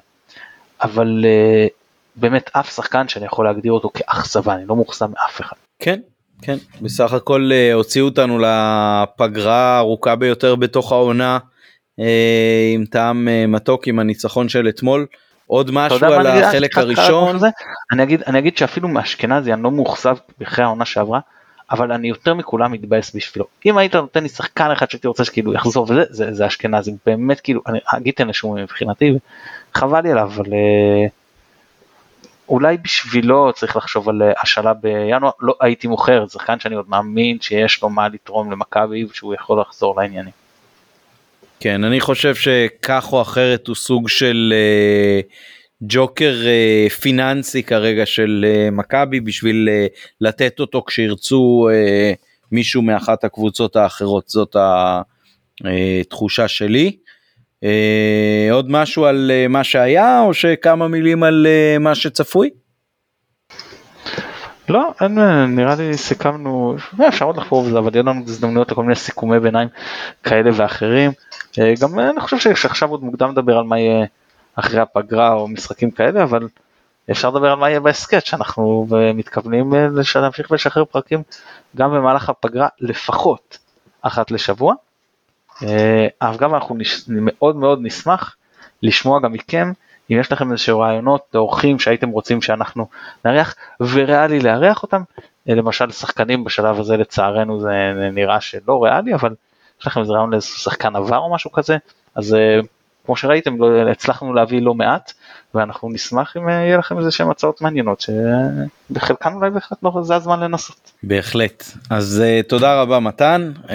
[0.81, 1.67] אבל אה,
[2.15, 5.55] באמת אף שחקן שאני יכול להגדיר אותו כאכזבה אני לא מוחסם מאף אחד.
[5.79, 5.99] כן
[6.41, 11.37] כן בסך הכל אה, הוציאו אותנו לפגרה הארוכה ביותר בתוך העונה
[12.73, 15.05] עם טעם מתוק עם הניצחון של אתמול.
[15.47, 17.37] עוד משהו על החלק הראשון.
[17.91, 21.19] אני אגיד אני אגיד שאפילו מאשכנזי אני לא מאוכזב אחרי העונה שעברה
[21.73, 23.45] אבל אני יותר מכולם מתבאס בשבילו.
[23.65, 27.39] אם היית נותן לי שחקן אחד שהייתי רוצה שכאילו יחזור וזה, זה, זה אשכנזי, באמת
[27.39, 29.11] כאילו, אני אגיד אין לשום מבחינתי,
[29.73, 31.07] חבל לי עליו, אבל אה,
[32.49, 37.41] אולי בשבילו צריך לחשוב על אה, השאלה בינואר, לא הייתי מוכר, שחקן שאני עוד מאמין
[37.41, 40.33] שיש לו מה לתרום למכבי ושהוא יכול לחזור לעניינים.
[41.59, 44.53] כן, אני חושב שכך או אחרת הוא סוג של...
[44.55, 45.21] אה...
[45.81, 49.87] ג'וקר אה, פיננסי כרגע של אה, מכבי בשביל אה,
[50.21, 51.67] לתת אותו כשירצו
[52.51, 54.55] מישהו מאחת הקבוצות האחרות, זאת
[55.65, 56.97] התחושה שלי.
[58.51, 61.47] עוד משהו על מה שהיה או שכמה מילים על
[61.79, 62.49] מה שצפוי?
[64.69, 65.19] לא, אין,
[65.55, 66.75] נראה לי סיכמנו,
[67.07, 69.67] אפשר עוד לחפור בזה, אבל יהיו לנו הזדמנויות לכל מיני סיכומי ביניים
[70.23, 71.11] כאלה ואחרים.
[71.81, 74.05] גם אני חושב שעכשיו עוד מוקדם לדבר על מה יהיה
[74.55, 76.47] אחרי הפגרה או משחקים כאלה, אבל
[77.11, 79.73] אפשר לדבר על מה יהיה בהסכת, שאנחנו מתכוונים
[80.15, 81.23] להמשיך ולשחרר פרקים
[81.75, 83.57] גם במהלך הפגרה לפחות
[84.01, 84.73] אחת לשבוע.
[86.21, 86.77] אבל גם אנחנו
[87.07, 88.35] מאוד מאוד נשמח
[88.83, 89.71] לשמוע גם מכם
[90.11, 92.87] אם יש לכם איזשהו רעיונות לאורחים שהייתם רוצים שאנחנו
[93.25, 95.01] נארח וריאלי לארח אותם,
[95.45, 97.69] למשל שחקנים בשלב הזה לצערנו זה
[98.11, 99.35] נראה שלא ריאלי אבל
[99.81, 101.77] יש לכם איזה רעיון לאיזה שחקן עבר או משהו כזה,
[102.15, 102.35] אז
[103.05, 105.13] כמו שראיתם לא, הצלחנו להביא לא מעט
[105.53, 108.05] ואנחנו נשמח אם יהיה לכם איזה שהם הצעות מעניינות
[108.89, 110.91] שבחלקן אולי בהחלט לא זה הזמן לנסות.
[111.03, 111.63] בהחלט.
[111.89, 113.51] אז uh, תודה רבה מתן.
[113.63, 113.69] uh,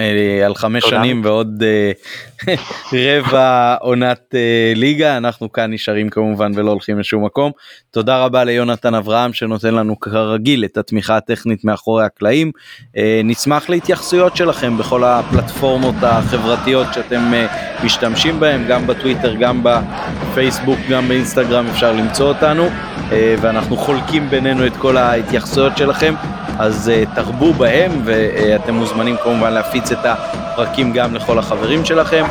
[0.45, 0.85] על חמש.
[0.85, 2.45] שנים ועוד uh,
[3.07, 5.17] רבע עונת uh, ליגה.
[5.17, 7.51] אנחנו כאן נשארים כמובן ולא הולכים לשום מקום.
[7.91, 12.51] תודה רבה ליונתן אברהם שנותן לנו כרגיל את התמיכה הטכנית מאחורי הקלעים.
[12.55, 20.79] uh, נשמח להתייחסויות שלכם בכל הפלטפורמות החברתיות שאתם uh, משתמשים בהם גם בטוויטר גם בפייסבוק
[20.89, 22.69] גם באינסטגרם אפשר למצוא אותנו
[23.11, 26.13] אה, ואנחנו חולקים בינינו את כל ההתייחסויות שלכם
[26.59, 32.25] אז אה, תרבו בהם ואתם מוזמנים כמובן להפיץ את הפרקים גם לכל החברים שלכם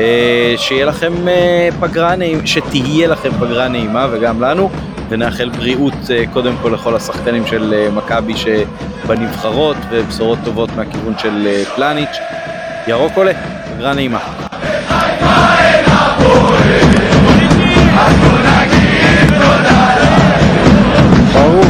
[0.00, 1.12] אה, שיהיה לכם
[1.80, 4.70] פגרה נעימה, שתהיה לכם פגרה נעימה וגם לנו
[5.08, 5.94] ונאחל בריאות
[6.32, 12.18] קודם כל לכל השחקנים של מכבי שבנבחרות ובשורות טובות מהכיוון של פלניץ'.
[12.86, 13.32] ירוק עולה,
[13.76, 14.18] פגרה נעימה.
[21.32, 21.62] Falou!